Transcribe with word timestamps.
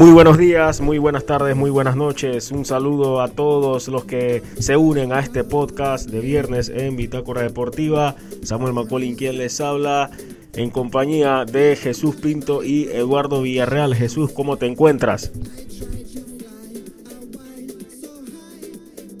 Muy 0.00 0.12
buenos 0.12 0.38
días, 0.38 0.80
muy 0.80 0.96
buenas 0.96 1.26
tardes, 1.26 1.54
muy 1.54 1.68
buenas 1.68 1.94
noches. 1.94 2.52
Un 2.52 2.64
saludo 2.64 3.20
a 3.20 3.28
todos 3.28 3.86
los 3.88 4.06
que 4.06 4.42
se 4.58 4.74
unen 4.74 5.12
a 5.12 5.20
este 5.20 5.44
podcast 5.44 6.08
de 6.08 6.20
viernes 6.20 6.70
en 6.74 6.96
Bitácora 6.96 7.42
Deportiva. 7.42 8.16
Samuel 8.42 8.72
Macolín 8.72 9.14
quien 9.14 9.36
les 9.36 9.60
habla 9.60 10.10
en 10.54 10.70
compañía 10.70 11.44
de 11.44 11.76
Jesús 11.76 12.16
Pinto 12.16 12.64
y 12.64 12.84
Eduardo 12.84 13.42
Villarreal. 13.42 13.94
Jesús, 13.94 14.32
¿cómo 14.32 14.56
te 14.56 14.64
encuentras? 14.64 15.32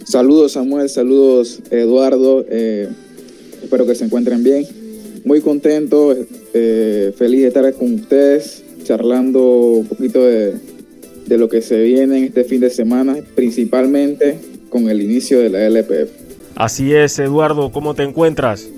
Saludos 0.06 0.52
Samuel, 0.52 0.88
saludos 0.88 1.60
Eduardo. 1.70 2.42
Eh, 2.48 2.88
espero 3.62 3.84
que 3.84 3.94
se 3.94 4.06
encuentren 4.06 4.42
bien. 4.42 4.64
Muy 5.26 5.42
contento, 5.42 6.16
eh, 6.54 7.12
feliz 7.18 7.42
de 7.42 7.48
estar 7.48 7.74
con 7.74 7.96
ustedes 7.96 8.64
charlando 8.82 9.42
un 9.72 9.86
poquito 9.86 10.24
de, 10.24 10.69
de 11.30 11.38
lo 11.38 11.48
que 11.48 11.62
se 11.62 11.80
viene 11.80 12.18
en 12.18 12.24
este 12.24 12.42
fin 12.42 12.60
de 12.60 12.70
semana, 12.70 13.16
principalmente 13.36 14.36
con 14.68 14.90
el 14.90 15.00
inicio 15.00 15.38
de 15.38 15.48
la 15.48 15.64
LPF. 15.64 16.10
Así 16.56 16.92
es, 16.92 17.20
Eduardo, 17.20 17.70
¿cómo 17.70 17.94
te 17.94 18.02
encuentras? 18.02 18.68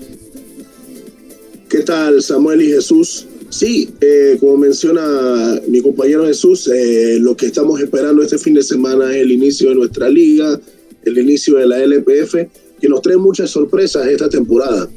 ¿Qué 1.67 1.79
tal, 1.79 2.21
Samuel 2.21 2.61
y 2.61 2.67
Jesús? 2.67 3.25
Sí, 3.49 3.89
eh, 3.99 4.37
como 4.39 4.57
menciona 4.57 5.61
mi 5.67 5.81
compañero 5.81 6.27
Jesús, 6.27 6.67
eh, 6.67 7.17
lo 7.19 7.35
que 7.35 7.47
estamos 7.47 7.81
esperando 7.81 8.21
este 8.21 8.37
fin 8.37 8.53
de 8.53 8.61
semana 8.61 9.09
es 9.11 9.23
el 9.23 9.31
inicio 9.31 9.69
de 9.69 9.75
nuestra 9.75 10.07
liga, 10.07 10.59
el 11.05 11.17
inicio 11.17 11.57
de 11.57 11.65
la 11.65 11.79
LPF, 11.79 12.35
que 12.79 12.87
nos 12.87 13.01
trae 13.01 13.17
muchas 13.17 13.49
sorpresas 13.49 14.05
esta 14.05 14.29
temporada. 14.29 14.87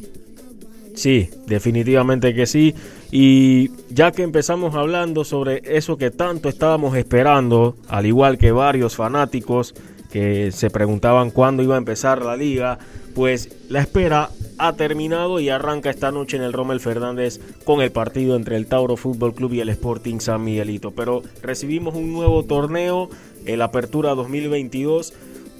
Sí, 0.94 1.28
definitivamente 1.46 2.34
que 2.34 2.46
sí. 2.46 2.74
Y 3.10 3.70
ya 3.88 4.12
que 4.12 4.22
empezamos 4.22 4.74
hablando 4.74 5.24
sobre 5.24 5.62
eso 5.64 5.96
que 5.96 6.10
tanto 6.10 6.48
estábamos 6.48 6.96
esperando, 6.96 7.76
al 7.88 8.06
igual 8.06 8.38
que 8.38 8.52
varios 8.52 8.96
fanáticos 8.96 9.74
que 10.10 10.50
se 10.50 10.70
preguntaban 10.70 11.30
cuándo 11.30 11.62
iba 11.62 11.74
a 11.74 11.78
empezar 11.78 12.24
la 12.24 12.36
liga, 12.36 12.78
pues 13.14 13.50
la 13.68 13.80
espera 13.80 14.30
ha 14.58 14.72
terminado 14.74 15.40
y 15.40 15.48
arranca 15.48 15.90
esta 15.90 16.10
noche 16.10 16.36
en 16.36 16.42
el 16.42 16.52
Rommel 16.52 16.80
Fernández 16.80 17.40
con 17.64 17.80
el 17.80 17.92
partido 17.92 18.36
entre 18.36 18.56
el 18.56 18.66
Tauro 18.66 18.96
Fútbol 18.96 19.34
Club 19.34 19.54
y 19.54 19.60
el 19.60 19.68
Sporting 19.68 20.18
San 20.20 20.44
Miguelito. 20.44 20.90
Pero 20.90 21.22
recibimos 21.42 21.94
un 21.94 22.12
nuevo 22.12 22.44
torneo, 22.44 23.08
el 23.44 23.62
Apertura 23.62 24.14
2022 24.14 25.12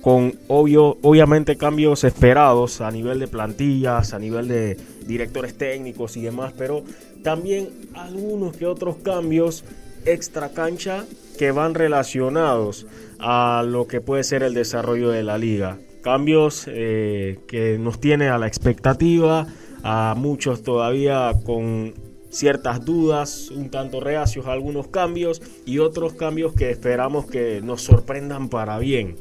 con 0.07 0.35
obvio, 0.47 0.99
obviamente 1.03 1.57
cambios 1.57 2.05
esperados 2.05 2.81
a 2.81 2.93
nivel 2.93 3.19
de 3.19 3.27
plantillas, 3.27 4.15
a 4.15 4.21
nivel 4.21 4.47
de 4.47 4.77
directores 5.05 5.59
técnicos 5.59 6.17
y 6.17 6.23
demás, 6.23 6.53
pero 6.57 6.85
también 7.27 7.71
algunos 7.95 8.57
que 8.57 8.67
otros 8.67 8.99
cambios 9.03 9.65
extra 10.05 10.51
cancha 10.51 11.07
que 11.37 11.51
van 11.51 11.75
relacionados 11.75 12.87
a 13.19 13.65
lo 13.67 13.89
que 13.89 14.01
puede 14.01 14.23
ser 14.23 14.45
el 14.45 14.55
desarrollo 14.55 15.11
de 15.11 15.25
la 15.25 15.37
liga. 15.37 15.77
Cambios 16.03 16.67
eh, 16.69 17.41
que 17.49 17.79
nos 17.81 17.99
tiene 17.99 18.29
a 18.29 18.39
la 18.39 18.47
expectativa, 18.47 19.49
a 19.83 20.15
muchos 20.17 20.63
todavía 20.63 21.33
con 21.45 21.95
ciertas 22.31 22.85
dudas, 22.85 23.51
un 23.51 23.71
tanto 23.71 23.99
reacios 23.99 24.47
a 24.47 24.53
algunos 24.53 24.87
cambios 24.87 25.43
y 25.65 25.81
otros 25.81 26.13
cambios 26.13 26.53
que 26.53 26.71
esperamos 26.71 27.27
que 27.27 27.61
nos 27.61 27.83
sorprendan 27.83 28.49
para 28.49 28.79
bien. 28.79 29.17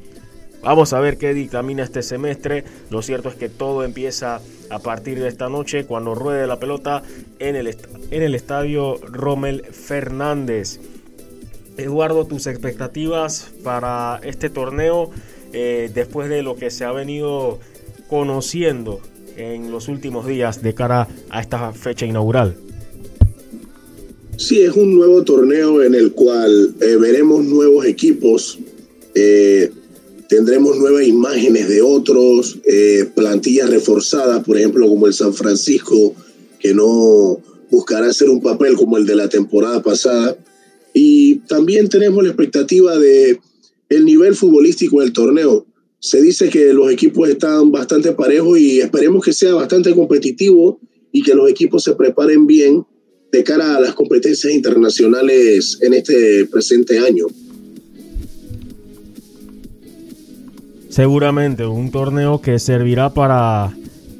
Vamos 0.62 0.94
a 0.94 1.00
ver 1.00 1.17
qué 1.17 1.34
dictamina 1.34 1.84
este 1.84 2.03
semestre. 2.03 2.66
Lo 2.92 3.02
cierto 3.02 3.30
es 3.30 3.36
que 3.36 3.50
todo 3.50 3.84
empieza 3.84 4.42
a 4.69 4.80
partir 4.80 5.19
de 5.19 5.27
esta 5.27 5.49
noche 5.49 5.85
cuando 5.85 6.16
ruede 6.16 6.47
la 6.47 6.59
pelota 6.59 7.03
en 7.40 7.56
el, 7.56 7.67
en 7.67 8.23
el 8.23 8.35
estadio 8.35 8.97
Rommel 9.03 9.63
Fernández. 9.66 10.79
Eduardo, 11.78 12.25
tus 12.25 12.47
expectativas 12.47 13.51
para 13.63 14.19
este 14.23 14.50
torneo 14.50 15.12
eh, 15.53 15.91
después 15.94 16.29
de 16.29 16.41
lo 16.41 16.56
que 16.56 16.72
se 16.72 16.85
ha 16.85 16.91
venido 16.91 17.59
conociendo 18.07 19.01
en 19.38 19.72
los 19.72 19.88
últimos 19.88 20.25
días 20.25 20.62
de 20.62 20.73
cara 20.73 21.07
a 21.29 21.41
esta 21.41 21.73
fecha 21.73 22.06
inaugural. 22.06 22.56
Sí, 24.38 24.61
es 24.61 24.73
un 24.73 24.95
nuevo 24.95 25.23
torneo 25.23 25.81
en 25.81 25.95
el 25.95 26.11
cual 26.11 26.75
eh, 26.81 26.97
veremos 26.97 27.44
nuevos 27.45 27.85
equipos. 27.85 28.59
Eh, 29.13 29.72
tendremos 30.28 30.78
nuevas 30.78 31.06
imágenes 31.06 31.68
de 31.68 31.81
otros, 31.81 32.59
eh, 32.66 33.09
plantillas 33.16 33.69
reforzadas, 33.69 34.44
por 34.44 34.58
ejemplo, 34.58 34.88
como 34.88 35.08
el 35.08 35.13
San 35.13 35.34
Francisco, 35.34 36.16
que 36.59 36.74
no 36.74 37.40
buscará 37.69 38.08
hacer 38.08 38.30
un 38.30 38.41
papel 38.41 38.75
como 38.75 38.97
el 38.97 39.06
de 39.06 39.16
la 39.16 39.30
temporada 39.30 39.81
pasada. 39.81 40.38
Y 40.94 41.35
también 41.47 41.90
tenemos 41.90 42.24
la 42.24 42.30
expectativa 42.30 42.97
de 42.97 43.40
el 43.90 44.06
nivel 44.06 44.35
futbolístico 44.35 45.02
del 45.02 45.14
torneo. 45.14 45.66
Se 46.00 46.22
dice 46.22 46.50
que 46.50 46.74
los 46.74 46.91
equipos 46.91 47.30
están 47.30 47.72
bastante 47.72 48.12
parejos 48.14 48.59
y 48.59 48.80
esperemos 48.80 49.24
que 49.24 49.34
sea 49.34 49.53
bastante 49.53 49.94
competitivo 49.94 50.80
y 51.12 51.22
que 51.22 51.34
los 51.34 51.50
equipos 51.50 51.84
se 51.84 51.96
preparen 51.96 52.46
bien 52.46 52.85
de 53.31 53.44
cara 53.44 53.75
a 53.75 53.81
las 53.81 53.94
competencias 53.94 54.53
internacionales 54.53 55.78
en 55.81 55.94
este 55.94 56.46
presente 56.46 57.00
año. 57.00 57.25
Seguramente 60.95 61.67
un 61.67 61.91
torneo 61.91 62.39
que 62.39 62.57
servirá 62.57 63.09
para 63.09 63.73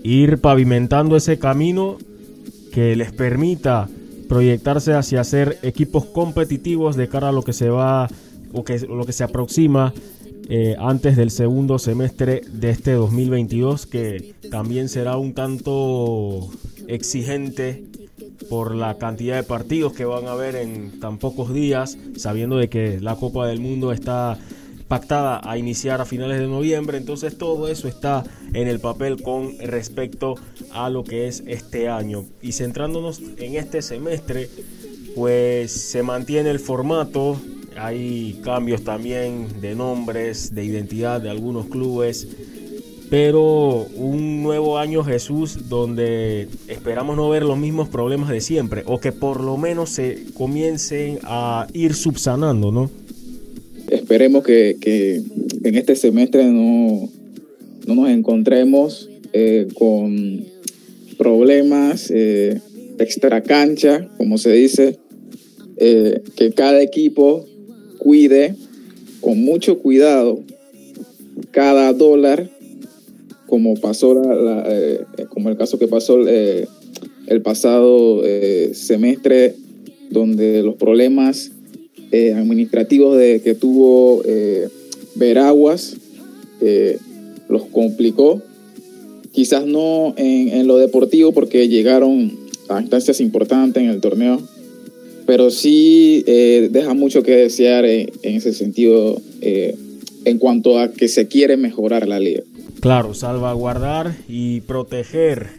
ir 0.04 0.42
pavimentando 0.42 1.16
ese 1.16 1.40
camino 1.40 1.98
que 2.74 2.98
les 2.98 3.14
permita 3.14 3.88
proyectarse 4.28 4.92
hacia 4.92 5.24
ser 5.24 5.58
equipos 5.62 6.04
competitivos 6.04 6.98
de 6.98 7.08
cara 7.08 7.30
a 7.30 7.32
lo 7.32 7.44
que 7.44 7.54
se 7.54 7.70
va 7.70 8.10
o 8.52 8.66
que 8.66 8.78
lo 8.80 9.06
que 9.06 9.14
se 9.14 9.24
aproxima 9.24 9.94
eh, 10.50 10.76
antes 10.78 11.16
del 11.16 11.32
segundo 11.32 11.80
semestre 11.80 12.42
de 12.52 12.72
este 12.72 12.92
2022 12.92 13.86
que 13.86 14.36
también 14.52 14.90
será 14.90 15.16
un 15.16 15.34
tanto 15.34 16.50
exigente 16.90 17.86
por 18.50 18.76
la 18.76 18.98
cantidad 18.98 19.38
de 19.38 19.44
partidos 19.44 19.94
que 19.94 20.04
van 20.04 20.28
a 20.28 20.34
haber 20.34 20.58
en 20.58 21.00
tan 21.00 21.20
pocos 21.20 21.54
días 21.54 21.98
sabiendo 22.18 22.58
de 22.58 22.68
que 22.68 23.00
la 23.00 23.16
Copa 23.16 23.48
del 23.48 23.62
Mundo 23.62 23.94
está 23.94 24.38
pactada 24.88 25.42
a 25.44 25.58
iniciar 25.58 26.02
a 26.02 26.06
finales 26.06 26.40
de 26.40 26.48
noviembre. 26.48 26.98
Entonces 26.98 27.38
todo 27.38 27.68
eso 27.68 27.88
está 27.88 28.24
en 28.54 28.68
el 28.68 28.80
papel 28.80 29.22
con 29.22 29.58
respecto 29.60 30.36
a 30.72 30.90
lo 30.90 31.04
que 31.04 31.28
es 31.28 31.44
este 31.48 31.90
año. 31.90 32.26
Y 32.42 32.52
centrándonos 32.52 33.22
en 33.38 33.56
este 33.56 33.82
semestre, 33.82 34.50
pues 35.16 35.72
se 35.72 36.04
mantiene 36.04 36.52
el 36.52 36.60
formato. 36.60 37.38
Hay 37.78 38.40
cambios 38.44 38.84
también 38.84 39.60
de 39.60 39.76
nombres, 39.76 40.54
de 40.54 40.64
identidad 40.64 41.22
de 41.22 41.30
algunos 41.30 41.66
clubes. 41.66 42.28
Pero 43.10 43.86
un 43.96 44.42
nuevo 44.42 44.80
año 44.80 45.04
Jesús 45.04 45.70
donde 45.70 46.50
esperamos 46.68 47.16
no 47.16 47.30
ver 47.30 47.44
los 47.44 47.58
mismos 47.58 47.88
problemas 47.88 48.30
de 48.30 48.42
siempre 48.42 48.82
o 48.88 49.00
que 49.00 49.12
por 49.12 49.42
lo 49.42 49.58
menos 49.58 49.92
se 49.92 50.26
comiencen 50.34 51.20
a 51.24 51.68
ir 51.72 51.94
subsanando, 51.94 52.72
¿no? 52.72 52.90
Esperemos 54.06 54.44
que, 54.44 55.24
en 55.64 55.76
este 55.76 55.96
semestre 55.96 56.46
no, 56.46 57.10
no 57.88 57.96
nos 57.96 58.10
encontremos 58.12 59.10
eh, 59.34 59.68
con 59.74 60.46
problemas 61.18 62.12
eh, 62.12 62.62
extra 63.00 63.42
cancha, 63.42 64.08
como 64.18 64.38
se 64.38 64.52
dice, 64.52 65.00
eh, 65.78 66.22
que 66.36 66.52
cada 66.52 66.84
equipo 66.84 67.48
cuide 67.98 68.54
con 69.22 69.44
mucho 69.44 69.80
cuidado 69.80 70.40
cada 71.50 71.92
dólar, 71.92 72.48
como 73.48 73.74
pasó 73.74 74.22
como 75.30 75.50
el 75.50 75.58
caso 75.58 75.80
que 75.80 75.88
pasó 75.88 76.20
el 76.20 77.42
pasado 77.42 78.22
semestre, 78.72 79.56
donde 80.12 80.62
los 80.62 80.76
problemas 80.76 81.55
eh, 82.16 82.34
administrativos 82.34 83.18
de, 83.18 83.42
que 83.42 83.56
tuvo 83.56 84.22
eh, 84.26 84.70
Veraguas 85.16 85.98
eh, 86.62 86.98
los 87.50 87.64
complicó. 87.66 88.42
Quizás 89.34 89.66
no 89.66 90.14
en, 90.16 90.66
lo 90.66 90.78
deportivo 90.78 91.34
porque 91.34 91.68
llegaron 91.68 92.32
a 92.70 92.80
instancias 92.80 93.20
importantes 93.20 93.84
en 93.84 93.90
el 93.90 94.00
torneo, 94.00 94.42
pero 95.26 95.52
sí 95.52 96.24
deja 96.26 96.94
mucho 96.94 97.22
que 97.22 97.36
desear 97.36 97.84
en, 97.84 98.10
ese 98.24 98.54
sentido 98.54 99.22
en 99.42 100.38
cuanto 100.40 100.80
a 100.80 100.94
que 100.94 101.10
se 101.10 101.28
quiere 101.28 101.58
mejorar 101.58 102.08
la 102.08 102.18
liga. 102.18 102.44
Claro, 102.80 103.14
salvaguardar 103.14 104.16
y 104.30 104.62
proteger 104.62 105.50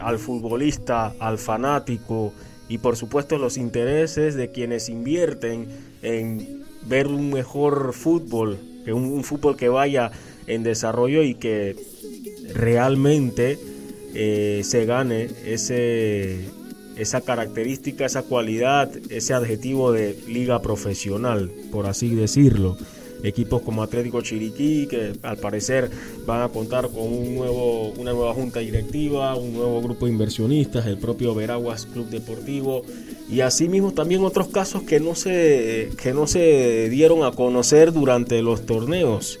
al 0.00 0.18
futbolista, 0.18 1.14
al 1.18 1.36
fanático, 1.36 2.32
y 2.72 2.78
por 2.78 2.96
supuesto 2.96 3.36
los 3.36 3.58
intereses 3.58 4.34
de 4.34 4.50
quienes 4.50 4.88
invierten 4.88 5.66
en 6.00 6.64
ver 6.86 7.06
un 7.06 7.30
mejor 7.30 7.92
fútbol, 7.92 8.58
que 8.86 8.94
un, 8.94 9.22
fútbol 9.24 9.58
que 9.58 9.68
vaya 9.68 10.10
en 10.46 10.62
desarrollo 10.62 11.22
y 11.22 11.34
que 11.34 11.76
realmente 12.54 13.58
eh, 14.14 14.62
se 14.64 14.86
gane 14.86 15.28
ese 15.44 16.46
esa 16.96 17.20
característica, 17.20 18.06
esa 18.06 18.22
cualidad, 18.22 18.90
ese 19.10 19.34
adjetivo 19.34 19.92
de 19.92 20.16
liga 20.26 20.62
profesional, 20.62 21.50
por 21.70 21.84
así 21.84 22.14
decirlo. 22.14 22.78
Equipos 23.22 23.62
como 23.62 23.82
Atlético 23.82 24.20
Chiriquí, 24.20 24.86
que 24.86 25.12
al 25.22 25.36
parecer 25.38 25.90
van 26.26 26.42
a 26.42 26.48
contar 26.48 26.88
con 26.88 27.04
un 27.04 27.34
nuevo, 27.34 27.90
una 27.98 28.12
nueva 28.12 28.34
junta 28.34 28.60
directiva, 28.60 29.34
un 29.36 29.54
nuevo 29.54 29.80
grupo 29.80 30.06
de 30.06 30.12
inversionistas, 30.12 30.86
el 30.86 30.98
propio 30.98 31.34
Veraguas 31.34 31.86
Club 31.86 32.08
Deportivo, 32.08 32.82
y 33.30 33.40
asimismo 33.40 33.92
también 33.92 34.24
otros 34.24 34.48
casos 34.48 34.82
que 34.82 35.00
no 35.00 35.14
se, 35.14 35.90
que 36.00 36.12
no 36.12 36.26
se 36.26 36.88
dieron 36.90 37.22
a 37.24 37.32
conocer 37.32 37.92
durante 37.92 38.42
los 38.42 38.66
torneos, 38.66 39.38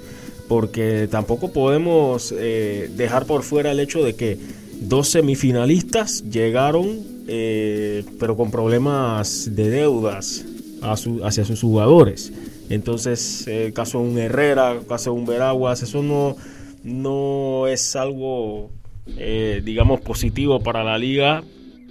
porque 0.48 1.08
tampoco 1.10 1.52
podemos 1.52 2.32
eh, 2.36 2.90
dejar 2.96 3.26
por 3.26 3.42
fuera 3.42 3.72
el 3.72 3.80
hecho 3.80 4.04
de 4.04 4.14
que 4.14 4.38
dos 4.80 5.08
semifinalistas 5.08 6.24
llegaron, 6.30 7.00
eh, 7.28 8.04
pero 8.18 8.36
con 8.36 8.50
problemas 8.50 9.54
de 9.54 9.70
deudas 9.70 10.44
hacia 10.82 11.44
sus 11.44 11.60
jugadores. 11.60 12.32
Entonces, 12.70 13.46
el 13.46 13.72
caso 13.72 13.98
de 13.98 14.04
un 14.08 14.18
Herrera, 14.18 14.78
caso 14.88 15.12
de 15.12 15.20
un 15.20 15.26
Veraguas, 15.26 15.82
eso 15.82 16.02
no, 16.02 16.36
no 16.82 17.66
es 17.66 17.96
algo, 17.96 18.70
eh, 19.18 19.60
digamos, 19.64 20.00
positivo 20.00 20.60
para 20.60 20.84
la 20.84 20.98
liga. 20.98 21.42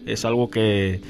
Es 0.05 0.25
algo 0.25 0.49
que 0.49 1.01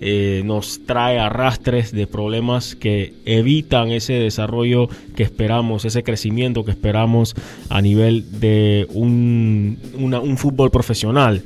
eh, 0.00 0.42
nos 0.44 0.84
trae 0.86 1.18
arrastres 1.18 1.92
de 1.92 2.06
problemas 2.06 2.74
que 2.74 3.14
evitan 3.24 3.90
ese 3.90 4.14
desarrollo 4.14 4.88
que 5.16 5.22
esperamos, 5.22 5.84
ese 5.84 6.02
crecimiento 6.02 6.64
que 6.64 6.72
esperamos 6.72 7.34
a 7.70 7.80
nivel 7.80 8.40
de 8.40 8.86
un, 8.92 9.78
un 9.94 10.36
fútbol 10.36 10.70
profesional. 10.70 11.42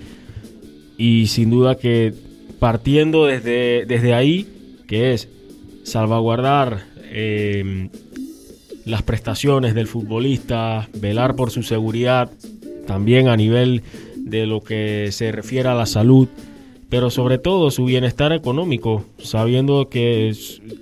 Y 0.97 1.29
sin 1.29 1.51
duda 1.51 1.77
que 1.77 2.13
partiendo 2.59 3.27
desde, 3.27 3.87
desde 3.87 4.15
ahí, 4.15 4.49
que 4.89 5.13
es 5.13 5.29
salvaguardar 5.85 6.85
eh, 7.11 7.89
las 8.85 9.03
prestaciones 9.03 9.75
del 9.75 9.87
futbolista, 9.87 10.89
velar 10.95 11.37
por 11.37 11.51
su 11.51 11.63
seguridad, 11.63 12.31
también 12.87 13.29
a 13.29 13.37
nivel 13.37 13.83
de 14.17 14.47
lo 14.47 14.63
que 14.63 15.09
se 15.13 15.31
refiere 15.31 15.69
a 15.69 15.75
la 15.75 15.87
salud, 15.87 16.29
pero 16.89 17.11
sobre 17.11 17.37
todo 17.37 17.71
su 17.71 17.85
bienestar 17.85 18.33
económico, 18.33 19.05
sabiendo 19.19 19.91
que 19.91 20.35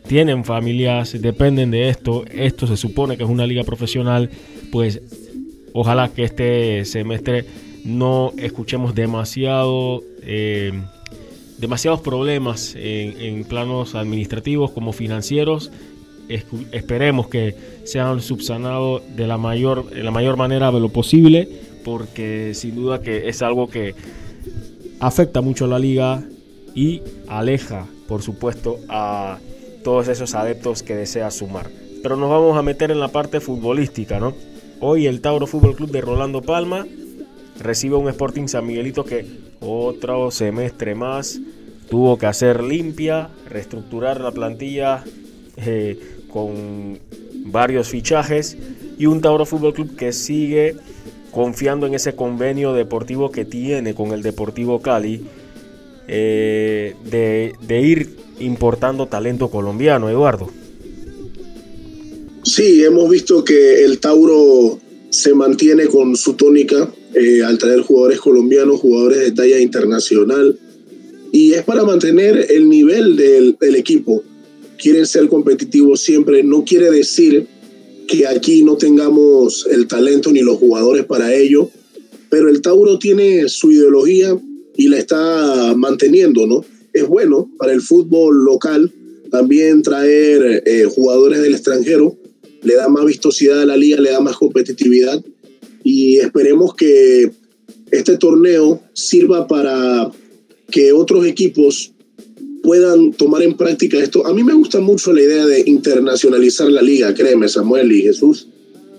tienen 0.06 0.44
familias, 0.44 1.20
dependen 1.20 1.72
de 1.72 1.88
esto, 1.88 2.24
esto 2.30 2.68
se 2.68 2.76
supone 2.76 3.16
que 3.16 3.24
es 3.24 3.28
una 3.28 3.46
liga 3.46 3.64
profesional, 3.64 4.30
pues 4.70 5.02
ojalá 5.72 6.08
que 6.08 6.22
este 6.22 6.84
semestre 6.84 7.44
no 7.84 8.32
escuchemos 8.38 8.94
demasiado... 8.94 10.02
Eh, 10.22 10.72
demasiados 11.58 12.02
problemas 12.02 12.74
en 12.76 13.42
planos 13.44 13.94
administrativos 13.94 14.72
como 14.72 14.92
financieros 14.92 15.72
esperemos 16.28 17.28
que 17.28 17.54
sean 17.84 18.20
subsanados 18.20 19.02
de 19.16 19.26
la 19.26 19.38
mayor, 19.38 19.90
de 19.90 20.02
la 20.02 20.10
mayor 20.10 20.36
manera 20.36 20.72
de 20.72 20.80
lo 20.80 20.88
posible, 20.88 21.48
porque 21.84 22.52
sin 22.54 22.74
duda 22.74 23.00
que 23.00 23.28
es 23.28 23.42
algo 23.42 23.68
que 23.68 23.94
afecta 25.00 25.40
mucho 25.40 25.66
a 25.66 25.68
la 25.68 25.78
liga 25.78 26.22
y 26.74 27.02
aleja, 27.28 27.86
por 28.08 28.22
supuesto, 28.22 28.78
a 28.88 29.38
todos 29.84 30.08
esos 30.08 30.34
adeptos 30.34 30.82
que 30.82 30.96
desea 30.96 31.30
sumar. 31.30 31.70
Pero 32.02 32.16
nos 32.16 32.30
vamos 32.30 32.56
a 32.56 32.62
meter 32.62 32.90
en 32.90 33.00
la 33.00 33.08
parte 33.08 33.40
futbolística, 33.40 34.20
¿no? 34.20 34.34
Hoy 34.80 35.06
el 35.06 35.20
Tauro 35.20 35.46
Fútbol 35.46 35.74
Club 35.74 35.90
de 35.90 36.00
Rolando 36.00 36.42
Palma 36.42 36.86
recibe 37.60 37.96
un 37.96 38.08
Sporting 38.08 38.46
San 38.46 38.66
Miguelito 38.66 39.04
que 39.04 39.24
otro 39.60 40.30
semestre 40.30 40.94
más 40.94 41.40
tuvo 41.88 42.18
que 42.18 42.26
hacer 42.26 42.62
limpia, 42.62 43.30
reestructurar 43.48 44.20
la 44.20 44.32
plantilla. 44.32 45.04
Eh, 45.56 46.15
con 46.36 46.98
varios 47.46 47.88
fichajes 47.88 48.58
y 48.98 49.06
un 49.06 49.22
Tauro 49.22 49.46
Fútbol 49.46 49.72
Club 49.72 49.96
que 49.96 50.12
sigue 50.12 50.76
confiando 51.30 51.86
en 51.86 51.94
ese 51.94 52.14
convenio 52.14 52.74
deportivo 52.74 53.30
que 53.30 53.46
tiene 53.46 53.94
con 53.94 54.12
el 54.12 54.22
Deportivo 54.22 54.82
Cali 54.82 55.22
eh, 56.08 56.94
de, 57.10 57.80
ir 57.80 58.16
importando 58.38 59.06
talento 59.06 59.48
colombiano, 59.48 60.10
Eduardo. 60.10 60.50
Sí, 62.42 62.84
hemos 62.84 63.08
visto 63.08 63.42
que 63.42 63.82
el 63.82 63.98
Tauro 63.98 64.78
se 65.08 65.32
mantiene 65.32 65.86
con 65.86 66.16
su 66.16 66.34
tónica 66.34 66.90
eh, 67.14 67.42
al 67.42 67.56
traer 67.56 67.80
jugadores 67.80 68.20
colombianos, 68.20 68.80
jugadores 68.80 69.20
de 69.20 69.32
talla 69.32 69.58
internacional, 69.58 70.58
y 71.32 71.52
es 71.54 71.62
para 71.64 71.82
mantener 71.82 72.46
el 72.50 72.68
nivel 72.68 73.16
del, 73.16 73.56
del 73.58 73.76
equipo 73.76 74.22
quieren 74.78 75.06
ser 75.06 75.28
competitivos 75.28 76.00
siempre. 76.00 76.42
No 76.42 76.64
quiere 76.64 76.90
decir 76.90 77.46
que 78.06 78.26
aquí 78.26 78.62
no 78.62 78.76
tengamos 78.76 79.66
el 79.70 79.86
talento 79.86 80.30
ni 80.32 80.40
los 80.40 80.58
jugadores 80.58 81.04
para 81.04 81.34
ello, 81.34 81.70
pero 82.30 82.48
el 82.48 82.60
Tauro 82.60 82.98
tiene 82.98 83.48
su 83.48 83.72
ideología 83.72 84.38
y 84.76 84.88
la 84.88 84.98
está 84.98 85.74
manteniendo, 85.76 86.46
¿no? 86.46 86.64
Es 86.92 87.06
bueno 87.06 87.50
para 87.58 87.72
el 87.72 87.80
fútbol 87.80 88.44
local 88.44 88.92
también 89.30 89.82
traer 89.82 90.62
eh, 90.66 90.84
jugadores 90.84 91.42
del 91.42 91.54
extranjero, 91.54 92.16
le 92.62 92.74
da 92.74 92.88
más 92.88 93.04
vistosidad 93.04 93.62
a 93.62 93.66
la 93.66 93.76
liga, 93.76 94.00
le 94.00 94.10
da 94.10 94.20
más 94.20 94.36
competitividad 94.36 95.22
y 95.84 96.18
esperemos 96.18 96.74
que 96.74 97.30
este 97.90 98.16
torneo 98.16 98.80
sirva 98.92 99.46
para 99.46 100.10
que 100.70 100.92
otros 100.92 101.26
equipos 101.26 101.92
puedan 102.62 103.12
tomar 103.12 103.42
en 103.42 103.56
práctica 103.56 103.98
esto. 103.98 104.26
A 104.26 104.32
mí 104.32 104.42
me 104.42 104.54
gusta 104.54 104.80
mucho 104.80 105.12
la 105.12 105.22
idea 105.22 105.46
de 105.46 105.62
internacionalizar 105.66 106.68
la 106.70 106.82
liga, 106.82 107.14
créeme, 107.14 107.48
Samuel 107.48 107.90
y 107.92 108.02
Jesús, 108.02 108.48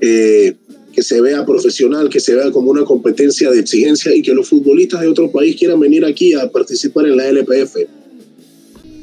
eh, 0.01 0.55
que 0.93 1.03
se 1.03 1.21
vea 1.21 1.45
profesional, 1.45 2.09
que 2.09 2.19
se 2.19 2.35
vea 2.35 2.51
como 2.51 2.71
una 2.71 2.83
competencia 2.83 3.51
de 3.51 3.59
exigencia 3.59 4.15
y 4.15 4.21
que 4.21 4.33
los 4.33 4.49
futbolistas 4.49 5.01
de 5.01 5.07
otro 5.07 5.31
país 5.31 5.55
quieran 5.55 5.79
venir 5.79 6.05
aquí 6.05 6.33
a 6.33 6.49
participar 6.51 7.05
en 7.05 7.17
la 7.17 7.27
LPF. 7.27 7.77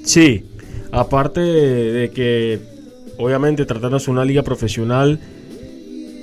Sí, 0.02 0.42
aparte 0.90 1.40
de 1.40 2.10
que 2.10 2.58
obviamente 3.18 3.64
tratándose 3.64 4.10
una 4.10 4.24
liga 4.24 4.42
profesional, 4.42 5.20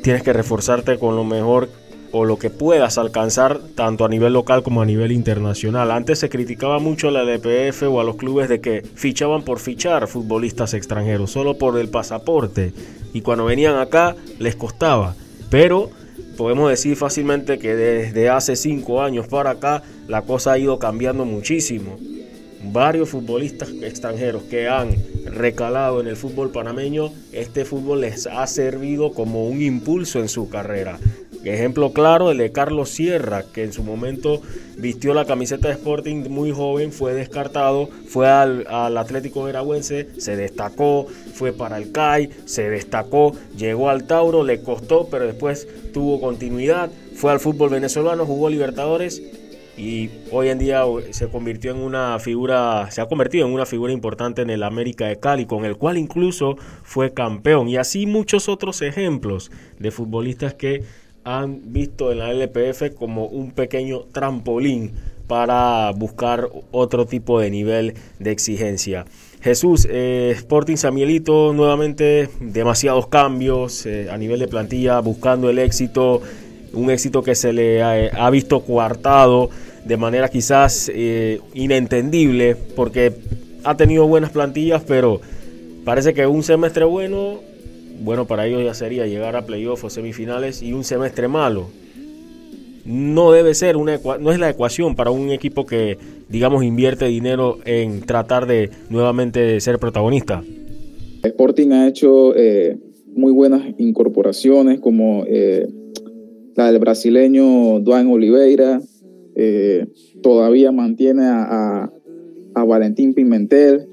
tienes 0.04 0.24
que 0.24 0.34
reforzarte 0.34 0.98
con 0.98 1.16
lo 1.16 1.24
mejor 1.24 1.70
o 2.12 2.26
lo 2.26 2.38
que 2.38 2.50
puedas 2.50 2.98
alcanzar 2.98 3.60
tanto 3.76 4.06
a 4.06 4.10
nivel 4.10 4.34
local 4.34 4.64
como 4.64 4.82
a 4.82 4.86
nivel 4.86 5.12
internacional. 5.12 5.92
Antes 5.92 6.20
se 6.20 6.30
criticaba 6.30 6.80
mucho 6.80 7.08
a 7.08 7.12
la 7.12 7.24
LPF 7.24 7.84
o 7.84 8.00
a 8.00 8.04
los 8.04 8.18
clubes 8.18 8.50
de 8.50 8.62
que 8.62 8.82
fichaban 8.82 9.44
por 9.44 9.60
fichar 9.60 10.08
futbolistas 10.08 10.74
extranjeros, 10.74 11.32
solo 11.32 11.58
por 11.58 11.78
el 11.80 11.90
pasaporte. 11.90 12.74
Y 13.14 13.22
cuando 13.22 13.46
venían 13.46 13.78
acá 13.78 14.16
les 14.40 14.56
costaba. 14.56 15.16
Pero 15.50 15.90
podemos 16.38 16.70
decir 16.70 16.96
fácilmente 16.96 17.60
que 17.60 17.76
desde 17.76 18.30
hace 18.30 18.56
cinco 18.56 19.02
años 19.02 19.28
para 19.28 19.52
acá 19.52 19.84
la 20.08 20.22
cosa 20.24 20.54
ha 20.54 20.58
ido 20.58 20.80
cambiando 20.80 21.26
muchísimo. 21.26 21.98
Varios 22.64 23.10
futbolistas 23.10 23.70
extranjeros 23.82 24.44
que 24.44 24.68
han 24.68 24.96
recalado 25.26 26.00
en 26.00 26.08
el 26.08 26.16
fútbol 26.16 26.52
panameño, 26.52 27.12
este 27.32 27.66
fútbol 27.66 28.02
les 28.02 28.28
ha 28.28 28.46
servido 28.46 29.14
como 29.14 29.48
un 29.48 29.62
impulso 29.62 30.20
en 30.20 30.30
su 30.30 30.48
carrera. 30.48 31.00
Ejemplo 31.44 31.92
claro, 31.92 32.30
el 32.30 32.38
de 32.38 32.52
Carlos 32.52 32.90
Sierra, 32.90 33.44
que 33.52 33.64
en 33.64 33.74
su 33.74 33.84
momento 33.84 34.42
vistió 34.78 35.14
la 35.14 35.26
camiseta 35.26 35.70
de 35.70 35.74
Sporting 35.74 36.30
muy 36.30 36.52
joven, 36.52 36.92
fue 36.92 37.14
descartado, 37.14 37.90
fue 38.08 38.28
al, 38.28 38.68
Atlético 38.98 39.44
Veragüense, 39.44 40.08
se 40.18 40.36
destacó, 40.36 41.08
fue 41.34 41.52
para 41.52 41.78
el 41.78 41.92
CAI, 41.92 42.30
se 42.46 42.70
destacó, 42.70 43.34
llegó 43.58 43.90
al 43.90 44.06
Tauro, 44.06 44.44
le 44.44 44.62
costó, 44.62 45.08
pero 45.10 45.26
después 45.26 45.68
tuvo 45.94 46.22
continuidad, 46.22 46.92
fue 47.16 47.32
al 47.32 47.40
fútbol 47.40 47.70
venezolano, 47.70 48.26
jugó 48.26 48.50
Libertadores 48.50 49.22
y 49.78 50.10
hoy 50.32 50.50
en 50.50 50.60
día 50.60 50.84
se 51.12 51.30
convirtió 51.30 51.72
en 51.72 51.78
una 51.78 52.20
figura, 52.20 52.92
se 52.92 53.02
ha 53.02 53.08
convertido 53.08 53.48
en 53.48 53.54
una 53.54 53.66
figura 53.66 53.94
importante 53.94 54.42
en 54.42 54.50
el 54.50 54.64
América 54.64 55.08
de 55.08 55.20
Cali, 55.20 55.46
con 55.46 55.66
el 55.66 55.78
cual 55.78 55.98
incluso 55.98 56.58
fue 56.84 57.14
campeón. 57.14 57.68
Y 57.68 57.78
así 57.78 58.06
muchos 58.06 58.50
otros 58.50 58.82
ejemplos 58.82 59.50
de 59.80 59.90
futbolistas 59.90 60.54
que 60.54 60.84
han 61.24 61.74
visto 61.74 62.12
en 62.12 62.20
la 62.20 62.32
LPF 62.32 62.96
como 62.96 63.26
un 63.26 63.52
pequeño 63.52 64.02
trampolín 64.12 64.94
para 65.28 65.92
buscar 65.92 66.50
otro 66.72 67.06
tipo 67.06 67.40
de 67.40 67.50
nivel 67.50 67.94
de 68.20 68.32
exigencia. 68.32 69.06
Jesús, 69.42 69.88
eh, 69.90 70.34
Sporting 70.36 70.76
Samielito, 70.76 71.54
nuevamente 71.54 72.30
demasiados 72.40 73.08
cambios 73.08 73.86
eh, 73.86 74.10
a 74.12 74.18
nivel 74.18 74.40
de 74.40 74.48
plantilla, 74.48 75.00
buscando 75.00 75.50
el 75.50 75.58
éxito, 75.58 76.22
un 76.74 76.92
éxito 76.92 77.24
que 77.24 77.34
se 77.36 77.54
le 77.54 77.82
ha, 77.82 78.30
visto 78.30 78.62
coartado 78.62 79.50
de 79.86 79.98
manera 79.98 80.30
quizás 80.30 80.92
eh, 80.94 81.40
inentendible, 81.54 82.56
porque 82.76 83.14
ha 83.64 83.76
tenido 83.78 84.06
buenas 84.08 84.32
plantillas, 84.32 84.84
pero 84.86 85.22
parece 85.86 86.14
que 86.14 86.28
un 86.28 86.44
semestre 86.44 86.86
bueno 86.86 87.40
bueno 88.02 88.26
para 88.26 88.48
ellos 88.48 88.64
ya 88.64 88.74
sería 88.74 89.08
llegar 89.08 89.36
a 89.36 89.46
playoffs 89.46 89.84
o 89.84 89.90
semifinales 89.90 90.62
y 90.62 90.74
un 90.74 90.84
semestre 90.84 91.28
malo. 91.28 91.70
no 92.86 93.32
debe 93.32 93.54
ser 93.54 93.78
una 93.78 94.00
no 94.20 94.32
es 94.32 94.40
la 94.40 94.50
ecuación 94.50 94.96
para 94.96 95.12
un 95.12 95.30
equipo 95.30 95.66
que 95.66 95.98
digamos 96.30 96.64
invierte 96.64 97.06
dinero 97.06 97.60
en 97.66 98.02
tratar 98.02 98.48
de 98.48 98.70
nuevamente 98.90 99.60
ser 99.60 99.78
protagonista. 99.78 100.44
Sporting 101.24 101.72
ha 101.72 101.88
hecho 101.88 102.36
eh, 102.36 102.78
muy 103.14 103.32
buenas 103.32 103.64
incorporaciones 103.78 104.80
como 104.80 105.24
eh, 105.28 105.68
la 106.56 106.72
del 106.72 106.80
brasileño 106.80 107.80
Duan 107.80 108.08
Oliveira, 108.08 108.82
eh, 109.36 109.86
todavía 110.22 110.72
mantiene 110.72 111.24
a, 111.26 111.92
Valentín 112.54 113.14
Pimentel, 113.14 113.88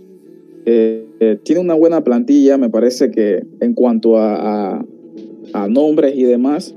tiene 1.43 1.61
una 1.61 1.75
buena 1.75 2.05
plantilla, 2.05 2.59
me 2.59 2.71
parece 2.71 3.11
que 3.11 3.43
en 3.61 3.75
cuanto 3.75 4.19
a, 4.19 4.85
a 5.53 5.69
nombres 5.69 6.17
y 6.17 6.25
demás, 6.25 6.75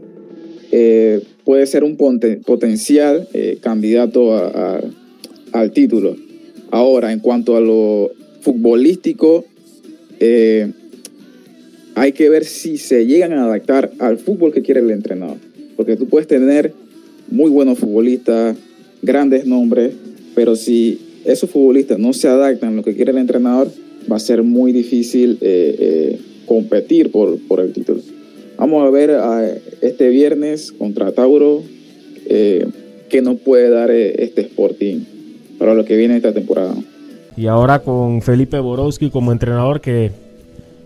puede 1.43 1.67
ser 1.67 1.83
un 1.83 1.98
potencial 1.98 3.27
candidato 3.62 4.33
al 5.51 5.71
título. 5.71 6.15
Ahora, 6.71 7.12
en 7.12 7.19
cuanto 7.19 7.57
a 7.57 7.62
lo 7.62 8.12
futbolístico, 8.41 9.45
eh, 10.19 10.71
hay 11.95 12.12
que 12.13 12.29
ver 12.29 12.45
si 12.45 12.77
se 12.77 13.05
llegan 13.05 13.33
a 13.33 13.45
adaptar 13.45 13.91
al 14.00 14.17
fútbol 14.17 14.53
que 14.53 14.62
quiere 14.62 14.79
el 14.79 14.91
entrenador. 14.91 15.38
Porque 15.75 15.98
tú 15.98 16.07
puedes 16.07 16.27
tener 16.27 16.74
muy 17.29 17.50
buenos 17.50 17.79
futbolistas, 17.79 18.55
grandes 19.01 19.45
nombres, 19.45 19.93
pero 20.36 20.55
si 20.55 21.00
esos 21.25 21.50
futbolistas 21.50 22.00
no 22.00 22.13
se 22.13 22.27
adaptan 22.27 22.74
a 22.74 22.75
lo 22.77 22.83
que 22.83 22.95
quiere 22.95 23.12
el 23.12 23.17
entrenador, 23.17 23.69
va 24.10 24.15
a 24.15 24.20
ser 24.20 24.43
muy 24.43 24.72
difícil 24.72 25.38
eh, 25.41 25.75
eh, 25.79 26.20
competir 26.46 27.12
por, 27.12 27.38
por, 27.48 27.60
el 27.60 27.74
título. 27.74 28.01
Vamos 28.58 28.86
a 28.86 28.89
ver 28.91 29.12
este 29.81 30.10
viernes 30.10 30.72
contra 30.72 31.12
Tauro 31.12 31.63
eh, 32.27 32.67
qué 33.10 33.22
nos 33.22 33.39
puede 33.39 33.70
dar 33.70 33.91
este 33.91 34.41
Sporting 34.41 35.01
para 35.58 35.74
lo 35.74 35.84
que 35.84 35.98
viene 35.98 36.15
esta 36.15 36.34
temporada. 36.34 36.75
Y 37.36 37.48
ahora 37.48 37.79
con 37.79 38.22
Felipe 38.22 38.60
Borowski 38.60 39.10
como 39.10 39.31
entrenador 39.31 39.81
que 39.81 40.12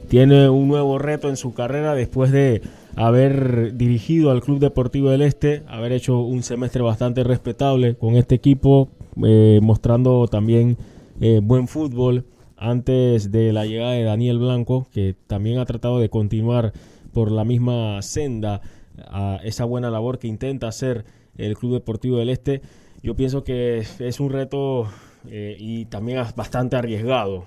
tiene 0.08 0.50
un 0.50 0.68
nuevo 0.68 0.98
reto 0.98 1.30
en 1.30 1.38
su 1.38 1.54
carrera 1.54 1.94
después 1.94 2.32
de 2.32 2.62
haber 2.96 3.76
dirigido 3.76 4.32
al 4.32 4.42
Club 4.42 4.60
Deportivo 4.60 5.10
del 5.10 5.22
Este, 5.22 5.64
haber 5.68 5.92
hecho 5.92 6.20
un 6.20 6.44
semestre 6.44 6.82
bastante 6.82 7.24
respetable 7.24 7.96
con 7.96 8.16
este 8.16 8.36
equipo, 8.36 8.90
eh, 9.24 9.60
mostrando 9.62 10.28
también 10.28 10.78
eh, 11.22 11.42
buen 11.44 11.68
fútbol 11.68 12.24
antes 12.66 13.32
de 13.32 13.54
la 13.54 13.66
llegada 13.66 13.92
de 13.92 14.04
Daniel 14.04 14.40
Blanco, 14.40 14.88
que 14.92 15.16
también 15.28 15.60
ha 15.60 15.66
tratado 15.66 16.00
de 16.00 16.10
continuar 16.10 16.74
por 17.14 17.32
la 17.32 17.46
misma 17.46 18.02
senda 18.02 18.62
a 19.08 19.40
esa 19.44 19.66
buena 19.66 19.92
labor 19.92 20.18
que 20.18 20.28
intenta 20.28 20.68
hacer 20.68 21.06
el 21.38 21.56
Club 21.56 21.74
Deportivo 21.74 22.18
del 22.18 22.30
Este. 22.30 22.62
Yo 23.04 23.16
pienso 23.16 23.44
que 23.44 23.86
es 24.00 24.20
un 24.20 24.32
reto 24.32 24.88
eh, 25.30 25.56
y 25.60 25.86
también 25.86 26.24
bastante 26.36 26.76
arriesgado 26.76 27.46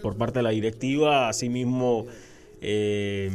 por 0.00 0.16
parte 0.16 0.38
de 0.38 0.42
la 0.44 0.50
directiva. 0.50 1.28
Asimismo, 1.28 2.06
eh, 2.60 3.30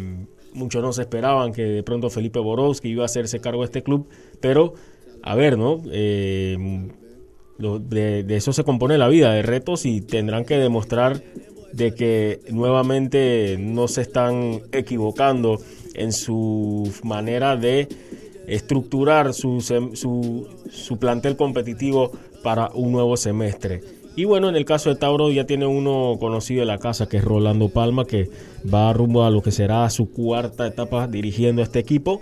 muchos 0.53 0.81
no 0.81 0.93
se 0.93 1.01
esperaban 1.01 1.51
que 1.51 1.63
de 1.63 1.83
pronto 1.83 2.09
Felipe 2.09 2.39
Borowski 2.39 2.87
iba 2.87 3.03
a 3.03 3.07
hacerse 3.07 3.41
cargo 3.41 3.61
de 3.61 3.65
este 3.65 3.83
club, 3.83 4.07
pero 4.39 4.75
a 5.23 5.35
ver, 5.35 5.57
¿no? 5.57 5.81
Eh, 5.91 6.57
de, 7.57 8.25
eso 8.29 8.53
se 8.53 8.63
compone 8.63 8.97
la 8.97 9.07
vida, 9.07 9.33
de 9.33 9.41
retos 9.41 9.85
y 9.85 10.01
tendrán 10.01 10.45
que 10.45 10.57
demostrar 10.57 11.21
de 11.73 11.93
que 11.93 12.39
nuevamente 12.49 13.57
no 13.59 13.87
se 13.87 14.01
están 14.01 14.61
equivocando 14.71 15.59
en 15.93 16.11
su 16.11 16.91
manera 17.03 17.55
de 17.55 17.87
estructurar 18.47 19.33
su, 19.33 19.61
su, 19.61 20.47
su 20.71 20.97
plantel 20.99 21.35
competitivo 21.35 22.11
para 22.43 22.69
un 22.73 22.91
nuevo 22.91 23.17
semestre. 23.17 23.81
Y 24.17 24.25
bueno, 24.25 24.49
en 24.49 24.55
el 24.55 24.65
caso 24.65 24.89
de 24.89 24.95
Tauro 24.95 25.31
ya 25.31 25.45
tiene 25.45 25.67
uno 25.67 26.17
conocido 26.19 26.61
de 26.61 26.65
la 26.65 26.79
casa, 26.79 27.07
que 27.07 27.17
es 27.17 27.23
Rolando 27.23 27.69
Palma, 27.69 28.05
que 28.05 28.27
va 28.73 28.91
rumbo 28.91 29.23
a 29.23 29.29
lo 29.29 29.43
que 29.43 29.51
será 29.51 29.87
su 29.91 30.11
cuarta 30.11 30.65
etapa 30.65 31.07
dirigiendo 31.07 31.61
este 31.61 31.77
equipo, 31.77 32.21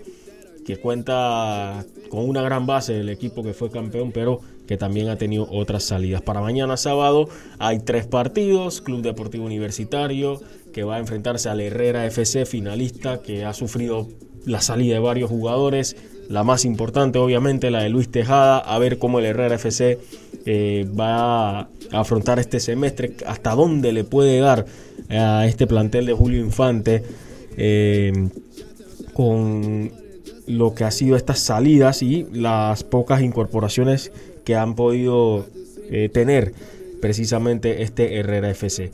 que 0.65 0.75
cuenta 0.75 1.85
con 2.09 2.27
una 2.27 2.41
gran 2.41 2.65
base 2.65 2.91
del 2.91 3.07
equipo 3.07 3.43
que 3.43 3.53
fue 3.53 3.69
campeón, 3.69 4.11
pero 4.11 4.41
que 4.67 4.77
también 4.77 5.09
ha 5.09 5.17
tenido 5.17 5.47
otras 5.51 5.83
salidas. 5.83 6.21
Para 6.21 6.41
mañana 6.41 6.77
sábado 6.77 7.29
hay 7.59 7.79
tres 7.79 8.05
partidos, 8.07 8.81
Club 8.81 9.01
Deportivo 9.01 9.45
Universitario, 9.45 10.41
que 10.73 10.83
va 10.83 10.95
a 10.95 10.99
enfrentarse 10.99 11.49
al 11.49 11.61
Herrera 11.61 12.05
FC 12.05 12.45
finalista, 12.45 13.21
que 13.21 13.45
ha 13.45 13.53
sufrido 13.53 14.07
la 14.45 14.61
salida 14.61 14.95
de 14.95 14.99
varios 14.99 15.29
jugadores, 15.29 15.95
la 16.29 16.43
más 16.43 16.65
importante 16.65 17.19
obviamente 17.19 17.71
la 17.71 17.83
de 17.83 17.89
Luis 17.89 18.09
Tejada, 18.09 18.57
a 18.57 18.79
ver 18.79 18.97
cómo 18.97 19.19
el 19.19 19.25
Herrera 19.25 19.55
FC 19.55 19.99
eh, 20.45 20.87
va 20.97 21.59
a 21.59 21.69
afrontar 21.91 22.39
este 22.39 22.59
semestre, 22.59 23.15
hasta 23.25 23.55
dónde 23.55 23.93
le 23.93 24.03
puede 24.03 24.39
dar 24.39 24.65
a 25.09 25.45
este 25.47 25.67
plantel 25.67 26.05
de 26.05 26.13
Julio 26.13 26.39
Infante 26.39 27.03
eh, 27.57 28.11
con 29.13 29.91
lo 30.47 30.75
que 30.75 30.83
ha 30.83 30.91
sido 30.91 31.15
estas 31.15 31.39
salidas 31.39 32.03
y 32.03 32.27
las 32.31 32.83
pocas 32.83 33.21
incorporaciones 33.21 34.11
que 34.45 34.55
han 34.55 34.75
podido 34.75 35.45
eh, 35.89 36.09
tener 36.09 36.53
precisamente 37.01 37.83
este 37.83 38.17
Herrera 38.17 38.49
FC. 38.51 38.91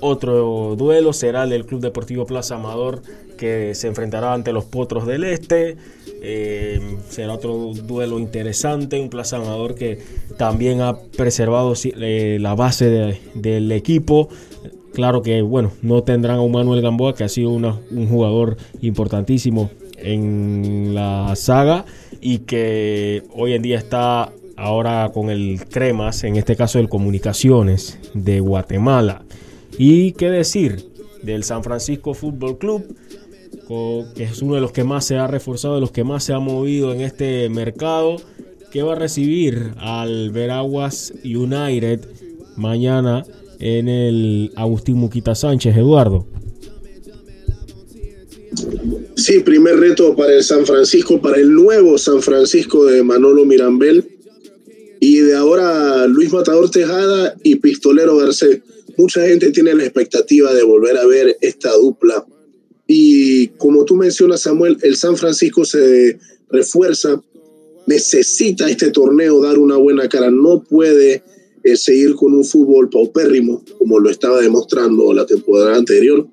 Otro 0.00 0.74
duelo 0.76 1.12
será 1.12 1.44
el 1.44 1.50
del 1.50 1.66
Club 1.66 1.80
Deportivo 1.80 2.26
Plaza 2.26 2.56
Amador 2.56 3.02
que 3.38 3.74
se 3.74 3.88
enfrentará 3.88 4.32
ante 4.34 4.52
los 4.52 4.64
Potros 4.64 5.06
del 5.06 5.24
Este. 5.24 5.76
Eh, 6.22 6.80
será 7.08 7.34
otro 7.34 7.72
duelo 7.74 8.18
interesante, 8.18 9.00
un 9.00 9.10
Plaza 9.10 9.36
Amador 9.36 9.74
que 9.74 9.98
también 10.36 10.80
ha 10.80 10.98
preservado 10.98 11.74
eh, 11.84 12.38
la 12.40 12.54
base 12.54 13.18
del 13.34 13.72
equipo. 13.72 14.28
Claro 14.92 15.22
que, 15.22 15.42
bueno, 15.42 15.72
no 15.82 16.02
tendrán 16.02 16.36
a 16.36 16.42
un 16.42 16.52
Manuel 16.52 16.80
Gamboa, 16.80 17.14
que 17.14 17.24
ha 17.24 17.28
sido 17.28 17.50
un 17.50 18.08
jugador 18.08 18.56
importantísimo 18.80 19.70
en 19.96 20.94
la 20.94 21.34
saga 21.34 21.84
y 22.20 22.38
que 22.40 23.22
hoy 23.34 23.54
en 23.54 23.62
día 23.62 23.78
está 23.78 24.32
ahora 24.56 25.10
con 25.12 25.30
el 25.30 25.60
Cremas, 25.68 26.24
en 26.24 26.36
este 26.36 26.56
caso 26.56 26.78
el 26.78 26.88
Comunicaciones 26.88 27.98
de 28.14 28.40
Guatemala. 28.40 29.24
Y 29.78 30.12
qué 30.12 30.30
decir 30.30 30.84
del 31.22 31.44
San 31.44 31.64
Francisco 31.64 32.14
Fútbol 32.14 32.58
Club, 32.58 32.96
que 34.14 34.24
es 34.24 34.42
uno 34.42 34.54
de 34.54 34.60
los 34.60 34.72
que 34.72 34.84
más 34.84 35.04
se 35.04 35.16
ha 35.16 35.26
reforzado, 35.26 35.76
de 35.76 35.80
los 35.80 35.90
que 35.90 36.04
más 36.04 36.24
se 36.24 36.32
ha 36.32 36.38
movido 36.38 36.92
en 36.92 37.00
este 37.00 37.48
mercado, 37.48 38.16
que 38.70 38.82
va 38.82 38.92
a 38.92 38.96
recibir 38.96 39.72
al 39.78 40.30
Veraguas 40.30 41.12
United 41.24 42.00
mañana 42.56 43.24
en 43.60 43.88
el 43.88 44.52
Agustín 44.56 44.96
Muquita 44.96 45.34
Sánchez, 45.34 45.76
Eduardo. 45.76 46.26
Sí, 49.16 49.40
primer 49.40 49.76
reto 49.76 50.14
para 50.14 50.34
el 50.34 50.42
San 50.42 50.66
Francisco, 50.66 51.20
para 51.20 51.38
el 51.38 51.52
nuevo 51.52 51.96
San 51.98 52.20
Francisco 52.20 52.84
de 52.84 53.02
Manolo 53.02 53.44
Mirambel 53.44 54.13
y 55.06 55.20
de 55.20 55.36
ahora 55.36 56.06
Luis 56.06 56.32
Matador 56.32 56.70
Tejada 56.70 57.36
y 57.42 57.56
Pistolero 57.56 58.16
Garcés 58.16 58.62
mucha 58.96 59.20
gente 59.26 59.52
tiene 59.52 59.74
la 59.74 59.84
expectativa 59.84 60.54
de 60.54 60.62
volver 60.62 60.96
a 60.96 61.04
ver 61.04 61.36
esta 61.42 61.74
dupla. 61.74 62.24
Y 62.86 63.48
como 63.58 63.84
tú 63.84 63.96
mencionas, 63.96 64.40
Samuel, 64.40 64.78
el 64.80 64.96
San 64.96 65.18
Francisco 65.18 65.62
se 65.66 66.18
refuerza, 66.48 67.22
necesita 67.86 68.70
este 68.70 68.90
torneo 68.92 69.42
dar 69.42 69.58
una 69.58 69.76
buena 69.76 70.08
cara, 70.08 70.30
no 70.30 70.64
puede 70.64 71.22
eh, 71.64 71.76
seguir 71.76 72.14
con 72.14 72.32
un 72.32 72.44
fútbol 72.44 72.88
paupérrimo 72.88 73.62
como 73.78 73.98
lo 73.98 74.08
estaba 74.08 74.40
demostrando 74.40 75.12
la 75.12 75.26
temporada 75.26 75.76
anterior. 75.76 76.26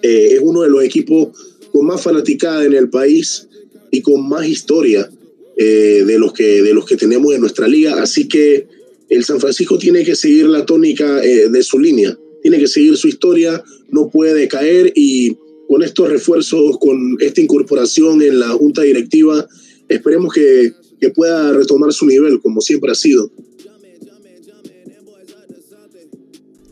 Eh, 0.00 0.28
es 0.36 0.40
uno 0.42 0.62
de 0.62 0.70
los 0.70 0.82
equipos 0.82 1.28
con 1.70 1.84
más 1.84 2.00
fanaticada 2.00 2.64
en 2.64 2.72
el 2.72 2.88
país 2.88 3.48
y 3.90 4.00
con 4.00 4.26
más 4.26 4.46
historia 4.46 5.10
eh, 5.56 6.04
de, 6.06 6.18
los 6.18 6.32
que, 6.32 6.62
de 6.62 6.74
los 6.74 6.86
que 6.86 6.96
tenemos 6.96 7.34
en 7.34 7.40
nuestra 7.40 7.68
liga, 7.68 8.02
así 8.02 8.28
que 8.28 8.66
el 9.08 9.24
San 9.24 9.40
Francisco 9.40 9.78
tiene 9.78 10.04
que 10.04 10.14
seguir 10.14 10.46
la 10.46 10.64
tónica 10.64 11.22
eh, 11.22 11.48
de 11.48 11.62
su 11.62 11.78
línea, 11.78 12.16
tiene 12.40 12.58
que 12.58 12.66
seguir 12.66 12.96
su 12.96 13.08
historia, 13.08 13.62
no 13.90 14.08
puede 14.08 14.48
caer 14.48 14.92
y 14.94 15.36
con 15.68 15.82
estos 15.82 16.08
refuerzos, 16.08 16.78
con 16.78 17.16
esta 17.20 17.40
incorporación 17.40 18.22
en 18.22 18.40
la 18.40 18.48
junta 18.48 18.82
directiva, 18.82 19.46
esperemos 19.88 20.32
que, 20.32 20.72
que 21.00 21.10
pueda 21.10 21.52
retomar 21.52 21.92
su 21.92 22.06
nivel 22.06 22.40
como 22.40 22.60
siempre 22.60 22.92
ha 22.92 22.94
sido. 22.94 23.30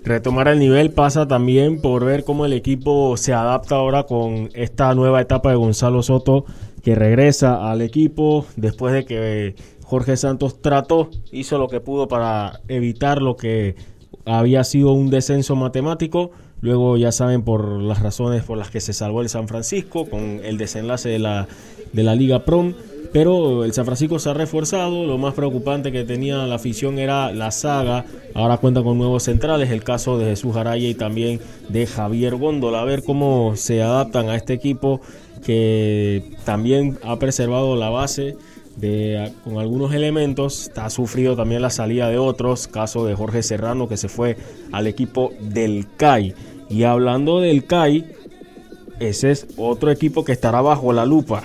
Retomar 0.03 0.49
el 0.49 0.59
nivel 0.59 0.91
pasa 0.91 1.29
también 1.29 1.81
por 1.81 2.05
ver 2.05 2.25
cómo 2.25 2.47
el 2.47 2.53
equipo 2.55 3.17
se 3.17 3.33
adapta 3.33 3.77
ahora 3.77 4.05
con 4.05 4.49
esta 4.55 4.95
nueva 4.95 5.21
etapa 5.21 5.51
de 5.51 5.57
Gonzalo 5.57 6.03
Soto 6.03 6.47
que 6.83 6.95
regresa 6.95 7.71
al 7.71 7.83
equipo 7.83 8.47
después 8.57 8.93
de 8.95 9.05
que 9.05 9.55
Jorge 9.85 10.17
Santos 10.17 10.63
trató, 10.63 11.11
hizo 11.33 11.59
lo 11.59 11.69
que 11.69 11.81
pudo 11.81 12.07
para 12.07 12.61
evitar 12.69 13.21
lo 13.21 13.37
que 13.37 13.75
había 14.25 14.63
sido 14.65 14.93
un 14.93 15.11
descenso 15.11 15.57
matemático. 15.57 16.31
Luego 16.61 16.97
ya 16.97 17.11
saben 17.11 17.43
por 17.43 17.81
las 17.83 18.03
razones 18.03 18.45
por 18.45 18.59
las 18.59 18.71
que 18.71 18.81
se 18.81 18.93
salvó 18.93 19.23
el 19.23 19.29
San 19.29 19.49
Francisco 19.49 20.09
con 20.09 20.41
el 20.45 20.59
desenlace 20.59 21.09
de 21.09 21.19
la, 21.19 21.49
de 21.93 22.03
la 22.03 22.15
Liga 22.15 22.45
Prom. 22.45 22.75
Pero 23.13 23.65
el 23.65 23.73
San 23.73 23.87
Francisco 23.87 24.21
se 24.21 24.31
ha 24.31 24.35
reforzado. 24.35 25.05
Lo 25.05 25.19
más 25.19 25.35
preocupante 25.35 25.91
que 25.91 26.05
tenía 26.05 26.47
la 26.47 26.55
afición 26.55 27.01
era 27.01 27.33
la 27.33 27.51
saga. 27.51 28.05
Ahora 28.35 28.59
cuenta 28.59 28.85
con 28.85 28.99
nuevos 28.99 29.25
centrales. 29.25 29.71
El 29.71 29.83
caso 29.83 30.19
de 30.19 30.27
Jesús 30.27 30.55
Araya 30.55 30.89
y 30.89 30.95
también 30.95 31.41
de 31.69 31.87
Javier 31.87 32.37
Góndola. 32.37 32.83
A 32.83 32.85
ver 32.85 33.03
cómo 33.03 33.57
se 33.57 33.83
adaptan 33.83 34.29
a 34.29 34.37
este 34.37 34.53
equipo 34.53 35.01
que 35.45 36.23
también 36.45 36.99
ha 37.03 37.19
preservado 37.19 37.77
la 37.77 37.91
base 37.91 38.37
de, 38.77 39.33
con 39.45 39.59
algunos 39.59 39.93
elementos. 39.95 40.71
Ha 40.77 40.91
sufrido 40.91 41.37
también 41.37 41.63
la 41.63 41.71
salida 41.71 42.09
de 42.09 42.19
otros. 42.19 42.69
Caso 42.69 43.05
de 43.07 43.15
Jorge 43.15 43.43
Serrano 43.43 43.89
que 43.89 43.97
se 43.97 44.09
fue 44.09 44.37
al 44.73 44.87
equipo 44.87 45.33
del 45.41 45.87
CAI. 45.97 46.35
Y 46.69 46.85
hablando 46.85 47.41
del 47.41 47.65
CAI, 47.65 48.05
ese 49.01 49.31
es 49.31 49.47
otro 49.57 49.91
equipo 49.91 50.25
que 50.25 50.33
estará 50.33 50.61
bajo 50.61 50.93
la 50.93 51.07
lupa 51.07 51.45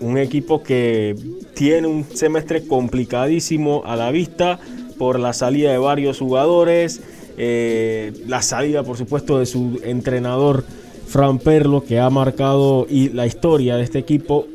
un 0.00 0.18
equipo 0.18 0.62
que 0.62 1.16
tiene 1.54 1.86
un 1.86 2.04
semestre 2.04 2.66
complicadísimo 2.66 3.82
a 3.86 3.96
la 3.96 4.10
vista 4.10 4.58
por 4.98 5.18
la 5.18 5.32
salida 5.32 5.72
de 5.72 5.78
varios 5.78 6.18
jugadores, 6.18 7.00
eh, 7.38 8.12
la 8.26 8.42
salida 8.42 8.82
por 8.82 8.96
supuesto 8.96 9.38
de 9.38 9.46
su 9.46 9.80
entrenador 9.84 10.64
Fran 11.06 11.38
Perlo 11.38 11.84
que 11.84 11.98
ha 11.98 12.10
marcado 12.10 12.86
la 12.90 13.26
historia 13.26 13.76
de 13.76 13.84
este 13.84 13.98
equipo 13.98 14.46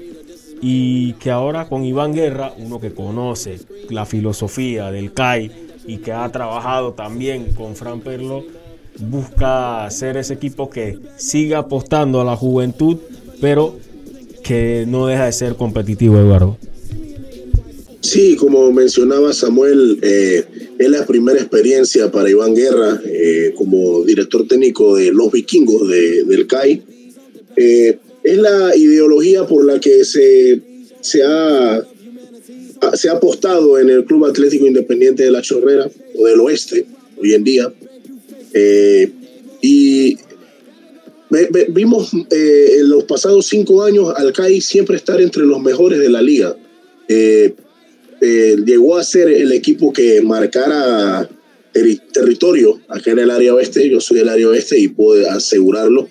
y 0.62 1.14
que 1.14 1.32
ahora 1.32 1.68
con 1.68 1.84
Iván 1.84 2.14
Guerra, 2.14 2.54
uno 2.58 2.80
que 2.80 2.94
conoce 2.94 3.60
la 3.90 4.06
filosofía 4.06 4.92
del 4.92 5.14
CAI 5.14 5.52
y 5.88 5.98
que 5.98 6.12
ha 6.12 6.30
trabajado 6.32 6.94
también 6.94 7.54
con 7.54 7.76
Fran 7.76 8.02
Perlo, 8.02 8.44
busca 9.00 9.90
ser 9.90 10.18
ese 10.18 10.36
equipo 10.36 10.70
que 10.70 11.00
siga 11.18 11.60
apostando 11.60 12.22
a 12.22 12.26
la 12.26 12.36
juventud, 12.36 12.98
pero 13.40 13.76
que 14.44 14.86
no 14.88 15.08
deja 15.08 15.26
de 15.26 15.32
ser 15.32 15.56
competitivo, 15.56 16.18
Eduardo. 16.18 16.58
Sí, 18.02 18.36
como 18.36 18.72
mencionaba 18.72 19.32
Samuel, 19.32 20.00
eh, 20.02 20.46
es 20.82 20.90
la 20.90 21.06
primera 21.06 21.40
experiencia 21.40 22.12
para 22.12 22.30
Iván 22.30 22.56
Guerra 22.56 23.02
eh, 23.06 23.54
como 23.56 24.04
director 24.04 24.48
técnico 24.48 24.96
de 24.96 25.12
los 25.12 25.32
vikingos 25.32 25.88
del 25.88 26.48
CAI. 26.48 26.82
Eh, 27.56 27.98
es 28.24 28.38
la 28.38 28.76
ideología 28.76 29.46
por 29.46 29.66
la 29.66 29.80
que 29.80 30.04
se, 30.06 30.62
se, 31.02 31.24
ha, 31.24 31.86
se 32.94 33.10
ha 33.10 33.14
apostado 33.14 33.80
en 33.80 33.90
el 33.90 34.06
Club 34.06 34.26
Atlético 34.26 34.66
Independiente 34.66 35.24
de 35.24 35.32
la 35.32 35.42
Chorrera 35.42 35.90
o 36.18 36.26
del 36.26 36.40
Oeste 36.40 36.86
hoy 37.18 37.34
en 37.34 37.44
día. 37.44 37.74
y 39.62 40.18
vimos 41.70 42.12
eh, 42.30 42.76
en 42.80 42.90
los 42.90 43.06
pasados 43.06 43.46
cinco 43.48 43.84
años 43.84 44.14
al 44.16 44.34
CAI 44.34 44.60
siempre 44.60 44.98
estar 44.98 45.22
entre 45.22 45.44
los 45.44 45.62
mejores 45.62 46.00
de 46.00 46.10
la 46.10 46.22
liga. 46.22 46.56
Eh, 47.08 47.54
eh, 48.22 48.56
llegó 48.66 48.98
a 48.98 49.04
ser 49.04 49.30
el 49.30 49.52
equipo 49.52 49.92
que 49.92 50.22
marcara 50.22 51.28
territorio 52.14 52.80
acá 52.88 53.12
en 53.12 53.20
el 53.20 53.32
área 53.32 53.56
oeste. 53.56 53.90
Yo 53.90 54.00
soy 54.00 54.20
del 54.20 54.30
área 54.30 54.50
oeste 54.50 54.80
y 54.80 54.90
puedo 54.90 55.30
asegurarlo. 55.30 56.08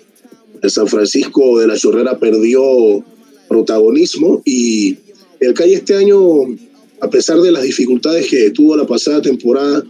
El 0.61 0.69
San 0.69 0.87
Francisco 0.87 1.59
de 1.59 1.67
la 1.67 1.77
Chorrera 1.77 2.19
perdió 2.19 2.61
protagonismo 3.47 4.41
y 4.45 4.97
el 5.39 5.53
CAI 5.53 5.73
este 5.73 5.95
año, 5.95 6.19
a 6.99 7.09
pesar 7.09 7.39
de 7.41 7.51
las 7.51 7.63
dificultades 7.63 8.27
que 8.27 8.51
tuvo 8.51 8.75
la 8.75 8.85
pasada 8.85 9.21
temporada, 9.21 9.83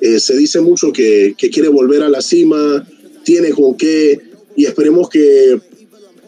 se 0.00 0.36
dice 0.36 0.60
mucho 0.60 0.92
que 0.92 1.34
quiere 1.36 1.68
volver 1.68 2.02
a 2.02 2.08
la 2.08 2.20
cima, 2.20 2.86
tiene 3.24 3.50
con 3.50 3.76
qué 3.76 4.18
y 4.56 4.66
esperemos 4.66 5.08
que 5.08 5.58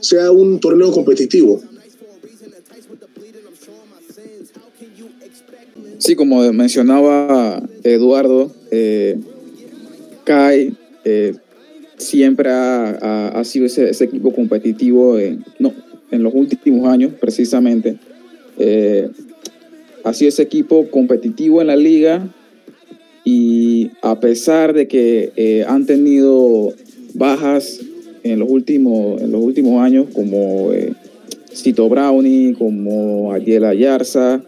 sea 0.00 0.30
un 0.30 0.58
torneo 0.58 0.90
competitivo. 0.90 1.62
Sí, 6.02 6.16
como 6.16 6.52
mencionaba 6.52 7.62
Eduardo, 7.84 8.50
eh, 8.72 9.20
Kai 10.24 10.74
eh, 11.04 11.34
siempre 11.96 12.50
ha, 12.50 13.40
sido 13.44 13.66
ese, 13.66 13.90
equipo 14.02 14.32
competitivo 14.34 15.16
en, 15.16 15.44
no, 15.60 15.72
en 16.10 16.24
los 16.24 16.34
últimos 16.34 16.88
años, 16.88 17.12
precisamente. 17.20 17.98
Eh, 18.58 19.10
ha 20.02 20.12
sido 20.12 20.30
ese 20.30 20.42
equipo 20.42 20.90
competitivo 20.90 21.60
en 21.60 21.68
la 21.68 21.76
liga 21.76 22.26
y 23.22 23.92
a 24.02 24.18
pesar 24.18 24.72
de 24.72 24.88
que 24.88 25.30
eh, 25.36 25.64
han 25.68 25.86
tenido 25.86 26.74
bajas 27.14 27.78
en 28.24 28.40
los 28.40 28.50
últimos, 28.50 29.22
en 29.22 29.30
los 29.30 29.40
últimos 29.40 29.80
años, 29.80 30.08
como 30.12 30.70
Cito 31.54 31.88
Brownie, 31.88 32.54
como 32.54 33.32
Ayela 33.32 33.72
Yarza, 33.72 34.42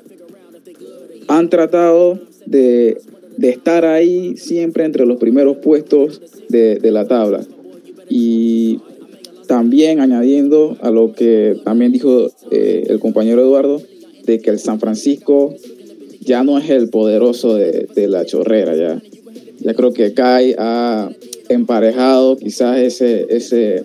han 1.38 1.48
tratado 1.50 2.18
de, 2.46 2.98
estar 3.40 3.84
ahí 3.84 4.36
siempre 4.36 4.84
entre 4.84 5.06
los 5.06 5.18
primeros 5.18 5.58
puestos 5.58 6.20
de, 6.48 6.78
la 6.90 7.06
tabla. 7.06 7.44
Y 8.08 8.80
también 9.46 10.00
añadiendo 10.00 10.76
a 10.80 10.90
lo 10.90 11.12
que 11.12 11.56
también 11.64 11.92
dijo 11.92 12.30
eh, 12.50 12.84
el 12.88 13.00
compañero 13.00 13.42
Eduardo, 13.42 13.82
de 14.24 14.40
que 14.40 14.50
el 14.50 14.58
San 14.58 14.80
Francisco 14.80 15.54
ya 16.20 16.44
no 16.44 16.58
es 16.58 16.70
el 16.70 16.88
poderoso 16.88 17.54
de, 17.54 17.86
de 17.94 18.08
la 18.08 18.24
chorrera, 18.24 18.74
ya. 18.74 19.02
Ya 19.60 19.72
creo 19.72 19.92
que 19.92 20.12
Kai 20.12 20.54
ha, 20.58 21.10
emparejado 21.48 22.36
quizás 22.36 22.78
ese, 22.78 23.26
ese, 23.28 23.84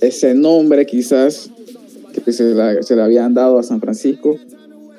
ese 0.00 0.34
nombre 0.34 0.86
quizás 0.86 1.50
que 2.24 2.32
se, 2.32 2.54
le 2.54 3.02
habían 3.02 3.34
dado 3.34 3.58
a 3.58 3.62
San 3.62 3.80
Francisco 3.80 4.38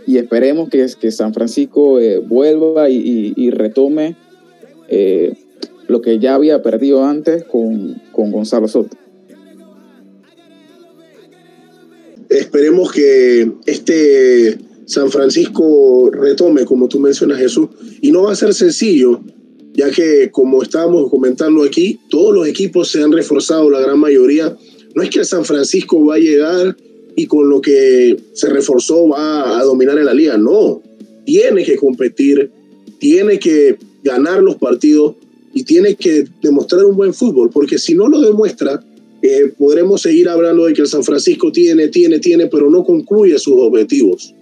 y 0.06 0.18
esperemos 0.18 0.70
que, 0.70 0.86
que 1.00 1.12
San 1.12 1.34
Francisco 1.34 2.00
eh, 2.00 2.20
vuelva 2.20 2.89
y, 2.89 3.50
retome 3.52 4.16
eh, 4.89 5.34
lo 5.88 6.02
que 6.02 6.20
ya 6.20 6.36
había 6.36 6.62
perdido 6.62 7.04
antes 7.04 7.44
con, 7.44 8.02
con 8.12 8.32
Gonzalo 8.32 8.68
Soto. 8.68 8.98
Esperemos 12.30 12.92
que 12.92 13.52
este 13.66 14.58
San 14.86 15.10
Francisco 15.12 16.10
retome, 16.12 16.66
como 16.66 16.88
tú 16.88 17.00
mencionas, 17.00 17.39
Jesús, 17.39 17.70
y 18.02 18.12
no 18.12 18.24
va 18.24 18.32
a 18.32 18.36
ser 18.36 18.54
sencillo 18.54 19.22
ya 19.74 19.89
que 19.89 20.30
como 20.32 20.62
estábamos 20.62 21.10
comentando 21.10 21.63
aquí, 21.63 22.00
todos 22.10 22.34
los 22.34 22.48
equipos 22.48 22.89
se 22.89 23.02
han 23.02 23.12
reforzado, 23.12 23.70
la 23.70 23.80
gran 23.80 24.00
mayoría. 24.00 24.56
No 24.96 25.02
es 25.02 25.10
que 25.10 25.26
San 25.26 25.44
Francisco 25.44 26.06
va 26.06 26.16
a 26.16 26.20
llegar 26.20 26.78
y 27.15 27.26
con 27.28 27.49
lo 27.49 27.62
que 27.62 28.17
se 28.34 28.49
reforzó 28.49 29.10
va 29.10 29.60
a 29.60 29.63
dominar 29.63 29.97
en 29.97 30.06
la 30.06 30.13
liga, 30.13 30.38
no. 30.38 30.82
Tiene 31.26 31.63
que 31.63 31.76
competir, 31.76 32.52
tiene 32.99 33.39
que 33.39 33.78
ganar 34.04 34.41
los 34.41 34.56
partidos 34.56 35.15
y 35.54 35.63
tiene 35.63 35.95
que 35.95 36.26
demostrar 36.41 36.84
un 36.86 36.95
buen 36.95 37.13
fútbol, 37.13 37.49
porque 37.52 37.78
si 37.78 37.93
no 37.93 38.08
lo 38.08 38.19
demuestra, 38.21 38.84
eh, 39.21 39.54
podremos 39.58 40.02
seguir 40.02 40.28
hablando 40.28 40.65
de 40.65 40.73
que 40.73 40.82
el 40.82 40.88
San 40.88 41.04
Francisco 41.04 41.52
tiene, 41.52 41.88
tiene, 41.88 42.19
tiene, 42.19 42.47
pero 42.47 42.69
no 42.69 42.84
concluye 42.84 43.38
sus 43.39 43.54
objetivos. 43.58 44.34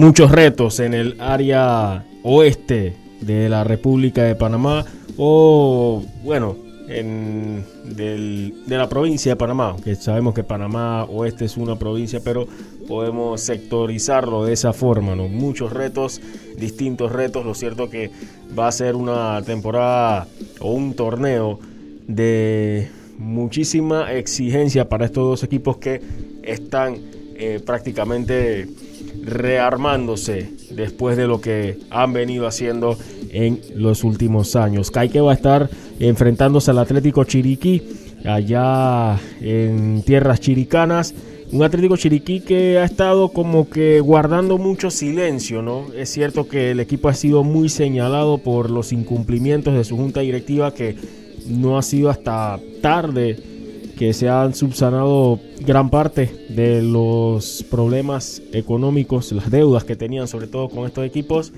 muchos 0.00 0.30
retos 0.30 0.80
en 0.80 0.94
el 0.94 1.16
área 1.20 2.06
oeste 2.22 2.96
de 3.20 3.50
la 3.50 3.64
República 3.64 4.24
de 4.24 4.34
Panamá 4.34 4.86
o, 5.18 6.02
bueno, 6.24 6.56
en 6.90 7.64
de 7.84 8.76
la 8.76 8.88
provincia 8.88 9.32
de 9.32 9.36
Panamá, 9.36 9.76
que 9.82 9.94
sabemos 9.94 10.34
que 10.34 10.42
Panamá 10.42 11.04
oeste 11.04 11.44
es 11.44 11.56
una 11.56 11.76
provincia, 11.76 12.20
pero 12.22 12.46
podemos 12.88 13.40
sectorizarlo 13.40 14.44
de 14.44 14.52
esa 14.52 14.72
forma, 14.72 15.14
¿no? 15.14 15.28
Muchos 15.28 15.72
retos, 15.72 16.20
distintos 16.56 17.12
retos, 17.12 17.44
lo 17.44 17.54
cierto 17.54 17.88
que 17.88 18.10
va 18.58 18.68
a 18.68 18.72
ser 18.72 18.96
una 18.96 19.42
temporada 19.42 20.26
o 20.58 20.72
un 20.72 20.94
torneo 20.94 21.60
de 22.06 22.90
muchísima 23.18 24.12
exigencia 24.12 24.88
para 24.88 25.04
estos 25.04 25.24
dos 25.24 25.42
equipos 25.44 25.76
que 25.76 26.00
están 26.42 26.96
eh, 27.36 27.60
prácticamente 27.64 28.68
rearmándose 29.22 30.50
después 30.70 31.16
de 31.16 31.26
lo 31.26 31.40
que 31.40 31.78
han 31.90 32.12
venido 32.12 32.46
haciendo 32.46 32.96
en 33.30 33.60
los 33.74 34.04
últimos 34.04 34.56
años. 34.56 34.90
Caique 34.90 35.20
va 35.20 35.32
a 35.32 35.34
estar 35.34 35.70
enfrentándose 35.98 36.70
al 36.70 36.78
Atlético 36.78 37.24
Chiriquí 37.24 37.82
allá 38.24 39.18
en 39.40 40.02
tierras 40.02 40.40
chiricanas. 40.40 41.14
Un 41.52 41.64
Atlético 41.64 41.96
Chiriquí 41.96 42.40
que 42.40 42.78
ha 42.78 42.84
estado 42.84 43.30
como 43.30 43.68
que 43.68 44.00
guardando 44.00 44.56
mucho 44.56 44.90
silencio, 44.90 45.62
¿no? 45.62 45.86
Es 45.96 46.10
cierto 46.10 46.46
que 46.46 46.70
el 46.70 46.80
equipo 46.80 47.08
ha 47.08 47.14
sido 47.14 47.42
muy 47.42 47.68
señalado 47.68 48.38
por 48.38 48.70
los 48.70 48.92
incumplimientos 48.92 49.74
de 49.74 49.82
su 49.84 49.96
junta 49.96 50.20
directiva 50.20 50.72
que 50.72 50.94
no 51.48 51.76
ha 51.76 51.82
sido 51.82 52.08
hasta 52.08 52.60
tarde 52.80 53.36
que 54.00 54.14
se 54.14 54.30
han 54.30 54.54
subsanado 54.54 55.38
gran 55.60 55.90
parte 55.90 56.46
de 56.48 56.80
los 56.80 57.62
problemas 57.70 58.40
económicos, 58.54 59.30
las 59.32 59.50
deudas 59.50 59.84
que 59.84 59.94
tenían 59.94 60.26
sobre 60.26 60.46
todo 60.46 60.70
con 60.70 60.86
estos 60.86 61.04
equipos 61.04 61.52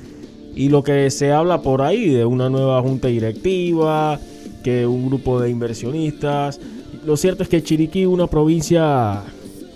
y 0.53 0.69
lo 0.69 0.83
que 0.83 1.09
se 1.13 1.31
habla 1.31 1.63
por 1.63 1.83
ahí 1.83 2.11
de 2.11 2.25
una 2.25 2.51
nueva 2.51 2.83
junta 2.83 3.07
directiva, 3.07 4.19
que 4.65 4.89
un 4.89 5.07
grupo 5.07 5.41
de 5.41 5.51
inversionistas 5.51 6.59
lo 7.07 7.17
cierto 7.17 7.45
es 7.45 7.49
que 7.49 7.63
Chiriquí, 7.63 8.07
una 8.07 8.27
provincia 8.27 9.23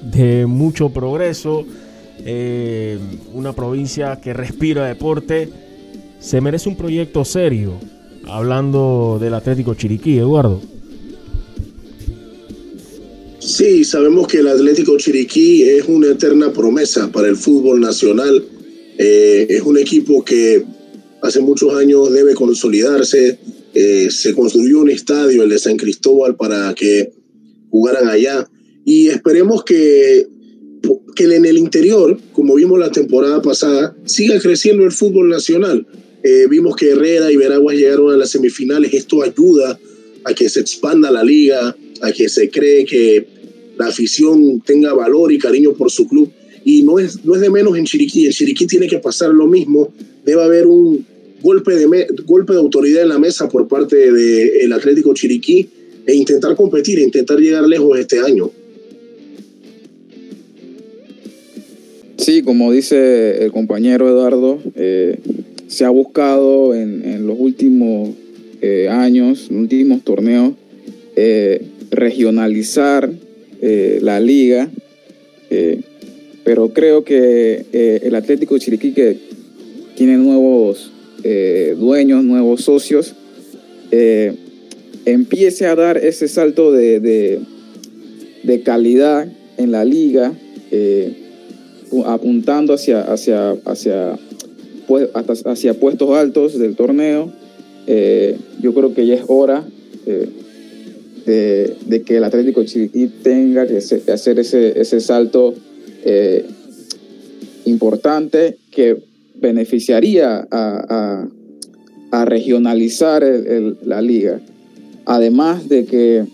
de 0.02 0.44
mucho 0.46 0.90
progreso, 0.90 1.64
eh, 2.24 2.98
una 3.32 3.52
provincia 3.52 4.20
que 4.20 4.32
respira 4.32 4.86
deporte, 4.86 5.50
se 6.18 6.40
merece 6.40 6.68
un 6.68 6.74
proyecto 6.74 7.24
serio. 7.24 7.74
Hablando 8.28 9.18
del 9.20 9.34
Atlético 9.34 9.74
Chiriquí, 9.74 10.18
Eduardo. 10.18 10.60
Sí, 13.46 13.84
sabemos 13.84 14.26
que 14.26 14.38
el 14.38 14.48
Atlético 14.48 14.96
Chiriquí 14.96 15.62
es 15.62 15.84
una 15.86 16.08
eterna 16.08 16.52
promesa 16.52 17.12
para 17.12 17.28
el 17.28 17.36
fútbol 17.36 17.80
nacional. 17.80 18.44
Eh, 18.98 19.46
es 19.48 19.62
un 19.62 19.78
equipo 19.78 20.24
que 20.24 20.64
hace 21.22 21.38
muchos 21.38 21.72
años 21.74 22.12
debe 22.12 22.34
consolidarse. 22.34 23.38
Eh, 23.72 24.08
se 24.10 24.34
construyó 24.34 24.80
un 24.80 24.90
estadio, 24.90 25.44
el 25.44 25.50
de 25.50 25.60
San 25.60 25.76
Cristóbal, 25.76 26.34
para 26.34 26.74
que 26.74 27.12
jugaran 27.70 28.08
allá. 28.08 28.50
Y 28.84 29.10
esperemos 29.10 29.62
que, 29.62 30.26
que 31.14 31.24
en 31.24 31.46
el 31.46 31.56
interior, 31.56 32.18
como 32.32 32.56
vimos 32.56 32.80
la 32.80 32.90
temporada 32.90 33.40
pasada, 33.42 33.96
siga 34.06 34.40
creciendo 34.40 34.84
el 34.84 34.90
fútbol 34.90 35.28
nacional. 35.28 35.86
Eh, 36.24 36.48
vimos 36.50 36.74
que 36.74 36.90
Herrera 36.90 37.30
y 37.30 37.36
Veraguas 37.36 37.76
llegaron 37.76 38.12
a 38.12 38.16
las 38.16 38.30
semifinales. 38.30 38.92
Esto 38.92 39.22
ayuda 39.22 39.78
a 40.24 40.34
que 40.34 40.48
se 40.48 40.58
expanda 40.58 41.12
la 41.12 41.22
liga, 41.22 41.76
a 42.00 42.10
que 42.10 42.28
se 42.28 42.50
cree 42.50 42.84
que 42.84 43.35
la 43.78 43.88
afición 43.88 44.60
tenga 44.60 44.92
valor 44.94 45.32
y 45.32 45.38
cariño 45.38 45.72
por 45.72 45.90
su 45.90 46.06
club. 46.06 46.30
Y 46.64 46.82
no 46.82 46.98
es, 46.98 47.24
no 47.24 47.34
es 47.34 47.40
de 47.40 47.50
menos 47.50 47.76
en 47.76 47.84
Chiriquí. 47.84 48.26
En 48.26 48.32
Chiriquí 48.32 48.66
tiene 48.66 48.88
que 48.88 48.98
pasar 48.98 49.30
lo 49.30 49.46
mismo. 49.46 49.92
Debe 50.24 50.42
haber 50.42 50.66
un 50.66 51.04
golpe 51.42 51.76
de, 51.76 52.06
golpe 52.24 52.52
de 52.52 52.58
autoridad 52.58 53.02
en 53.02 53.10
la 53.10 53.18
mesa 53.18 53.48
por 53.48 53.68
parte 53.68 54.10
del 54.10 54.72
Atlético 54.72 55.14
Chiriquí 55.14 55.68
e 56.06 56.14
intentar 56.14 56.56
competir, 56.56 56.98
intentar 56.98 57.38
llegar 57.38 57.66
lejos 57.66 57.98
este 57.98 58.18
año. 58.18 58.50
Sí, 62.16 62.42
como 62.42 62.72
dice 62.72 63.44
el 63.44 63.52
compañero 63.52 64.08
Eduardo, 64.08 64.58
eh, 64.74 65.18
se 65.68 65.84
ha 65.84 65.90
buscado 65.90 66.74
en, 66.74 67.26
los 67.26 67.36
últimos 67.38 68.10
eh, 68.62 68.88
años, 68.88 69.48
últimos 69.50 70.02
torneos, 70.02 70.54
eh, 71.14 71.62
regionalizar 71.90 73.10
la 74.00 74.20
liga, 74.20 74.70
pero 76.44 76.72
creo 76.72 77.04
que 77.04 78.00
el 78.02 78.14
Atlético 78.14 78.54
de 78.54 78.60
Chiriquí 78.60 78.92
que 78.92 79.16
tiene 79.96 80.16
nuevos 80.16 80.92
dueños, 81.78 82.22
nuevos 82.24 82.62
socios, 82.62 83.14
empiece 85.04 85.66
a 85.66 85.74
dar 85.74 85.96
ese 85.96 86.28
salto 86.28 86.70
de, 86.70 87.00
de, 88.44 88.62
calidad 88.62 89.28
en 89.56 89.72
la 89.72 89.84
liga, 89.84 90.32
apuntando 92.04 92.74
hacia, 92.74 93.02
hacia, 93.02 93.56
hacia 93.64 94.18
pues, 94.86 95.08
hacia 95.44 95.74
puestos 95.74 96.10
altos 96.16 96.58
del 96.58 96.76
torneo. 96.76 97.32
Eh, 97.86 98.36
yo 98.60 98.74
creo 98.74 98.94
que 98.94 99.06
ya 99.06 99.14
es 99.14 99.22
hora 99.26 99.64
eh, 101.28 101.76
de, 101.86 102.02
que 102.02 102.18
el 102.18 102.24
Atlético 102.24 102.62
Chiriquí 102.64 103.08
tenga 103.22 103.66
que 103.66 103.78
hacer 103.78 104.38
ese, 104.38 104.80
ese 104.80 105.00
salto 105.00 105.54
eh, 106.04 106.46
importante 107.64 108.58
que 108.70 108.96
beneficiaría 109.34 110.46
a, 110.50 111.28
regionalizar 112.24 113.22
la 113.84 114.00
liga. 114.00 114.40
Además 115.04 115.68
de 115.68 115.84
que, 115.84 116.24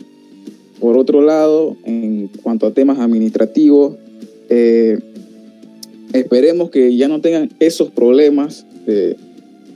por 0.79 0.97
otro 0.97 1.23
lado, 1.23 1.77
en 1.85 2.29
cuanto 2.41 2.69
a 2.69 2.73
temas 2.73 3.01
administrativos, 3.01 3.97
esperemos 6.13 6.71
que 6.71 6.95
ya 6.97 7.09
no 7.09 7.21
tengan 7.21 7.51
esos 7.59 7.91
problemas 7.91 8.65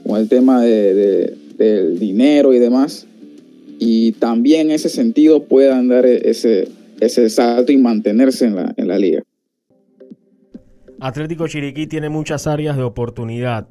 con 0.05 0.17
el 0.17 0.29
tema 0.29 0.63
del 0.63 1.99
dinero 1.99 2.53
y 2.53 2.59
demás. 2.59 3.05
Y 3.79 4.13
también 4.13 4.67
en 4.67 4.71
ese 4.71 4.89
sentido 4.89 5.43
puedan 5.43 5.87
dar 5.87 6.05
ese, 6.05 6.69
ese 6.99 7.29
salto 7.29 7.71
y 7.71 7.77
mantenerse 7.77 8.45
en 8.45 8.55
la, 8.55 8.73
en 8.75 8.87
la 8.87 8.97
liga. 8.97 9.23
Atlético 10.99 11.47
Chiriquí 11.47 11.85
tiene 11.87 12.09
muchas 12.09 12.47
áreas 12.47 12.75
de 12.75 12.83
oportunidad. 12.83 13.67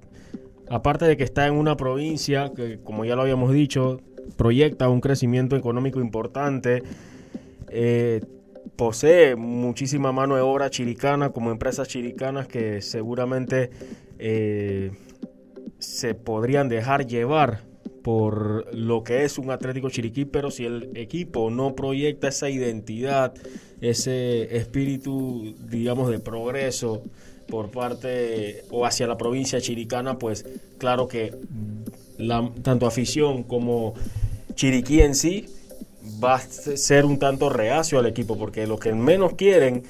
Aparte 0.68 1.04
de 1.06 1.16
que 1.16 1.24
está 1.24 1.46
en 1.46 1.54
una 1.54 1.76
provincia 1.76 2.52
que, 2.54 2.78
como 2.82 3.04
ya 3.04 3.16
lo 3.16 3.22
habíamos 3.22 3.52
dicho, 3.52 4.00
proyecta 4.36 4.88
un 4.88 5.00
crecimiento 5.00 5.56
económico 5.56 6.00
importante. 6.00 6.82
Eh, 7.70 8.20
posee 8.76 9.36
muchísima 9.36 10.12
mano 10.12 10.36
de 10.36 10.42
obra 10.42 10.70
chiricana 10.70 11.30
como 11.30 11.50
empresas 11.50 11.88
chiricanas 11.88 12.46
que 12.46 12.80
seguramente 12.82 13.70
eh, 14.18 14.92
se 15.78 16.14
podrían 16.14 16.68
dejar 16.68 17.06
llevar 17.06 17.62
por 18.06 18.72
lo 18.72 19.02
que 19.02 19.24
es 19.24 19.36
un 19.36 19.50
Atlético 19.50 19.90
Chiriquí, 19.90 20.26
pero 20.26 20.52
si 20.52 20.64
el 20.64 20.96
equipo 20.96 21.50
no 21.50 21.74
proyecta 21.74 22.28
esa 22.28 22.48
identidad, 22.48 23.34
ese 23.80 24.56
espíritu, 24.56 25.56
digamos, 25.68 26.08
de 26.12 26.20
progreso 26.20 27.02
por 27.48 27.72
parte 27.72 28.62
o 28.70 28.86
hacia 28.86 29.08
la 29.08 29.18
provincia 29.18 29.60
chiricana, 29.60 30.20
pues 30.20 30.46
claro 30.78 31.08
que 31.08 31.34
la, 32.16 32.48
tanto 32.62 32.86
afición 32.86 33.42
como 33.42 33.94
Chiriquí 34.54 35.00
en 35.00 35.16
sí 35.16 35.46
va 36.22 36.36
a 36.36 36.40
ser 36.40 37.06
un 37.06 37.18
tanto 37.18 37.48
reacio 37.48 37.98
al 37.98 38.06
equipo, 38.06 38.38
porque 38.38 38.68
lo 38.68 38.78
que 38.78 38.94
menos 38.94 39.32
quieren 39.34 39.82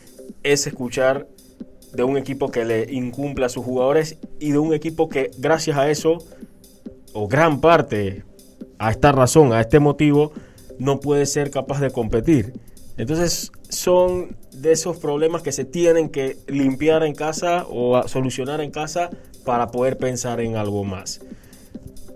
es 0.42 0.66
escuchar 0.66 1.26
de 1.92 2.02
un 2.02 2.16
equipo 2.16 2.50
que 2.50 2.64
le 2.64 2.90
incumpla 2.90 3.44
a 3.44 3.50
sus 3.50 3.62
jugadores 3.62 4.16
y 4.40 4.52
de 4.52 4.59
un 4.59 4.72
equipo 4.72 5.11
que 5.11 5.31
gracias 5.37 5.76
a 5.76 5.90
eso, 5.90 6.24
o 7.16 7.29
gran 7.29 7.61
parte, 7.62 8.24
a 8.79 8.90
esta 8.90 9.11
razón, 9.11 9.55
a 9.55 9.61
este 9.62 9.81
motivo, 9.81 10.33
no 10.79 11.00
puede 11.00 11.24
ser 11.24 11.50
capaz 11.50 11.81
de 11.81 11.90
competir. 11.90 12.52
Entonces 12.98 13.52
son 13.70 14.37
de 14.52 14.72
esos 14.72 14.98
problemas 14.98 15.42
que 15.42 15.50
se 15.50 15.64
tienen 15.64 16.11
que 16.11 16.37
limpiar 16.46 17.02
en 17.05 17.14
casa 17.14 17.64
o 17.70 18.07
solucionar 18.07 18.61
en 18.61 18.70
casa 18.70 19.09
para 19.46 19.70
poder 19.70 19.96
pensar 19.96 20.40
en 20.40 20.57
algo 20.57 20.85
más. 20.85 21.20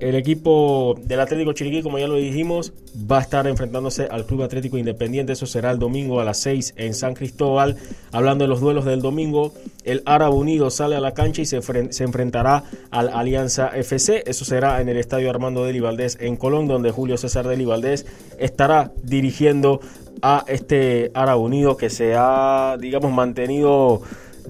El 0.01 0.15
equipo 0.15 0.99
del 1.05 1.21
Atlético 1.21 1.53
Chiriquí, 1.53 1.83
como 1.83 1.99
ya 1.99 2.09
lo 2.09 2.15
dijimos, 2.15 2.73
va 2.97 3.19
a 3.19 3.21
estar 3.21 3.47
enfrentándose 3.47 4.09
al 4.11 4.25
Club 4.25 4.43
Atlético 4.43 4.79
Independiente. 4.79 5.35
Eso 5.35 5.45
será 5.45 5.71
el 5.71 5.79
domingo 5.79 6.21
a 6.21 6.25
las 6.25 6.41
6 6.41 6.73
en 6.79 6.95
San 6.95 7.13
Cristóbal. 7.13 7.77
Hablando 8.11 8.45
de 8.45 8.49
los 8.49 8.63
duelos 8.63 8.87
del 8.87 9.03
domingo, 9.03 9.53
el 9.85 10.03
Árabe 10.07 10.35
Unido 10.35 10.71
sale 10.71 10.97
a 10.97 11.01
la 11.01 11.13
cancha 11.13 11.43
y 11.43 11.45
se, 11.45 11.59
enfrentará 12.03 12.65
al 12.91 13.11
Alianza 13.11 13.69
FC. 13.77 14.25
Eso 14.27 14.47
será 14.47 14.81
en 14.81 14.89
el 14.89 14.97
Estadio 14.97 15.29
Armando 15.29 15.67
Deli 15.67 15.81
Valdés 15.81 16.17
en 16.19 16.37
Colón, 16.37 16.67
donde 16.67 16.93
Julio 16.93 17.19
César 17.19 17.47
Deli 17.47 17.67
Valdés 17.67 18.07
estará 18.39 18.93
dirigiendo 19.03 19.81
a 20.23 20.47
este 20.49 21.11
Árabe 21.13 21.41
Unido 21.41 21.77
que 21.77 21.91
se 21.91 22.15
ha, 22.17 22.79
digamos, 22.81 23.13
mantenido 23.13 24.01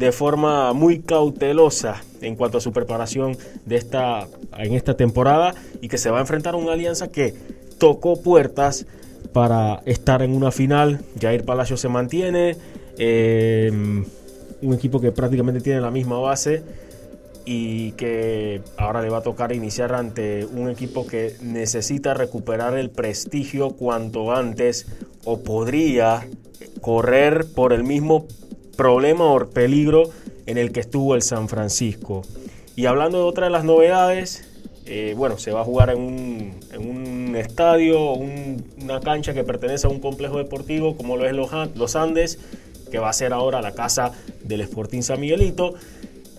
de 0.01 0.13
forma 0.13 0.73
muy 0.73 1.01
cautelosa 1.01 2.03
en 2.23 2.35
cuanto 2.35 2.57
a 2.57 2.61
su 2.63 2.73
preparación 2.73 3.37
de 3.67 3.77
esta, 3.77 4.27
en 4.57 4.73
esta 4.73 4.97
temporada 4.97 5.55
y 5.83 5.89
que 5.89 5.99
se 5.99 6.11
va 6.11 6.17
a 6.17 6.21
enfrentar 6.23 6.55
a 6.55 6.57
una 6.57 6.73
alianza 6.73 7.09
que 7.09 7.35
tocó 7.77 8.23
puertas 8.23 8.87
para 9.35 9.83
estar 9.85 10.23
en 10.23 10.35
una 10.35 10.51
final. 10.53 11.01
Jair 11.21 11.45
Palacio 11.45 11.77
se 11.77 11.91
mantiene, 11.91 12.57
eh, 12.97 13.71
un 14.63 14.75
equipo 14.75 15.03
que 15.03 15.13
prácticamente 15.13 15.61
tiene 15.61 15.83
la 15.83 15.91
misma 15.91 16.19
base 16.19 16.63
y 17.45 17.93
que 17.93 18.63
ahora 18.79 19.03
le 19.03 19.11
va 19.11 19.19
a 19.19 19.23
tocar 19.23 19.53
iniciar 19.53 19.93
ante 19.95 20.47
un 20.47 20.71
equipo 20.71 21.07
que 21.07 21.35
necesita 21.43 22.15
recuperar 22.15 22.75
el 22.79 22.89
prestigio 22.89 23.73
cuanto 23.73 24.33
antes 24.33 24.87
o 25.27 25.41
podría 25.41 26.27
correr 26.81 27.45
por 27.55 27.75
el 27.75 27.85
mismo 27.85 28.27
problema 28.81 29.27
o 29.27 29.47
peligro 29.51 30.05
en 30.47 30.57
el 30.57 30.73
que 30.73 30.81
estuvo 30.81 31.14
el 31.14 31.21
San 31.21 31.51
Francisco. 31.51 32.23
Y 32.77 32.87
hablando 32.87 33.19
de 33.19 33.25
otra 33.25 33.45
de 33.45 33.51
las 33.51 33.62
novedades, 33.62 34.49
eh, 34.87 35.12
bueno, 35.14 35.37
se 35.37 35.53
va 35.53 35.61
a 35.61 35.64
jugar 35.64 35.90
en 35.90 35.99
un, 35.99 37.37
estadio, 37.37 38.14
una 38.14 39.01
cancha 39.01 39.35
que 39.35 39.45
pertenece 39.45 39.87
a 39.87 39.90
un 39.90 40.01
complejo 40.01 40.38
deportivo 40.38 40.97
como 40.97 41.19
lo 41.19 41.27
es 41.27 41.35
los, 41.35 41.95
Andes, 41.95 42.38
que 42.90 42.99
va 42.99 43.11
a 43.11 43.12
ser 43.12 43.35
ahora 43.35 43.61
la 43.61 43.73
casa 43.73 44.12
del 44.45 44.62
Sporting 44.62 45.03
San 45.03 45.21
Miguelito. 45.21 45.75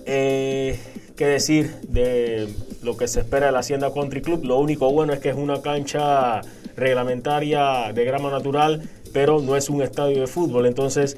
Eh, 0.08 0.80
¿Qué 1.15 1.27
decir 1.27 1.75
de 1.89 2.49
lo 2.82 2.97
que 2.97 3.08
se 3.08 3.19
espera 3.19 3.45
del 3.45 3.56
Hacienda 3.56 3.93
Country 3.93 4.23
Club? 4.23 4.45
Lo 4.45 4.58
único 4.58 4.91
bueno 4.91 5.13
es 5.13 5.19
que 5.19 5.30
es 5.30 5.36
una 5.36 5.62
cancha 5.62 6.41
reglamentaria 6.75 7.93
de 7.93 8.04
grama 8.04 8.32
natural, 8.32 8.82
pero 9.13 9.39
no 9.39 9.56
es 9.56 9.69
un 9.69 9.84
estadio 9.84 10.21
de 10.21 10.27
fútbol. 10.27 10.65
Entonces 10.65 11.17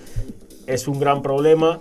es 0.67 0.87
un 0.87 0.99
gran 0.99 1.21
problema. 1.21 1.79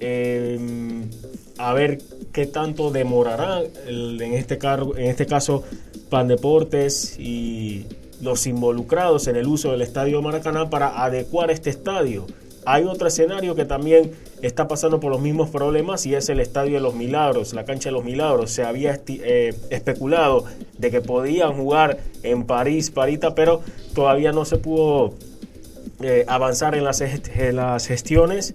Em, 0.00 1.10
a 1.58 1.72
ver 1.72 1.98
qué 2.32 2.46
tanto 2.46 2.90
demorará 2.90 3.62
en, 3.86 4.20
este 4.34 4.58
en 4.62 5.06
este 5.06 5.26
caso 5.26 5.64
Pan 6.08 6.28
Deportes 6.28 7.18
y 7.18 7.86
los 8.20 8.46
involucrados 8.46 9.26
en 9.26 9.36
el 9.36 9.46
uso 9.46 9.72
del 9.72 9.82
estadio 9.82 10.22
Maracaná 10.22 10.70
para 10.70 11.04
adecuar 11.04 11.50
este 11.50 11.70
estadio. 11.70 12.26
Hay 12.64 12.84
otro 12.84 13.08
escenario 13.08 13.54
que 13.54 13.64
también 13.64 14.12
está 14.42 14.68
pasando 14.68 15.00
por 15.00 15.10
los 15.10 15.20
mismos 15.20 15.48
problemas 15.48 16.04
y 16.04 16.14
es 16.14 16.28
el 16.28 16.38
Estadio 16.38 16.74
de 16.74 16.80
los 16.80 16.94
Milagros, 16.94 17.54
la 17.54 17.64
cancha 17.64 17.88
de 17.88 17.92
los 17.92 18.04
Milagros. 18.04 18.50
Se 18.50 18.62
había 18.62 19.00
eh, 19.06 19.54
especulado 19.70 20.44
de 20.76 20.90
que 20.90 21.00
podían 21.00 21.54
jugar 21.54 21.98
en 22.22 22.44
París, 22.44 22.90
Parita, 22.90 23.34
pero 23.34 23.62
todavía 23.94 24.32
no 24.32 24.44
se 24.44 24.58
pudo 24.58 25.14
eh, 26.00 26.24
avanzar 26.28 26.74
en 26.74 26.84
las, 26.84 27.00
en 27.00 27.56
las 27.56 27.86
gestiones. 27.86 28.54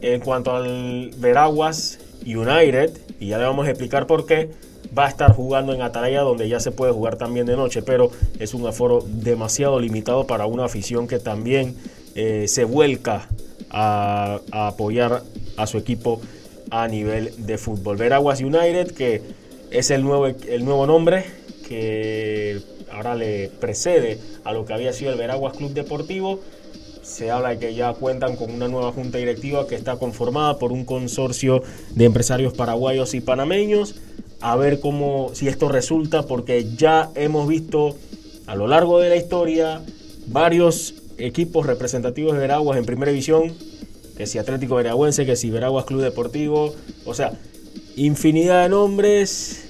En 0.00 0.20
cuanto 0.20 0.54
al 0.54 1.10
Veraguas 1.16 1.98
United, 2.26 2.90
y 3.20 3.28
ya 3.28 3.38
le 3.38 3.44
vamos 3.44 3.66
a 3.66 3.70
explicar 3.70 4.06
por 4.06 4.26
qué, 4.26 4.50
va 4.96 5.06
a 5.06 5.08
estar 5.08 5.32
jugando 5.32 5.72
en 5.72 5.82
Atalaya 5.82 6.20
donde 6.20 6.48
ya 6.48 6.60
se 6.60 6.70
puede 6.70 6.92
jugar 6.92 7.16
también 7.16 7.46
de 7.46 7.56
noche, 7.56 7.82
pero 7.82 8.10
es 8.38 8.54
un 8.54 8.66
aforo 8.66 9.04
demasiado 9.06 9.80
limitado 9.80 10.26
para 10.26 10.46
una 10.46 10.64
afición 10.64 11.08
que 11.08 11.18
también 11.18 11.74
eh, 12.14 12.46
se 12.48 12.64
vuelca 12.64 13.28
a, 13.70 14.40
apoyar 14.52 15.22
a 15.56 15.66
su 15.66 15.78
equipo 15.78 16.20
a 16.70 16.86
nivel 16.88 17.46
de 17.46 17.58
fútbol. 17.58 17.96
Veraguas 17.96 18.40
United, 18.40 18.92
que 18.92 19.22
es 19.70 19.90
el 19.90 20.02
nuevo, 20.02 20.26
el 20.26 20.64
nuevo 20.64 20.86
nombre 20.86 21.24
que 21.68 22.60
ahora 22.92 23.14
le 23.14 23.48
precede 23.60 24.18
a 24.44 24.52
lo 24.52 24.64
que 24.64 24.72
había 24.72 24.92
sido 24.92 25.12
el 25.12 25.18
Veraguas 25.18 25.56
Club 25.56 25.72
Deportivo. 25.72 26.40
Se 27.02 27.30
habla 27.30 27.50
de 27.50 27.58
que 27.58 27.74
ya 27.74 27.92
cuentan 27.92 28.36
con 28.36 28.50
una 28.50 28.68
nueva 28.68 28.92
junta 28.92 29.18
directiva 29.18 29.66
que 29.66 29.74
está 29.74 29.96
conformada 29.96 30.58
por 30.58 30.72
un 30.72 30.84
consorcio 30.84 31.62
de 31.94 32.04
empresarios 32.04 32.54
paraguayos 32.54 33.14
y 33.14 33.20
panameños. 33.20 33.96
A 34.40 34.56
ver 34.56 34.80
cómo, 34.80 35.30
si 35.34 35.48
esto 35.48 35.68
resulta, 35.68 36.26
porque 36.26 36.66
ya 36.76 37.10
hemos 37.14 37.48
visto 37.48 37.96
a 38.46 38.54
lo 38.54 38.66
largo 38.66 39.00
de 39.00 39.08
la 39.08 39.16
historia 39.16 39.82
varios 40.26 40.94
equipos 41.18 41.66
representativos 41.66 42.34
de 42.34 42.40
Veraguas 42.40 42.78
en 42.78 42.84
primera 42.84 43.10
división, 43.10 43.54
que 44.16 44.26
si 44.26 44.38
Atlético 44.38 44.76
Veragüense, 44.76 45.26
que 45.26 45.36
si 45.36 45.50
Veraguas 45.50 45.84
Club 45.84 46.02
Deportivo, 46.02 46.74
o 47.04 47.14
sea, 47.14 47.32
infinidad 47.96 48.62
de 48.64 48.68
nombres, 48.68 49.63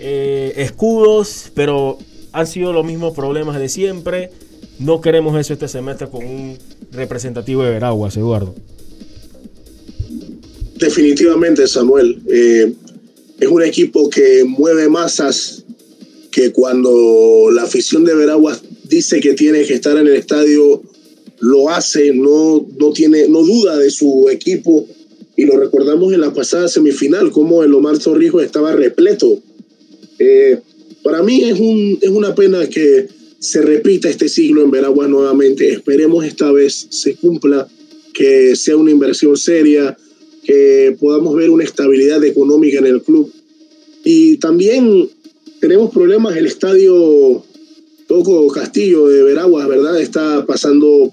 eh, 0.00 0.52
escudos, 0.56 1.50
pero 1.54 1.98
han 2.32 2.46
sido 2.46 2.72
los 2.72 2.84
mismos 2.84 3.14
problemas 3.14 3.58
de 3.58 3.68
siempre. 3.68 4.30
No 4.78 5.00
queremos 5.00 5.38
eso 5.38 5.52
este 5.52 5.68
semestre 5.68 6.08
con 6.08 6.24
un 6.24 6.58
representativo 6.92 7.62
de 7.62 7.70
Veraguas, 7.70 8.16
Eduardo. 8.16 8.54
Definitivamente, 10.76 11.66
Samuel. 11.66 12.22
Eh, 12.26 12.72
es 13.38 13.48
un 13.48 13.62
equipo 13.62 14.08
que 14.08 14.44
mueve 14.44 14.88
masas, 14.88 15.64
que 16.32 16.52
cuando 16.52 17.50
la 17.52 17.62
afición 17.64 18.04
de 18.04 18.14
Veraguas 18.14 18.62
dice 18.84 19.20
que 19.20 19.34
tiene 19.34 19.64
que 19.64 19.74
estar 19.74 19.96
en 19.96 20.06
el 20.06 20.14
estadio 20.14 20.82
lo 21.40 21.70
hace, 21.70 22.12
no, 22.12 22.66
no, 22.78 22.92
tiene, 22.92 23.28
no 23.28 23.42
duda 23.42 23.76
de 23.78 23.90
su 23.90 24.28
equipo. 24.30 24.86
Y 25.36 25.44
lo 25.44 25.58
recordamos 25.58 26.12
en 26.12 26.20
la 26.20 26.32
pasada 26.32 26.68
semifinal, 26.68 27.30
como 27.30 27.62
el 27.62 27.74
Omar 27.74 27.98
Torrijos 27.98 28.42
estaba 28.42 28.72
repleto. 28.72 29.40
Eh, 30.20 30.58
para 31.02 31.22
mí 31.22 31.44
es, 31.44 31.58
un, 31.58 31.98
es 32.00 32.10
una 32.10 32.34
pena 32.34 32.68
que 32.68 33.08
se 33.38 33.62
repita 33.62 34.10
este 34.10 34.28
siglo 34.28 34.62
en 34.62 34.70
Veraguas 34.70 35.08
nuevamente. 35.08 35.68
Esperemos 35.70 36.24
esta 36.24 36.52
vez 36.52 36.86
se 36.90 37.16
cumpla, 37.16 37.66
que 38.12 38.54
sea 38.54 38.76
una 38.76 38.90
inversión 38.90 39.36
seria, 39.36 39.96
que 40.44 40.94
podamos 41.00 41.34
ver 41.34 41.48
una 41.48 41.64
estabilidad 41.64 42.22
económica 42.22 42.78
en 42.78 42.86
el 42.86 43.02
club. 43.02 43.32
Y 44.04 44.36
también 44.36 45.08
tenemos 45.58 45.90
problemas, 45.90 46.36
el 46.36 46.46
estadio 46.46 47.42
Toco 48.06 48.48
Castillo 48.48 49.08
de 49.08 49.22
Veraguas, 49.22 49.68
¿verdad? 49.68 50.00
Está 50.00 50.44
pasando 50.44 51.10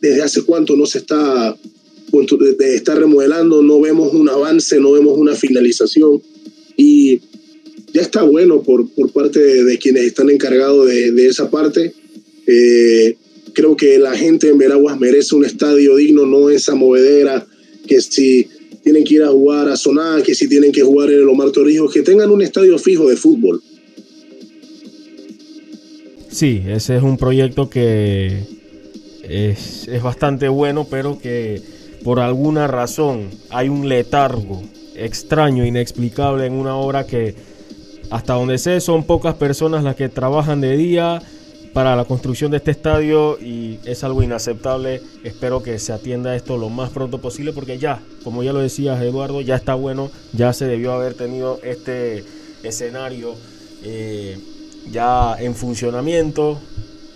desde 0.00 0.22
hace 0.22 0.42
cuánto 0.42 0.76
no 0.76 0.84
se 0.84 0.98
está, 0.98 1.56
está 2.60 2.94
remodelando, 2.94 3.62
no 3.62 3.80
vemos 3.80 4.12
un 4.12 4.28
avance, 4.28 4.78
no 4.80 4.92
vemos 4.92 5.16
una 5.16 5.34
finalización 5.34 6.20
y 6.76 7.20
ya 7.92 8.02
está 8.02 8.22
bueno 8.22 8.62
por, 8.62 8.88
por 8.90 9.10
parte 9.12 9.40
de, 9.40 9.78
quienes 9.78 10.04
están 10.04 10.30
encargados 10.30 10.88
de, 10.88 11.12
de 11.12 11.26
esa 11.26 11.50
parte. 11.50 11.92
Eh, 12.46 13.16
creo 13.52 13.76
que 13.76 13.98
la 13.98 14.16
gente 14.16 14.48
en 14.48 14.58
Veraguas 14.58 14.98
merece 14.98 15.34
un 15.34 15.44
estadio 15.44 15.96
digno, 15.96 16.26
no 16.26 16.50
esa 16.50 16.74
movedera 16.74 17.46
que 17.86 18.00
si 18.00 18.48
tienen 18.82 19.04
que 19.04 19.14
ir 19.14 19.22
a 19.22 19.28
jugar 19.28 19.68
a 19.68 19.76
Soná, 19.76 20.22
que 20.24 20.34
si 20.34 20.48
tienen 20.48 20.72
que 20.72 20.82
jugar 20.82 21.10
en 21.10 21.20
el 21.20 21.28
Omar 21.28 21.50
Torrijos, 21.50 21.92
que 21.92 22.02
tengan 22.02 22.30
un 22.30 22.42
estadio 22.42 22.78
fijo 22.78 23.08
de 23.08 23.16
fútbol. 23.16 23.62
Sí, 26.30 26.62
ese 26.66 26.96
es 26.96 27.02
un 27.02 27.18
proyecto 27.18 27.68
que 27.68 28.44
es, 29.28 29.88
bastante 30.02 30.48
bueno, 30.48 30.86
pero 30.88 31.18
que 31.18 31.60
por 32.04 32.20
alguna 32.20 32.66
razón 32.66 33.28
hay 33.50 33.68
un 33.68 33.88
letargo 33.88 34.62
extraño, 34.94 35.66
inexplicable 35.66 36.46
en 36.46 36.52
una 36.52 36.76
obra 36.76 37.06
que 37.06 37.34
hasta 38.10 38.34
donde 38.34 38.58
sé 38.58 38.80
son 38.80 39.04
pocas 39.04 39.34
personas 39.34 39.84
las 39.84 39.96
que 39.96 40.08
trabajan 40.08 40.60
de 40.60 40.76
día 40.76 41.22
para 41.72 41.94
la 41.94 42.04
construcción 42.04 42.50
de 42.50 42.56
este 42.56 42.72
estadio 42.72 43.38
y 43.40 43.78
es 43.84 44.02
algo 44.02 44.22
inaceptable. 44.22 45.00
Espero 45.22 45.62
que 45.62 45.78
se 45.78 45.92
atienda 45.92 46.34
esto 46.34 46.56
lo 46.56 46.68
más 46.68 46.90
pronto 46.90 47.18
posible 47.18 47.52
porque 47.52 47.78
ya, 47.78 48.00
como 48.24 48.42
ya 48.42 48.52
lo 48.52 48.58
decías 48.58 49.00
Eduardo, 49.00 49.40
ya 49.40 49.56
está 49.56 49.74
bueno, 49.74 50.10
ya 50.32 50.52
se 50.52 50.66
debió 50.66 50.92
haber 50.92 51.14
tenido 51.14 51.60
este 51.62 52.24
escenario 52.62 53.34
eh, 53.84 54.38
ya 54.90 55.36
en 55.38 55.54
funcionamiento 55.54 56.58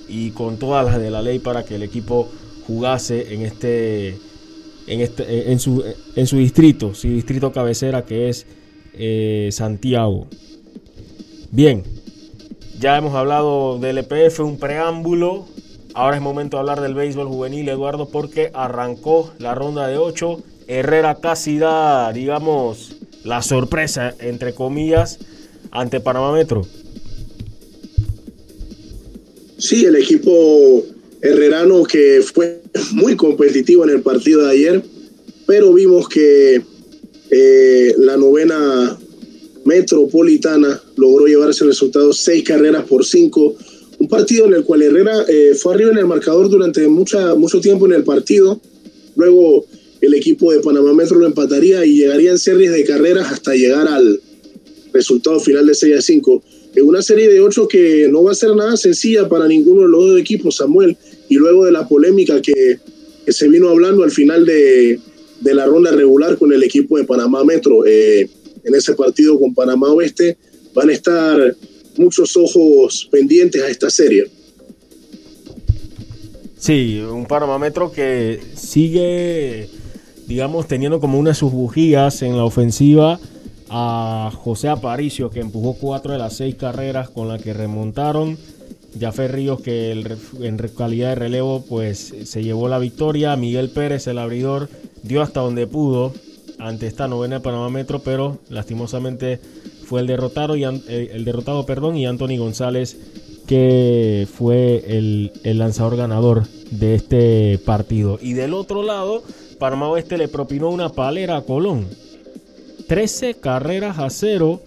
y 0.08 0.30
con 0.30 0.58
todas 0.58 0.84
las 0.84 1.00
de 1.00 1.10
la 1.10 1.22
ley 1.22 1.38
para 1.40 1.64
que 1.64 1.74
el 1.74 1.82
equipo 1.82 2.28
jugase 2.66 3.34
en 3.34 3.42
este 3.42 4.18
en 4.86 5.00
este 5.00 5.50
en 5.50 5.58
su 5.58 5.82
en 6.14 6.26
su 6.26 6.36
distrito, 6.36 6.94
su 6.94 7.08
distrito 7.08 7.52
cabecera 7.52 8.04
que 8.04 8.28
es 8.28 8.46
eh, 8.92 9.48
Santiago. 9.50 10.28
Bien, 11.54 11.84
ya 12.80 12.98
hemos 12.98 13.14
hablado 13.14 13.78
del 13.78 13.98
EPF, 13.98 14.40
un 14.40 14.58
preámbulo. 14.58 15.46
Ahora 15.94 16.16
es 16.16 16.22
momento 16.22 16.56
de 16.56 16.62
hablar 16.62 16.80
del 16.80 16.94
béisbol 16.94 17.28
juvenil, 17.28 17.68
Eduardo, 17.68 18.08
porque 18.08 18.50
arrancó 18.54 19.32
la 19.38 19.54
ronda 19.54 19.86
de 19.86 19.96
8. 19.96 20.42
Herrera 20.66 21.20
casi 21.20 21.58
da, 21.58 22.12
digamos, 22.12 22.96
la 23.22 23.40
sorpresa, 23.40 24.16
entre 24.18 24.52
comillas, 24.52 25.20
ante 25.70 26.00
Panamá 26.00 26.32
Metro. 26.32 26.66
Sí, 29.56 29.84
el 29.84 29.94
equipo 29.94 30.82
herrerano 31.22 31.84
que 31.84 32.20
fue 32.34 32.62
muy 32.94 33.14
competitivo 33.14 33.84
en 33.84 33.90
el 33.90 34.02
partido 34.02 34.44
de 34.44 34.50
ayer, 34.54 34.82
pero 35.46 35.72
vimos 35.72 36.08
que 36.08 36.60
eh, 37.30 37.94
la 37.98 38.16
novena 38.16 38.98
metropolitana 39.64 40.80
logró 40.96 41.26
llevarse 41.26 41.64
el 41.64 41.70
resultado 41.70 42.12
seis 42.12 42.44
carreras 42.44 42.84
por 42.84 43.04
cinco. 43.04 43.54
Un 43.98 44.08
partido 44.08 44.46
en 44.46 44.54
el 44.54 44.64
cual 44.64 44.82
Herrera 44.82 45.24
eh, 45.28 45.54
fue 45.54 45.74
arriba 45.74 45.92
en 45.92 45.98
el 45.98 46.06
marcador 46.06 46.48
durante 46.48 46.86
mucha, 46.88 47.34
mucho 47.34 47.60
tiempo 47.60 47.86
en 47.86 47.92
el 47.92 48.04
partido. 48.04 48.60
Luego 49.16 49.66
el 50.00 50.14
equipo 50.14 50.52
de 50.52 50.60
Panamá 50.60 50.92
Metro 50.92 51.18
lo 51.18 51.26
empataría 51.26 51.84
y 51.84 51.96
llegaría 51.96 52.30
en 52.30 52.38
series 52.38 52.72
de 52.72 52.84
carreras 52.84 53.32
hasta 53.32 53.54
llegar 53.54 53.88
al 53.88 54.20
resultado 54.92 55.40
final 55.40 55.66
de 55.66 55.74
6 55.74 55.96
a 55.96 56.02
5 56.02 56.42
en 56.76 56.84
una 56.84 57.02
serie 57.02 57.28
de 57.28 57.40
ocho 57.40 57.68
que 57.68 58.08
no 58.10 58.24
va 58.24 58.32
a 58.32 58.34
ser 58.34 58.54
nada 58.54 58.76
sencilla 58.76 59.28
para 59.28 59.46
ninguno 59.46 59.82
de 59.82 59.88
los 59.88 60.08
dos 60.08 60.20
equipos, 60.20 60.56
Samuel. 60.56 60.96
Y 61.28 61.36
luego 61.36 61.64
de 61.64 61.72
la 61.72 61.86
polémica 61.86 62.40
que, 62.42 62.78
se 63.28 63.48
vino 63.48 63.68
hablando 63.68 64.02
al 64.02 64.10
final 64.10 64.44
de, 64.44 64.98
la 65.42 65.66
ronda 65.66 65.92
regular 65.92 66.36
con 66.36 66.52
el 66.52 66.62
equipo 66.62 66.98
de 66.98 67.04
Panamá 67.04 67.44
Metro, 67.44 67.86
eh, 67.86 68.28
en 68.64 68.74
ese 68.74 68.94
partido 68.94 69.38
con 69.38 69.54
Panamá 69.54 69.88
Oeste, 69.88 70.36
van 70.74 70.90
a 70.90 70.92
estar 70.92 71.56
muchos 71.96 72.36
ojos 72.36 73.08
pendientes 73.10 73.62
a 73.62 73.68
esta 73.68 73.90
serie. 73.90 74.24
Sí, 76.58 76.98
un 76.98 77.26
Panamá 77.26 77.58
Metro 77.58 77.92
que 77.92 78.40
sigue, 78.54 79.68
digamos, 80.26 80.66
teniendo 80.66 80.98
como 80.98 81.18
una 81.18 81.30
de 81.30 81.34
sus 81.34 81.52
bujías 81.52 82.22
en 82.22 82.36
la 82.36 82.44
ofensiva 82.44 83.20
a 83.68 84.32
José 84.34 84.68
Aparicio, 84.68 85.30
que 85.30 85.40
empujó 85.40 85.74
cuatro 85.74 86.12
de 86.12 86.18
las 86.18 86.36
seis 86.36 86.54
carreras 86.54 87.10
con 87.10 87.28
las 87.28 87.42
que 87.42 87.52
remontaron. 87.52 88.38
Jafé 88.98 89.28
Ríos, 89.28 89.60
que 89.60 89.90
en 89.90 90.56
calidad 90.76 91.10
de 91.10 91.14
relevo, 91.16 91.64
pues 91.68 92.14
se 92.24 92.42
llevó 92.42 92.68
la 92.68 92.78
victoria. 92.78 93.36
Miguel 93.36 93.70
Pérez, 93.70 94.06
el 94.06 94.18
abridor, 94.18 94.68
dio 95.02 95.20
hasta 95.20 95.40
donde 95.40 95.66
pudo 95.66 96.14
ante 96.58 96.86
esta 96.86 97.08
novena 97.08 97.36
de 97.36 97.40
Panamá 97.40 97.70
Metro, 97.70 98.00
pero 98.00 98.38
lastimosamente 98.48 99.40
fue 99.84 100.00
el 100.00 100.06
derrotado 100.06 100.56
y 100.56 100.64
eh, 100.64 101.34
perdón, 101.66 101.96
y 101.96 102.06
Anthony 102.06 102.38
González 102.38 102.96
que 103.46 104.26
fue 104.32 104.84
el, 104.86 105.32
lanzador 105.44 105.96
ganador 105.96 106.46
de 106.70 106.94
este 106.94 107.58
partido. 107.58 108.18
Y 108.20 108.32
del 108.32 108.54
otro 108.54 108.82
lado, 108.82 109.22
Panamá 109.58 109.88
Oeste 109.88 110.18
le 110.18 110.28
propinó 110.28 110.70
una 110.70 110.88
palera 110.88 111.36
a 111.36 111.42
Colón. 111.42 111.86
13 112.88 113.34
carreras 113.34 113.98
a 113.98 114.10
cero 114.10 114.60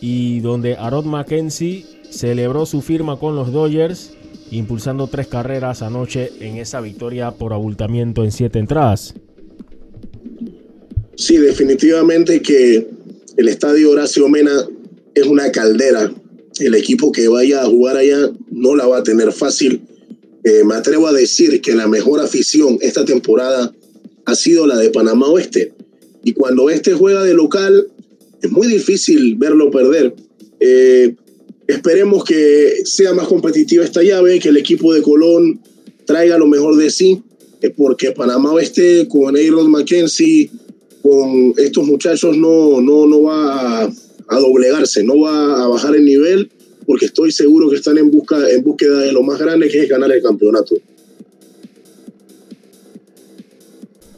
y 0.00 0.40
donde 0.40 0.76
Arod 0.76 1.04
Mackenzie 1.04 1.84
celebró 2.10 2.66
su 2.66 2.82
firma 2.82 3.16
con 3.16 3.36
los 3.36 3.52
Dodgers 3.52 4.12
impulsando 4.50 5.08
tres 5.08 5.26
carreras 5.26 5.82
anoche 5.82 6.32
en 6.40 6.56
esa 6.56 6.80
victoria 6.80 7.32
por 7.32 7.52
abultamiento 7.52 8.24
en 8.24 8.32
siete 8.32 8.58
entradas. 8.58 9.14
Sí, 11.18 11.36
definitivamente 11.36 12.40
que 12.40 12.86
el 13.36 13.48
estadio 13.48 13.90
Horacio 13.90 14.28
Mena 14.28 14.68
es 15.16 15.26
una 15.26 15.50
caldera. 15.50 16.14
El 16.60 16.76
equipo 16.76 17.10
que 17.10 17.26
vaya 17.26 17.60
a 17.60 17.66
jugar 17.66 17.96
allá 17.96 18.30
no 18.52 18.76
la 18.76 18.86
va 18.86 18.98
a 18.98 19.02
tener 19.02 19.32
fácil. 19.32 19.80
Eh, 20.44 20.62
me 20.64 20.76
atrevo 20.76 21.08
a 21.08 21.12
decir 21.12 21.60
que 21.60 21.74
la 21.74 21.88
mejor 21.88 22.20
afición 22.20 22.78
esta 22.82 23.04
temporada 23.04 23.74
ha 24.26 24.34
sido 24.36 24.64
la 24.68 24.78
de 24.78 24.90
Panamá 24.90 25.26
Oeste. 25.26 25.72
Y 26.22 26.34
cuando 26.34 26.70
este 26.70 26.94
juega 26.94 27.24
de 27.24 27.34
local, 27.34 27.88
es 28.40 28.50
muy 28.52 28.68
difícil 28.68 29.34
verlo 29.34 29.72
perder. 29.72 30.14
Eh, 30.60 31.16
esperemos 31.66 32.22
que 32.22 32.82
sea 32.84 33.12
más 33.12 33.26
competitiva 33.26 33.84
esta 33.84 34.04
llave, 34.04 34.38
que 34.38 34.50
el 34.50 34.56
equipo 34.56 34.94
de 34.94 35.02
Colón 35.02 35.60
traiga 36.04 36.38
lo 36.38 36.46
mejor 36.46 36.76
de 36.76 36.90
sí, 36.90 37.20
eh, 37.60 37.70
porque 37.76 38.12
Panamá 38.12 38.52
Oeste 38.52 39.08
con 39.08 39.36
Aaron 39.36 39.68
Mackenzie, 39.68 40.48
con 41.08 41.54
estos 41.56 41.86
muchachos 41.86 42.36
no, 42.36 42.82
no, 42.82 43.06
no 43.06 43.22
va 43.22 43.84
a, 43.84 44.38
doblegarse, 44.38 45.02
no 45.02 45.20
va 45.20 45.64
a 45.64 45.68
bajar 45.68 45.96
el 45.96 46.04
nivel, 46.04 46.50
porque 46.86 47.06
estoy 47.06 47.32
seguro 47.32 47.70
que 47.70 47.76
están 47.76 47.96
en, 47.96 48.10
busca, 48.10 48.36
en 48.50 48.62
búsqueda 48.62 48.98
de 49.00 49.12
lo 49.12 49.22
más 49.22 49.38
grande 49.38 49.68
que 49.68 49.84
es 49.84 49.88
ganar 49.88 50.12
el 50.12 50.22
campeonato. 50.22 50.76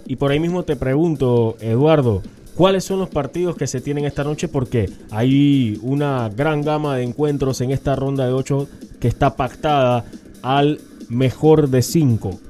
Y 0.05 0.17
por 0.17 0.33
ahí 0.33 0.41
mismo 0.41 0.65
te 0.65 0.75
pregunto, 0.75 1.57
Eduardo, 1.61 2.23
¿cuáles 2.57 2.83
son 2.83 2.99
los 2.99 3.09
partidos 3.09 3.57
que 3.57 3.69
se 3.69 3.81
tienen 3.81 4.05
esta 4.05 4.25
noche? 4.25 4.49
Porque 4.49 4.91
hay 5.11 5.79
una 5.83 6.29
gran 6.29 6.63
gama 6.63 6.97
de 6.97 7.05
encuentros 7.05 7.61
en 7.61 7.71
esta 7.71 7.95
ronda 7.95 8.27
de 8.27 8.33
ocho 8.33 8.67
que 8.99 9.07
está 9.07 9.37
pactada 9.37 10.11
al 10.43 10.81
mejor 11.09 11.71
de 11.71 11.83
cinco. 11.83 12.41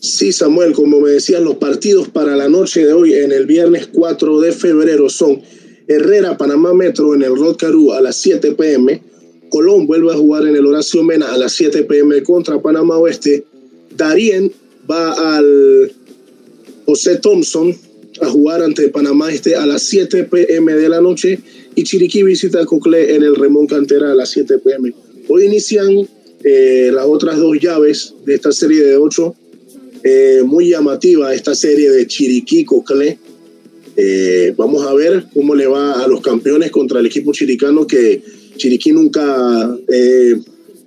Sí, 0.00 0.32
Samuel, 0.32 0.72
como 0.72 0.98
me 0.98 1.10
decían, 1.10 1.44
los 1.44 1.56
partidos 1.56 2.08
para 2.08 2.34
la 2.34 2.48
noche 2.48 2.86
de 2.86 2.94
hoy, 2.94 3.12
en 3.12 3.32
el 3.32 3.44
viernes 3.44 3.86
4 3.92 4.40
de 4.40 4.52
febrero, 4.52 5.10
son 5.10 5.42
Herrera, 5.88 6.38
Panamá 6.38 6.72
Metro 6.72 7.14
en 7.14 7.22
el 7.22 7.36
Rod 7.36 7.58
a 7.92 8.00
las 8.00 8.16
7 8.16 8.52
pm. 8.52 9.02
Colón 9.50 9.86
vuelve 9.86 10.10
a 10.12 10.16
jugar 10.16 10.46
en 10.46 10.56
el 10.56 10.64
Horacio 10.64 11.02
Mena 11.02 11.30
a 11.30 11.36
las 11.36 11.52
7 11.52 11.82
pm 11.82 12.22
contra 12.22 12.62
Panamá 12.62 12.96
Oeste. 12.96 13.44
Darien 13.94 14.50
va 14.90 15.36
al 15.36 15.92
José 16.86 17.16
Thompson 17.16 17.76
a 18.22 18.26
jugar 18.30 18.62
ante 18.62 18.88
Panamá 18.88 19.30
Este 19.30 19.54
a 19.54 19.66
las 19.66 19.82
7 19.82 20.24
pm 20.24 20.74
de 20.76 20.88
la 20.88 21.02
noche 21.02 21.40
y 21.74 21.82
Chiriquí 21.82 22.22
visita 22.22 22.60
a 22.60 22.66
en 22.96 23.22
el 23.22 23.36
Remón 23.36 23.66
Cantera 23.66 24.12
a 24.12 24.14
las 24.14 24.30
7 24.30 24.58
pm. 24.60 24.94
Hoy 25.28 25.44
inician 25.44 26.08
eh, 26.42 26.90
las 26.90 27.04
otras 27.04 27.36
dos 27.36 27.58
llaves 27.60 28.14
de 28.24 28.34
esta 28.34 28.50
serie 28.50 28.82
de 28.84 28.96
ocho 28.96 29.34
eh, 30.02 30.42
muy 30.44 30.70
llamativa 30.70 31.34
esta 31.34 31.54
serie 31.54 31.90
de 31.90 32.06
Chiriquí 32.06 32.64
Cocle. 32.64 33.18
Eh, 33.96 34.54
vamos 34.56 34.86
a 34.86 34.94
ver 34.94 35.26
cómo 35.34 35.54
le 35.54 35.66
va 35.66 36.02
a 36.02 36.08
los 36.08 36.20
campeones 36.20 36.70
contra 36.70 37.00
el 37.00 37.06
equipo 37.06 37.32
chiricano 37.32 37.86
que 37.86 38.22
Chiriquí 38.56 38.92
nunca 38.92 39.76
eh, 39.88 40.36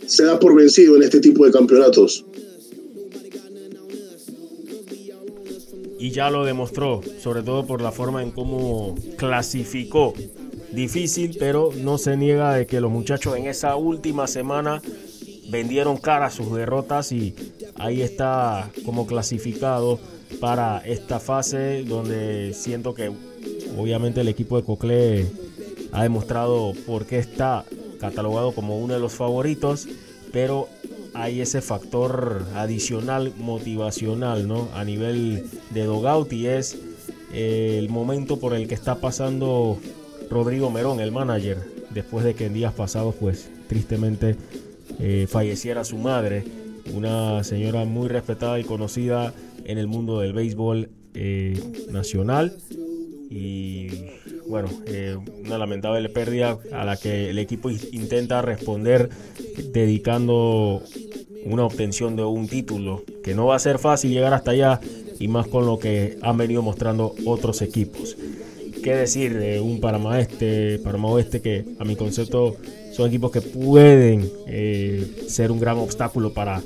se 0.05 0.23
da 0.23 0.39
por 0.39 0.55
vencido 0.55 0.95
en 0.95 1.03
este 1.03 1.19
tipo 1.19 1.45
de 1.45 1.51
campeonatos. 1.51 2.25
Y 5.99 6.11
ya 6.11 6.29
lo 6.29 6.43
demostró, 6.43 7.01
sobre 7.21 7.43
todo 7.43 7.65
por 7.65 7.81
la 7.81 7.91
forma 7.91 8.23
en 8.23 8.31
cómo 8.31 8.95
clasificó. 9.17 10.13
Difícil, 10.71 11.37
pero 11.39 11.69
no 11.81 11.97
se 11.97 12.17
niega 12.17 12.55
de 12.55 12.65
que 12.65 12.81
los 12.81 12.91
muchachos 12.91 13.37
en 13.37 13.45
esa 13.45 13.75
última 13.75 14.27
semana 14.27 14.81
vendieron 15.49 15.97
cara 15.97 16.31
sus 16.31 16.53
derrotas 16.53 17.11
y 17.11 17.35
ahí 17.83 18.01
está 18.01 18.71
como 18.85 19.05
clasificado 19.05 19.99
para 20.39 20.79
esta 20.85 21.19
fase 21.19 21.83
donde 21.83 22.53
siento 22.53 22.93
que 22.93 23.11
obviamente 23.77 24.21
el 24.21 24.29
equipo 24.29 24.55
de 24.55 24.63
Cocle 24.63 25.25
ha 25.91 26.03
demostrado 26.03 26.73
por 26.87 27.05
qué 27.05 27.19
está 27.19 27.65
catalogado 27.99 28.53
como 28.53 28.79
uno 28.79 28.93
de 28.93 29.01
los 29.01 29.13
favoritos, 29.13 29.87
pero 30.31 30.69
hay 31.13 31.41
ese 31.41 31.61
factor 31.61 32.45
adicional 32.55 33.33
motivacional, 33.37 34.47
¿no? 34.47 34.69
A 34.73 34.85
nivel 34.85 35.45
de 35.71 35.83
dogout 35.83 36.31
y 36.31 36.47
es 36.47 36.77
eh, 37.33 37.75
el 37.79 37.89
momento 37.89 38.39
por 38.39 38.53
el 38.53 38.67
que 38.67 38.75
está 38.75 38.95
pasando 38.95 39.77
Rodrigo 40.29 40.71
Merón, 40.71 41.01
el 41.01 41.11
manager, 41.11 41.59
después 41.89 42.23
de 42.23 42.33
que 42.33 42.45
en 42.45 42.53
días 42.53 42.73
pasados, 42.73 43.13
pues 43.19 43.49
tristemente 43.67 44.37
eh, 44.99 45.27
falleciera 45.29 45.83
su 45.83 45.97
madre, 45.97 46.62
una 46.93 47.43
señora 47.43 47.85
muy 47.85 48.09
respetada 48.09 48.59
y 48.59 48.63
conocida 48.63 49.33
en 49.65 49.77
el 49.77 49.87
mundo 49.87 50.19
del 50.19 50.33
béisbol 50.33 50.89
eh, 51.13 51.59
nacional. 51.91 52.57
Y 53.29 53.87
bueno, 54.47 54.69
eh, 54.85 55.17
una 55.45 55.57
lamentable 55.57 56.07
pérdida 56.09 56.57
a 56.71 56.85
la 56.85 56.97
que 56.97 57.29
el 57.29 57.39
equipo 57.39 57.69
intenta 57.69 58.41
responder 58.41 59.09
dedicando 59.71 60.83
una 61.45 61.65
obtención 61.65 62.15
de 62.15 62.23
un 62.23 62.47
título, 62.47 63.03
que 63.23 63.33
no 63.33 63.47
va 63.47 63.55
a 63.55 63.59
ser 63.59 63.79
fácil 63.79 64.11
llegar 64.11 64.33
hasta 64.33 64.51
allá 64.51 64.79
y 65.19 65.27
más 65.27 65.47
con 65.47 65.65
lo 65.65 65.79
que 65.79 66.17
han 66.21 66.37
venido 66.37 66.61
mostrando 66.61 67.15
otros 67.25 67.61
equipos. 67.61 68.17
¿Qué 68.83 68.95
decir 68.95 69.37
de 69.37 69.61
un 69.61 69.79
Panamá 69.79 70.19
Este, 70.19 70.81
Oeste 70.85 71.41
que 71.41 71.65
a 71.79 71.85
mi 71.85 71.95
concepto 71.95 72.57
son 72.93 73.07
equipos 73.07 73.31
que 73.31 73.41
pueden 73.41 74.29
eh, 74.47 75.25
ser 75.27 75.51
un 75.51 75.59
gran 75.59 75.77
obstáculo 75.77 76.33
para 76.33 76.61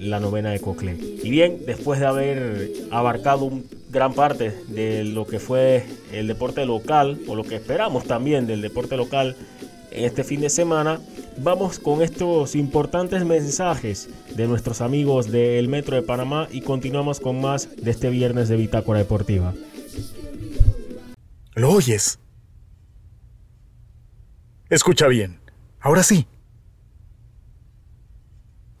la 0.00 0.20
novena 0.20 0.50
de 0.50 0.60
Cocle. 0.60 0.96
Y 1.22 1.30
bien, 1.30 1.60
después 1.66 2.00
de 2.00 2.06
haber 2.06 2.72
abarcado 2.90 3.44
un 3.44 3.64
gran 3.90 4.14
parte 4.14 4.52
de 4.68 5.04
lo 5.04 5.26
que 5.26 5.38
fue 5.38 5.84
el 6.12 6.26
deporte 6.26 6.64
local, 6.66 7.20
o 7.28 7.34
lo 7.34 7.44
que 7.44 7.56
esperamos 7.56 8.04
también 8.04 8.46
del 8.46 8.62
deporte 8.62 8.96
local 8.96 9.36
este 9.90 10.24
fin 10.24 10.40
de 10.40 10.50
semana, 10.50 11.00
vamos 11.38 11.78
con 11.78 12.02
estos 12.02 12.54
importantes 12.56 13.24
mensajes 13.24 14.08
de 14.34 14.46
nuestros 14.46 14.80
amigos 14.80 15.30
del 15.30 15.68
Metro 15.68 15.96
de 15.96 16.02
Panamá 16.02 16.48
y 16.50 16.62
continuamos 16.62 17.20
con 17.20 17.40
más 17.40 17.68
de 17.76 17.90
este 17.90 18.08
viernes 18.08 18.48
de 18.48 18.56
Bitácora 18.56 19.00
Deportiva. 19.00 19.52
¿Lo 21.54 21.70
oyes? 21.70 22.18
Escucha 24.70 25.06
bien. 25.06 25.41
Ahora 25.82 26.04
sí. 26.04 26.26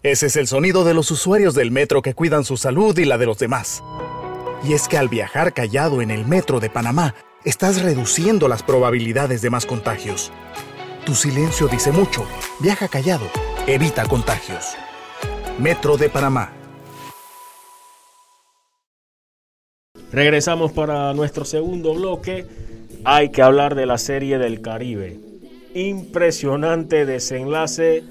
Ese 0.04 0.26
es 0.26 0.36
el 0.36 0.46
sonido 0.46 0.84
de 0.84 0.94
los 0.94 1.10
usuarios 1.10 1.54
del 1.54 1.70
metro 1.70 2.00
que 2.00 2.14
cuidan 2.14 2.44
su 2.44 2.56
salud 2.56 2.96
y 2.96 3.04
la 3.04 3.18
de 3.18 3.26
los 3.26 3.38
demás. 3.38 3.82
Y 4.64 4.72
es 4.74 4.86
que 4.86 4.96
al 4.98 5.08
viajar 5.08 5.52
callado 5.52 6.00
en 6.00 6.12
el 6.12 6.24
metro 6.26 6.60
de 6.60 6.70
Panamá, 6.70 7.14
estás 7.44 7.82
reduciendo 7.82 8.46
las 8.46 8.62
probabilidades 8.62 9.42
de 9.42 9.50
más 9.50 9.66
contagios. 9.66 10.32
Tu 11.04 11.14
silencio 11.14 11.66
dice 11.66 11.90
mucho. 11.90 12.24
Viaja 12.60 12.86
callado. 12.86 13.28
Evita 13.66 14.06
contagios. 14.06 14.76
Metro 15.58 15.96
de 15.96 16.08
Panamá. 16.08 16.52
Regresamos 20.12 20.70
para 20.70 21.12
nuestro 21.14 21.44
segundo 21.44 21.94
bloque. 21.94 22.46
Hay 23.04 23.30
que 23.30 23.42
hablar 23.42 23.74
de 23.74 23.86
la 23.86 23.98
serie 23.98 24.38
del 24.38 24.62
Caribe 24.62 25.31
impresionante 25.74 27.06
desenlace. 27.06 28.04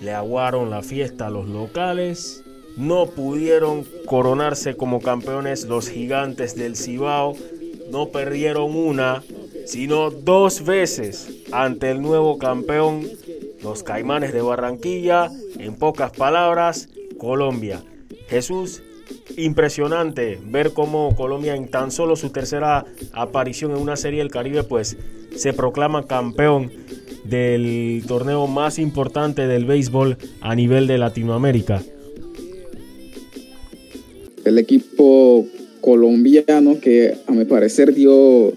Le 0.00 0.12
aguaron 0.12 0.70
la 0.70 0.82
fiesta 0.82 1.26
a 1.26 1.30
los 1.30 1.48
locales. 1.48 2.44
No 2.76 3.06
pudieron 3.06 3.84
coronarse 4.06 4.76
como 4.76 5.00
campeones 5.00 5.64
los 5.64 5.88
gigantes 5.88 6.54
del 6.54 6.76
Cibao. 6.76 7.34
No 7.90 8.08
perdieron 8.08 8.76
una, 8.76 9.22
sino 9.66 10.10
dos 10.10 10.64
veces 10.64 11.28
ante 11.50 11.90
el 11.90 12.00
nuevo 12.00 12.38
campeón, 12.38 13.08
los 13.62 13.82
Caimanes 13.82 14.32
de 14.32 14.42
Barranquilla. 14.42 15.30
En 15.58 15.74
pocas 15.74 16.12
palabras, 16.12 16.88
Colombia. 17.18 17.82
Jesús, 18.28 18.82
impresionante 19.36 20.38
ver 20.44 20.72
cómo 20.72 21.16
Colombia 21.16 21.56
en 21.56 21.68
tan 21.68 21.90
solo 21.90 22.14
su 22.14 22.30
tercera 22.30 22.84
aparición 23.12 23.72
en 23.72 23.78
una 23.78 23.96
serie 23.96 24.20
del 24.20 24.30
Caribe, 24.30 24.62
pues 24.64 24.96
se 25.38 25.52
proclama 25.52 26.06
campeón 26.06 26.70
del 27.24 28.02
torneo 28.06 28.46
más 28.46 28.78
importante 28.78 29.46
del 29.46 29.64
béisbol 29.64 30.16
a 30.40 30.54
nivel 30.54 30.86
de 30.86 30.98
Latinoamérica. 30.98 31.82
El 34.44 34.58
equipo 34.58 35.46
colombiano 35.80 36.80
que 36.80 37.14
a 37.26 37.32
mi 37.32 37.44
parecer 37.44 37.94
dio 37.94 38.52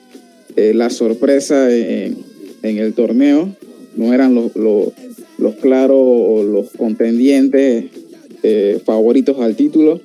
eh, 0.55 0.73
la 0.73 0.89
sorpresa 0.89 1.73
en, 1.73 2.17
el 2.63 2.93
torneo, 2.93 3.55
no 3.95 4.13
eran 4.13 4.33
los, 4.33 4.55
los, 4.55 5.55
claros 5.61 5.97
o 5.99 6.43
los 6.43 6.71
contendientes 6.71 7.85
eh, 8.43 8.81
favoritos 8.83 9.39
al 9.39 9.55
título. 9.55 10.01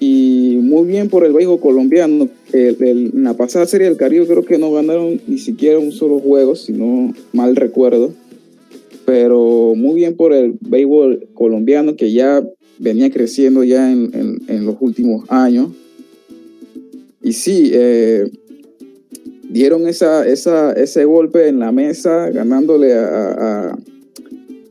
Y 0.00 0.58
muy 0.60 0.86
bien 0.86 1.08
por 1.08 1.24
el 1.24 1.32
béisbol 1.32 1.60
colombiano, 1.60 2.28
en 2.52 3.24
la 3.24 3.34
pasada 3.34 3.66
serie 3.66 3.88
del 3.88 3.96
Caribe 3.96 4.26
creo 4.26 4.44
que 4.44 4.58
no 4.58 4.72
ganaron 4.72 5.20
ni 5.26 5.38
siquiera 5.38 5.78
un 5.78 5.92
solo 5.92 6.18
juego, 6.18 6.56
si 6.56 6.72
no 6.72 7.14
mal 7.32 7.56
recuerdo. 7.56 8.12
pero 9.04 9.74
muy 9.74 9.94
bien 9.94 10.16
por 10.16 10.34
el 10.34 10.58
béisbol 10.60 11.28
colombiano 11.32 11.96
que 11.96 12.12
ya 12.12 12.44
venía 12.78 13.10
creciendo 13.10 13.64
ya 13.64 13.90
en, 13.90 14.66
los 14.66 14.76
últimos 14.80 15.24
años. 15.28 15.70
Y 17.22 17.32
sí, 17.32 17.70
eh, 17.72 18.30
dieron 19.48 19.88
esa, 19.88 20.26
ese 20.28 21.04
golpe 21.04 21.48
en 21.48 21.58
la 21.58 21.72
mesa, 21.72 22.30
ganándole 22.30 22.94
a, 22.94 23.76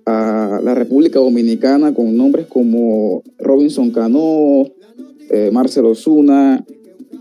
la 0.05 0.73
República 0.73 1.19
Dominicana 1.19 1.93
con 1.93 2.15
nombres 2.15 2.47
como 2.47 3.23
Robinson 3.39 3.91
Cano, 3.91 4.65
eh, 5.29 5.49
Marcelo 5.51 5.93
Zuna, 5.95 6.65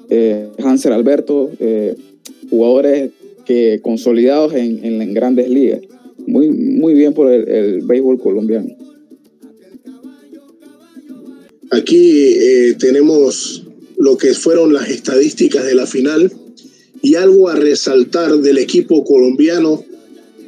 eh, 0.08 0.48
Hansel 0.58 0.92
Alberto, 0.92 1.50
eh, 1.58 1.94
jugadores 2.50 3.10
que 3.44 3.80
consolidados 3.82 4.54
en, 4.54 5.14
grandes 5.14 5.48
ligas. 5.48 5.80
Muy, 6.26 6.50
muy 6.50 6.94
bien 6.94 7.14
por 7.14 7.30
el, 7.30 7.82
béisbol 7.82 8.18
colombiano. 8.18 8.76
Aquí 11.70 12.34
tenemos 12.78 13.64
lo 13.96 14.16
que 14.16 14.34
fueron 14.34 14.72
las 14.72 14.88
estadísticas 14.88 15.64
de 15.64 15.74
la 15.74 15.86
final 15.86 16.32
y 17.02 17.14
algo 17.14 17.48
a 17.48 17.54
resaltar 17.54 18.38
del 18.38 18.58
equipo 18.58 19.04
colombiano 19.04 19.84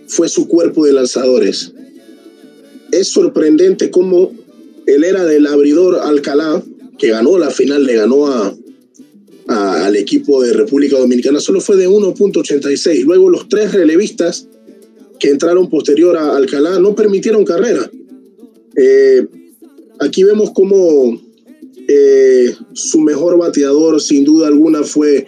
fue 0.08 0.28
su 0.28 0.48
cuerpo 0.48 0.86
de 0.86 0.92
lanzadores. 0.92 1.72
Es 2.90 3.08
sorprendente 3.08 3.90
cómo 3.90 4.32
él 4.86 5.04
era 5.04 5.24
del 5.24 5.46
abridor 5.46 6.00
Alcalá, 6.02 6.62
que 6.98 7.10
ganó 7.10 7.38
la 7.38 7.50
final, 7.50 7.84
le 7.84 7.94
ganó 7.94 8.26
a, 8.26 8.56
al 9.48 9.96
equipo 9.96 10.42
de 10.42 10.52
República 10.52 10.98
Dominicana, 10.98 11.40
solo 11.40 11.60
fue 11.60 11.76
de 11.76 11.88
1.86. 11.88 13.04
Luego 13.04 13.30
los 13.30 13.48
tres 13.48 13.72
relevistas 13.72 14.46
que 15.18 15.30
entraron 15.30 15.70
posterior 15.70 16.16
a 16.16 16.36
Alcalá 16.36 16.78
no 16.78 16.94
permitieron 16.94 17.44
carrera. 17.44 17.90
Eh, 18.76 19.26
aquí 20.00 20.22
vemos 20.22 20.50
cómo 20.54 21.20
eh, 21.88 22.54
su 22.74 23.00
mejor 23.00 23.38
bateador, 23.38 24.00
sin 24.02 24.24
duda 24.24 24.48
alguna, 24.48 24.82
fue 24.82 25.26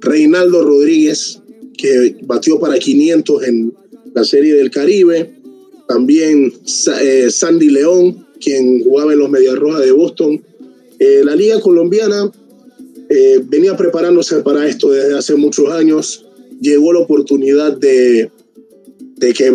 Reinaldo 0.00 0.64
Rodríguez, 0.64 1.40
que 1.76 2.16
batió 2.22 2.58
para 2.58 2.78
500 2.78 3.42
en 3.44 3.74
la 4.14 4.24
Serie 4.24 4.54
del 4.54 4.70
Caribe. 4.70 5.34
También 5.86 6.54
eh, 7.02 7.28
Sandy 7.30 7.68
León, 7.68 8.26
quien 8.40 8.82
jugaba 8.82 9.12
en 9.12 9.18
los 9.18 9.28
Medias 9.30 9.56
Rojas 9.56 9.82
de 9.82 9.92
Boston. 9.92 10.42
La 10.98 11.36
Liga 11.36 11.60
Colombiana 11.60 12.32
eh, 13.08 13.40
venía 13.44 13.76
preparándose 13.76 14.42
para 14.42 14.66
esto 14.68 14.90
desde 14.90 15.16
hace 15.16 15.34
muchos 15.34 15.70
años. 15.70 16.26
Llegó 16.60 16.92
la 16.92 17.00
oportunidad 17.00 17.76
de, 17.76 18.30
de 19.16 19.32
que 19.32 19.52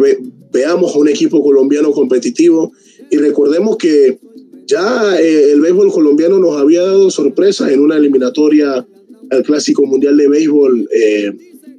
veamos 0.52 0.96
a 0.96 1.00
un 1.00 1.10
equipo 1.10 1.44
colombiano 1.44 1.92
competitivo. 1.92 2.72
Y 3.10 3.18
recordemos 3.18 3.78
que 3.78 4.20
ya 4.68 5.18
el 5.18 5.60
béisbol 5.60 5.92
colombiano 5.92 6.40
nos 6.40 6.58
había 6.58 6.82
dado 6.82 7.10
sorpresas 7.10 7.72
en 7.72 7.82
una 7.82 7.98
eliminatoria 7.98 8.86
el 9.32 9.44
Clásico 9.44 9.86
Mundial 9.86 10.18
de 10.18 10.28
Béisbol 10.28 10.90
eh, 10.94 11.32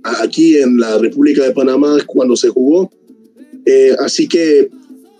aquí 0.04 0.56
en 0.56 0.78
la 0.78 0.98
República 0.98 1.44
de 1.44 1.52
Panamá 1.52 1.98
cuando 2.06 2.34
se 2.34 2.48
jugó. 2.48 2.90
Eh, 3.64 3.94
así 4.00 4.26
que 4.26 4.70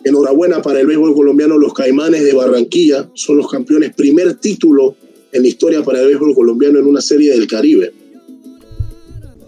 enhorabuena 0.02 0.62
para 0.62 0.80
el 0.80 0.86
béisbol 0.86 1.14
colombiano. 1.14 1.58
Los 1.58 1.74
Caimanes 1.74 2.24
de 2.24 2.32
Barranquilla 2.32 3.08
son 3.14 3.36
los 3.36 3.50
campeones, 3.50 3.94
primer 3.94 4.34
título 4.36 4.96
en 5.32 5.42
la 5.42 5.48
historia 5.48 5.82
para 5.82 6.00
el 6.00 6.06
béisbol 6.06 6.34
colombiano 6.34 6.78
en 6.78 6.86
una 6.86 7.00
serie 7.00 7.32
del 7.32 7.46
Caribe. 7.46 7.92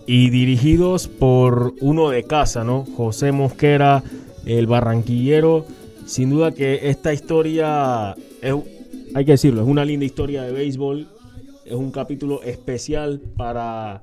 Y 0.06 0.30
dirigidos 0.30 1.08
por 1.08 1.74
uno 1.80 2.10
de 2.10 2.24
casa, 2.24 2.64
¿no? 2.64 2.84
José 2.96 3.32
Mosquera, 3.32 4.02
el 4.44 4.66
barranquillero. 4.66 5.64
Sin 6.06 6.30
duda 6.30 6.52
que 6.52 6.90
esta 6.90 7.14
historia, 7.14 8.12
hay 8.12 9.24
que 9.24 9.32
decirlo, 9.32 9.62
es 9.62 9.68
una 9.68 9.84
linda 9.84 10.04
historia 10.04 10.42
de 10.42 10.52
béisbol 10.52 11.08
es 11.64 11.72
un 11.72 11.90
capítulo 11.90 12.42
especial 12.42 13.20
para 13.36 14.02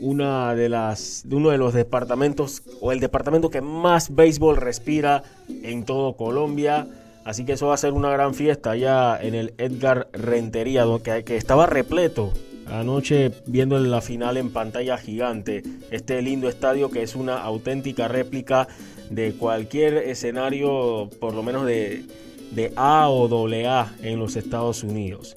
una 0.00 0.54
de 0.54 0.68
las 0.68 1.24
uno 1.30 1.50
de 1.50 1.58
los 1.58 1.74
departamentos 1.74 2.62
o 2.80 2.92
el 2.92 3.00
departamento 3.00 3.50
que 3.50 3.60
más 3.60 4.14
béisbol 4.14 4.56
respira 4.56 5.22
en 5.62 5.84
todo 5.84 6.16
Colombia. 6.16 6.86
Así 7.26 7.44
que 7.44 7.52
eso 7.52 7.66
va 7.66 7.74
a 7.74 7.76
ser 7.76 7.92
una 7.92 8.08
gran 8.10 8.32
fiesta 8.32 8.70
allá 8.70 9.20
en 9.20 9.34
el 9.34 9.52
Edgar 9.58 10.08
Rentería, 10.12 10.86
que, 11.02 11.24
que 11.24 11.36
estaba 11.36 11.66
repleto 11.66 12.32
anoche 12.66 13.32
viendo 13.46 13.78
la 13.78 14.00
final 14.00 14.38
en 14.38 14.50
pantalla 14.50 14.96
gigante. 14.96 15.62
Este 15.90 16.22
lindo 16.22 16.48
estadio 16.48 16.90
que 16.90 17.02
es 17.02 17.14
una 17.14 17.42
auténtica 17.42 18.08
réplica 18.08 18.68
de 19.10 19.34
cualquier 19.34 19.98
escenario, 19.98 21.10
por 21.20 21.34
lo 21.34 21.42
menos 21.42 21.66
de, 21.66 22.04
de 22.52 22.72
A 22.76 23.08
o 23.10 23.28
AA 23.28 23.92
en 24.02 24.18
los 24.18 24.36
Estados 24.36 24.82
Unidos 24.84 25.36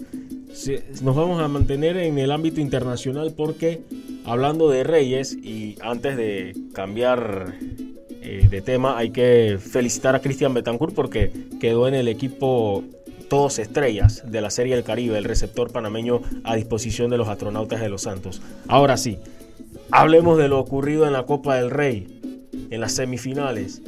nos 1.01 1.15
vamos 1.15 1.41
a 1.41 1.47
mantener 1.47 1.97
en 1.97 2.17
el 2.17 2.31
ámbito 2.31 2.59
internacional 2.59 3.33
porque 3.35 3.81
hablando 4.25 4.69
de 4.69 4.83
Reyes 4.83 5.33
y 5.33 5.77
antes 5.81 6.17
de 6.17 6.55
cambiar 6.73 7.53
eh, 8.31 8.47
de 8.47 8.61
tema 8.61 8.95
hay 8.95 9.09
que 9.09 9.57
felicitar 9.59 10.13
a 10.13 10.21
Cristian 10.21 10.53
Betancourt 10.53 10.93
porque 10.93 11.31
quedó 11.59 11.87
en 11.87 11.95
el 11.95 12.07
equipo 12.07 12.83
todos 13.27 13.57
estrellas 13.57 14.21
de 14.23 14.39
la 14.39 14.51
Serie 14.51 14.75
del 14.75 14.83
Caribe, 14.83 15.17
el 15.17 15.23
receptor 15.23 15.71
panameño 15.71 16.21
a 16.43 16.55
disposición 16.55 17.09
de 17.09 17.17
los 17.17 17.27
astronautas 17.27 17.81
de 17.81 17.89
los 17.89 18.03
Santos. 18.03 18.43
Ahora 18.67 18.97
sí, 18.97 19.17
hablemos 19.89 20.37
de 20.37 20.47
lo 20.47 20.59
ocurrido 20.59 21.07
en 21.07 21.13
la 21.13 21.25
Copa 21.25 21.55
del 21.55 21.71
Rey, 21.71 22.47
en 22.69 22.79
las 22.79 22.91
semifinales, 22.91 23.81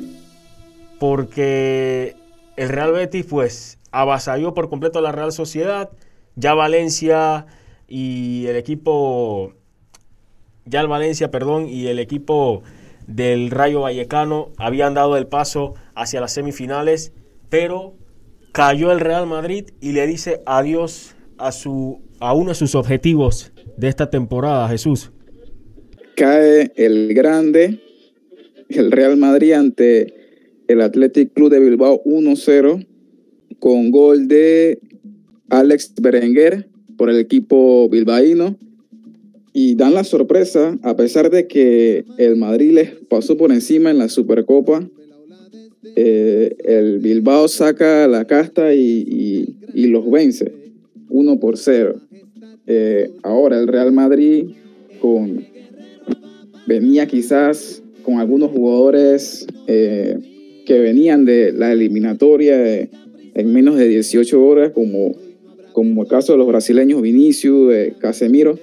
porque 1.00 2.16
el 2.56 2.70
Real 2.70 2.94
Betis 2.94 3.28
pues 3.28 3.78
avasalló 3.92 4.56
por 4.56 4.70
completo 4.70 4.98
a 4.98 5.04
la 5.04 5.12
Real 5.12 5.32
Sociedad, 5.32 5.92
ya 6.36 6.56
Valencia 6.56 7.46
y 7.88 8.48
el 8.48 8.56
equipo, 8.56 9.54
ya 10.66 10.82
el 10.82 10.88
Valencia, 10.88 11.30
perdón, 11.30 11.70
y 11.70 11.86
el 11.88 12.00
equipo 12.00 12.64
del 13.16 13.52
Rayo 13.52 13.82
Vallecano 13.82 14.52
habían 14.58 14.94
dado 14.94 15.18
el 15.18 15.28
paso 15.28 15.74
hacia 15.96 16.22
las 16.22 16.34
semifinales, 16.34 17.14
pero 17.50 17.96
cayó 18.52 18.92
el 18.92 19.00
Real 19.00 19.28
Madrid 19.28 19.66
y 19.82 19.92
le 19.92 20.08
dice 20.08 20.42
adiós 20.46 21.16
a, 21.38 21.52
su, 21.52 22.02
a 22.20 22.34
uno 22.34 22.50
de 22.50 22.56
sus 22.56 22.76
objetivos 22.76 23.52
de 23.78 23.88
esta 23.88 24.10
temporada, 24.10 24.68
Jesús. 24.70 25.12
Cae 26.16 26.72
el 26.76 27.14
grande, 27.14 27.80
el 28.70 28.92
Real 28.92 29.18
Madrid 29.18 29.54
ante 29.54 30.14
el 30.68 30.82
Athletic 30.82 31.34
Club 31.34 31.50
de 31.50 31.60
Bilbao 31.60 32.02
1-0 32.04 32.88
con 33.60 33.92
gol 33.92 34.28
de 34.28 34.80
Alex 35.50 35.94
Berenguer 36.02 36.70
por 36.98 37.10
el 37.10 37.20
equipo 37.20 37.90
bilbaíno 37.90 38.58
y 39.54 39.76
dan 39.76 39.94
la 39.94 40.04
sorpresa, 40.04 40.78
a 40.82 40.96
pesar 40.96 41.30
de 41.30 41.48
que 41.48 42.06
el 42.18 42.36
Madrid 42.38 42.72
les 42.72 42.92
pasó 43.10 43.38
por 43.38 43.52
encima 43.52 43.92
en 43.92 43.98
la 43.98 44.08
Supercopa, 44.08 44.88
eh, 45.96 46.56
el 46.64 47.00
Bilbao 47.00 47.48
saca 47.48 48.08
la 48.08 48.26
casta 48.26 48.74
y, 48.74 49.56
los 49.74 50.10
vence, 50.10 50.52
uno 51.10 51.40
por 51.40 51.58
cero. 51.58 52.00
Eh, 52.68 53.12
ahora 53.24 53.60
el 53.60 53.68
Real 53.68 53.92
Madrid 53.92 54.46
con, 55.02 55.46
venía 56.68 57.08
quizás 57.08 57.84
con 58.04 58.20
algunos 58.20 58.52
jugadores 58.52 59.48
eh, 59.68 60.18
que 60.66 60.80
venían 60.80 61.26
de 61.26 61.52
la 61.52 61.74
eliminatoria 61.74 62.88
en 63.34 63.54
menos 63.54 63.76
de 63.78 63.88
18 63.88 64.46
horas, 64.46 64.72
como 64.72 65.16
como 65.74 66.04
el 66.04 66.08
caso 66.08 66.34
de 66.34 66.38
los 66.38 66.48
brasileños 66.48 67.02
Vinicius, 67.02 67.74
Casemiro. 68.00 68.60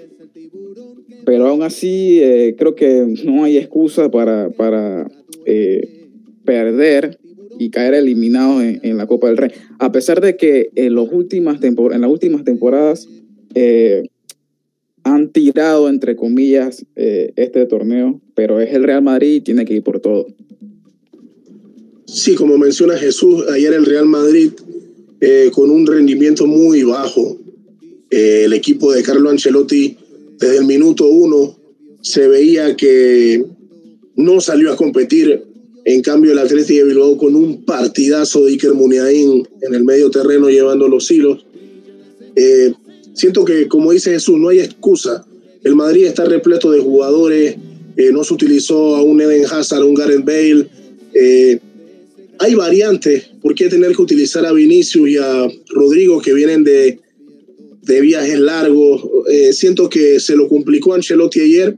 Pero 1.29 1.47
aún 1.47 1.63
así, 1.63 2.21
eh, 2.23 2.57
creo 2.57 2.75
que 2.75 3.07
no 3.27 3.45
hay 3.45 3.59
excusa 3.59 4.11
para, 4.11 4.49
para 4.49 5.11
eh, 5.45 6.09
perder 6.47 7.19
y 7.59 7.69
caer 7.69 7.93
eliminados 7.93 8.63
en, 8.63 8.97
la 8.97 9.07
Copa 9.07 9.27
del 9.27 9.37
Rey. 9.37 9.51
A 9.79 9.93
pesar 9.93 10.23
de 10.23 10.39
que 10.39 10.71
en, 10.75 10.95
los 10.95 11.13
últimas 11.13 11.63
en 11.63 12.01
las 12.01 12.11
últimas 12.11 12.45
temporadas 12.45 13.07
han 15.03 15.29
tirado, 15.31 15.91
entre 15.91 16.17
comillas, 16.17 16.87
este 16.97 17.67
torneo, 17.67 18.23
pero 18.35 18.59
es 18.59 18.73
el 18.73 18.85
Real 18.85 19.03
Madrid 19.03 19.35
y 19.35 19.41
tiene 19.43 19.67
que 19.67 19.75
ir 19.75 19.83
por 19.83 20.01
todo. 20.01 20.29
Sí, 22.07 22.37
como 22.37 22.57
menciona 22.57 22.97
Jesús, 22.97 23.45
ayer 23.51 23.75
el 23.75 23.85
Real 23.85 24.07
Madrid 24.07 24.53
eh, 25.21 25.51
con 25.53 25.71
un 25.71 25.87
rendimiento 25.87 26.47
muy 26.47 26.85
bajo. 26.85 27.37
Eh, 28.11 28.45
el 28.47 28.55
equipo 28.55 28.93
de 28.93 29.03
Carlo 29.03 29.29
Ancelotti, 29.29 29.98
desde 30.39 30.59
el 30.59 30.65
minuto 30.65 31.09
uno, 31.09 31.59
se 32.01 32.29
veía 32.29 32.77
que 32.77 33.45
no 34.17 34.41
salió 34.41 34.73
a 34.73 34.77
competir. 34.77 35.45
En 35.85 36.03
cambio, 36.03 36.33
el 36.33 36.39
Atlético 36.39 36.85
de 36.85 36.93
Bilbao 36.93 37.17
con 37.17 37.35
un 37.35 37.65
partidazo 37.65 38.45
de 38.45 38.53
Iker 38.53 38.75
Muniain 38.75 39.49
en 39.63 39.75
el 39.75 39.85
medio 39.85 40.11
terreno 40.11 40.49
llevando 40.49 40.87
los 40.89 41.11
hilos. 41.11 41.45
Eh, 42.37 42.73
siento 43.15 43.45
que, 43.45 43.69
como 43.69 43.93
dice 43.93 44.11
Jesús, 44.11 44.39
no 44.39 44.49
hay 44.49 44.61
excusa. 44.61 45.27
El 45.65 45.75
Madrid 45.75 46.05
está 46.05 46.25
repleto 46.25 46.71
de 46.71 46.81
jugadores. 46.81 47.57
no 48.13 48.23
se 48.23 48.35
utilizó 48.35 48.97
a 48.97 49.03
un 49.03 49.21
Eden 49.21 49.45
Hazard, 49.45 49.83
a 49.83 49.85
un 49.85 49.95
Gareth 49.95 50.25
Bale 50.25 50.69
hay 52.39 52.55
variantes. 52.55 53.31
¿Por 53.43 53.55
qué 53.55 53.69
tener 53.69 53.95
que 53.95 54.03
utilizar 54.03 54.47
a 54.47 54.53
Vinicius 54.53 55.09
y 55.09 55.17
a 55.17 55.49
Rodrigo 55.71 56.21
que 56.21 56.33
vienen 56.33 56.65
de, 56.65 57.01
de 57.89 58.01
viajes 58.01 58.39
largos? 58.39 59.03
Eh, 59.29 59.53
siento 59.53 59.89
que 59.89 60.21
se 60.21 60.37
lo 60.37 60.49
complicó 60.49 60.95
Ancelotti 60.95 61.41
ayer 61.41 61.77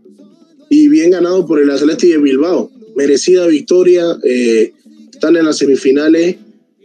y 0.69 0.89
bien 0.89 1.11
ganado 1.11 1.47
por 1.47 1.61
el 1.61 1.71
Atlético 1.71 2.13
de 2.13 2.19
Bilbao. 2.19 2.71
Merecida 2.97 3.47
victoria, 3.47 4.05
eh, 4.25 4.73
están 5.13 5.37
en 5.37 5.45
las 5.47 5.59
semifinales 5.59 6.37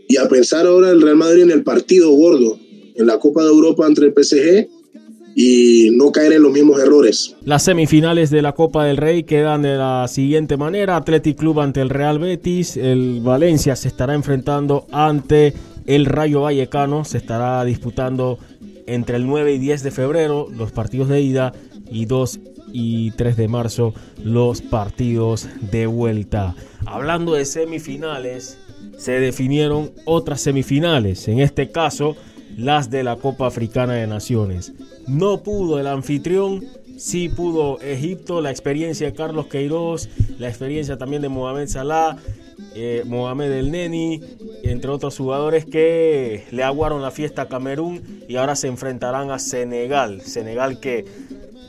y 0.07 0.17
a 0.17 0.29
pensar 0.29 0.67
ahora 0.67 0.91
el 0.91 1.01
Real 1.01 1.17
Madrid 1.17 1.43
en 1.43 1.51
el 1.51 1.63
partido 1.63 2.11
gordo, 2.11 2.59
en 2.95 3.07
la 3.07 3.19
Copa 3.19 3.43
de 3.43 3.49
Europa 3.49 3.85
entre 3.87 4.07
el 4.07 4.13
PSG 4.13 4.67
y 5.35 5.89
no 5.91 6.11
caer 6.11 6.33
en 6.33 6.43
los 6.43 6.53
mismos 6.53 6.79
errores. 6.79 7.35
Las 7.43 7.63
semifinales 7.63 8.29
de 8.29 8.41
la 8.41 8.53
Copa 8.53 8.85
del 8.85 8.97
Rey 8.97 9.23
quedan 9.23 9.63
de 9.63 9.75
la 9.75 10.07
siguiente 10.07 10.55
manera: 10.55 10.95
Athletic 10.95 11.37
Club 11.37 11.59
ante 11.59 11.81
el 11.81 11.89
Real 11.89 12.19
Betis, 12.19 12.77
el 12.77 13.19
Valencia 13.21 13.75
se 13.75 13.89
estará 13.89 14.15
enfrentando 14.15 14.87
ante 14.91 15.53
el 15.85 16.05
Rayo 16.05 16.41
Vallecano, 16.41 17.05
se 17.05 17.17
estará 17.17 17.63
disputando 17.65 18.39
entre 18.87 19.17
el 19.17 19.27
9 19.27 19.53
y 19.53 19.57
10 19.57 19.83
de 19.83 19.91
febrero 19.91 20.47
los 20.51 20.71
partidos 20.71 21.09
de 21.09 21.21
ida 21.21 21.53
y 21.89 22.05
2 22.05 22.39
y 22.71 23.11
3 23.11 23.37
de 23.37 23.47
marzo 23.47 23.93
los 24.23 24.61
partidos 24.61 25.47
de 25.71 25.87
vuelta. 25.87 26.55
Hablando 26.85 27.33
de 27.33 27.45
semifinales, 27.45 28.57
se 28.97 29.13
definieron 29.13 29.91
otras 30.05 30.41
semifinales, 30.41 31.27
en 31.27 31.39
este 31.39 31.71
caso 31.71 32.15
las 32.57 32.89
de 32.89 33.03
la 33.03 33.17
Copa 33.17 33.47
Africana 33.47 33.93
de 33.93 34.07
Naciones. 34.07 34.73
No 35.07 35.43
pudo 35.43 35.79
el 35.79 35.87
anfitrión, 35.87 36.63
sí 36.97 37.29
pudo 37.29 37.79
Egipto, 37.81 38.41
la 38.41 38.51
experiencia 38.51 39.07
de 39.07 39.13
Carlos 39.13 39.47
Queiroz, 39.47 40.09
la 40.39 40.47
experiencia 40.47 40.97
también 40.97 41.21
de 41.21 41.29
Mohamed 41.29 41.67
Salah, 41.67 42.17
eh, 42.75 43.03
Mohamed 43.05 43.51
El 43.53 43.71
Neni, 43.71 44.21
entre 44.63 44.91
otros 44.91 45.17
jugadores 45.17 45.65
que 45.65 46.43
le 46.51 46.61
aguaron 46.61 47.01
la 47.01 47.09
fiesta 47.09 47.43
a 47.43 47.47
Camerún 47.47 48.23
y 48.27 48.35
ahora 48.35 48.57
se 48.57 48.67
enfrentarán 48.67 49.31
a 49.31 49.39
Senegal. 49.39 50.21
Senegal 50.21 50.81
que 50.81 51.05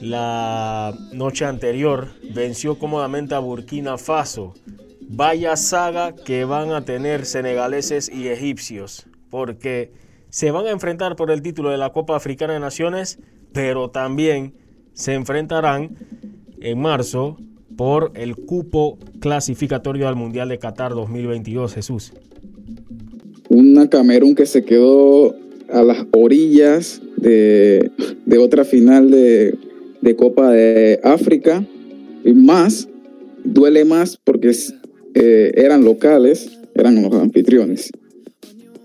la 0.01 0.93
noche 1.13 1.45
anterior 1.45 2.09
venció 2.35 2.79
cómodamente 2.79 3.37
a 3.37 3.39
Burkina 3.39 3.99
Faso. 3.99 4.55
Vaya 5.09 5.55
saga 5.55 6.13
que 6.13 6.45
van 6.45 6.73
a 6.73 6.85
tener 6.85 7.25
senegaleses 7.25 8.11
y 8.13 8.27
egipcios, 8.27 9.07
porque 9.31 9.93
se 10.29 10.51
van 10.51 10.67
a 10.67 10.71
enfrentar 10.71 11.15
por 11.15 11.31
el 11.31 11.41
título 11.41 11.71
de 11.71 11.79
la 11.79 11.93
Copa 11.93 12.17
Africana 12.17 12.55
de 12.55 12.61
Naciones, 12.61 13.21
pero 13.53 13.91
también 13.91 14.55
se 14.93 15.15
enfrentarán 15.15 15.97
en 16.61 16.81
marzo 16.81 17.37
por 17.77 18.13
el 18.15 18.37
cupo 18.37 18.99
clasificatorio 19.21 20.09
al 20.09 20.17
Mundial 20.17 20.49
de 20.49 20.59
Qatar 20.59 20.93
2022, 20.95 21.75
Jesús. 21.75 22.13
Una 23.49 23.89
Camerún 23.89 24.35
que 24.35 24.47
se 24.47 24.65
quedó 24.65 25.35
a 25.69 25.83
las 25.83 26.07
orillas 26.13 27.01
de, 27.17 27.91
otra 28.39 28.65
final 28.65 29.11
de, 29.11 29.57
Copa 30.17 30.53
de 30.53 31.01
África 31.03 31.65
y 32.25 32.33
más, 32.33 32.89
duele 33.45 33.85
más 33.85 34.17
porque 34.17 34.53
eh, 35.15 35.53
eran 35.57 35.85
locales, 35.85 36.59
eran 36.75 37.03
los 37.03 37.13
anfitriones. 37.13 37.91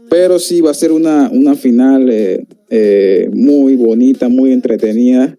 Pero 0.10 0.40
sí 0.40 0.62
va 0.62 0.72
a 0.72 0.76
ser 0.76 0.92
una, 0.92 1.30
una 1.32 1.56
final 1.56 2.10
eh, 2.10 2.46
eh, 2.70 3.30
muy 3.34 3.76
bonita, 3.76 4.30
muy 4.30 4.52
entretenida. 4.52 5.38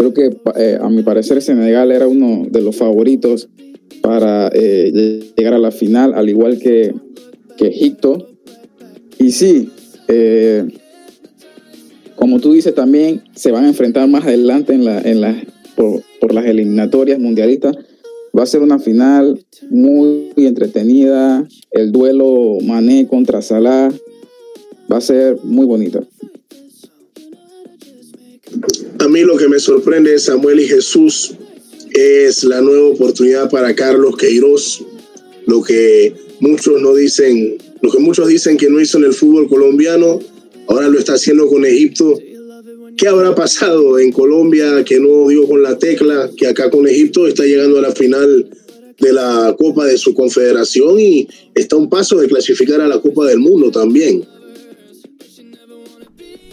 Eh, 0.00 0.12
creo 0.12 0.14
que 0.14 0.76
a 0.80 0.88
mi 0.88 1.02
parecer 1.02 1.40
Senegal 1.42 1.92
era 1.92 2.08
uno 2.08 2.46
de 2.50 2.60
los 2.60 2.76
favoritos 2.76 3.48
para 4.00 4.50
llegar 4.50 5.54
a 5.54 5.58
la 5.58 5.70
final, 5.70 6.14
al 6.14 6.28
igual 6.28 6.58
que, 6.58 6.94
que 7.56 7.66
Egipto. 7.66 8.28
Y 9.18 9.32
sí, 9.32 9.70
como 12.16 12.40
tú 12.40 12.52
dices 12.52 12.74
también, 12.74 13.22
se 13.34 13.50
van 13.50 13.64
a 13.64 13.68
enfrentar 13.68 14.08
más 14.08 14.24
adelante 14.24 14.72
en 14.72 14.84
la, 14.84 15.00
en 15.00 15.20
la, 15.20 15.36
por, 15.76 16.02
por 16.20 16.32
las 16.32 16.46
eliminatorias 16.46 17.18
mundialistas 17.18 17.76
Va 18.36 18.44
a 18.44 18.46
ser 18.46 18.62
una 18.62 18.78
final 18.78 19.44
muy 19.70 20.32
entretenida. 20.36 21.46
El 21.72 21.90
duelo 21.90 22.58
Mané 22.62 23.06
contra 23.08 23.42
Salah 23.42 23.90
va 24.90 24.96
a 24.98 25.00
ser 25.00 25.38
muy 25.42 25.66
bonita. 25.66 26.00
Lo 29.24 29.36
que 29.36 29.48
me 29.48 29.58
sorprende 29.58 30.18
Samuel 30.18 30.60
y 30.60 30.68
Jesús 30.68 31.34
es 31.92 32.44
la 32.44 32.60
nueva 32.60 32.88
oportunidad 32.88 33.50
para 33.50 33.74
Carlos 33.74 34.16
Queiroz, 34.16 34.84
lo 35.46 35.62
que 35.62 36.14
muchos 36.40 36.80
no 36.80 36.94
dicen, 36.94 37.58
lo 37.82 37.90
que 37.90 37.98
muchos 37.98 38.28
dicen 38.28 38.56
que 38.56 38.68
no 38.68 38.80
hizo 38.80 38.98
en 38.98 39.04
el 39.04 39.12
fútbol 39.12 39.48
colombiano, 39.48 40.20
ahora 40.68 40.88
lo 40.88 40.98
está 40.98 41.14
haciendo 41.14 41.46
con 41.48 41.64
Egipto 41.64 42.18
¿Qué 43.00 43.08
habrá 43.08 43.34
pasado 43.34 43.98
en 43.98 44.12
Colombia 44.12 44.84
que 44.84 45.00
no 45.00 45.28
dio 45.28 45.48
con 45.48 45.62
la 45.62 45.78
tecla, 45.78 46.30
que 46.36 46.46
acá 46.46 46.70
con 46.70 46.86
Egipto 46.86 47.26
está 47.26 47.44
llegando 47.44 47.78
a 47.78 47.80
la 47.80 47.92
final 47.92 48.46
de 48.98 49.12
la 49.14 49.56
Copa 49.58 49.86
de 49.86 49.96
su 49.96 50.12
confederación 50.12 51.00
y 51.00 51.26
está 51.54 51.76
a 51.76 51.78
un 51.78 51.88
paso 51.88 52.18
de 52.18 52.28
clasificar 52.28 52.78
a 52.80 52.88
la 52.88 53.00
Copa 53.00 53.24
del 53.24 53.38
Mundo 53.38 53.70
también? 53.70 54.22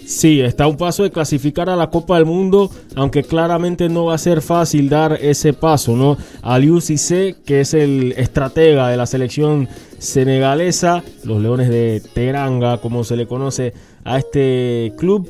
Sí, 0.07 0.39
está 0.39 0.63
a 0.63 0.67
un 0.67 0.77
paso 0.77 1.03
de 1.03 1.11
clasificar 1.11 1.69
a 1.69 1.75
la 1.75 1.89
Copa 1.89 2.15
del 2.15 2.25
Mundo, 2.25 2.71
aunque 2.95 3.23
claramente 3.23 3.89
no 3.89 4.05
va 4.05 4.15
a 4.15 4.17
ser 4.17 4.41
fácil 4.41 4.87
dar 4.87 5.19
ese 5.21 5.51
paso, 5.51 5.97
¿no? 5.97 6.17
Aliou 6.41 6.79
Cissé, 6.79 7.35
que 7.45 7.59
es 7.59 7.73
el 7.73 8.13
estratega 8.13 8.87
de 8.87 8.95
la 8.95 9.05
selección 9.05 9.67
senegalesa, 9.97 11.03
los 11.25 11.41
Leones 11.41 11.67
de 11.67 12.01
Teranga, 12.13 12.77
como 12.77 13.03
se 13.03 13.17
le 13.17 13.27
conoce 13.27 13.73
a 14.05 14.17
este 14.17 14.93
club, 14.97 15.29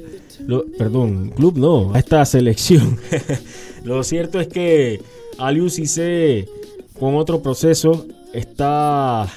perdón, 0.77 1.31
club 1.35 1.57
no, 1.57 1.95
a 1.95 1.97
esta 1.97 2.23
selección. 2.23 2.99
Lo 3.83 4.03
cierto 4.03 4.39
es 4.39 4.47
que 4.47 5.01
Aliou 5.39 5.71
Cissé 5.71 6.47
con 6.99 7.15
otro 7.15 7.41
proceso 7.41 8.05
está, 8.31 9.27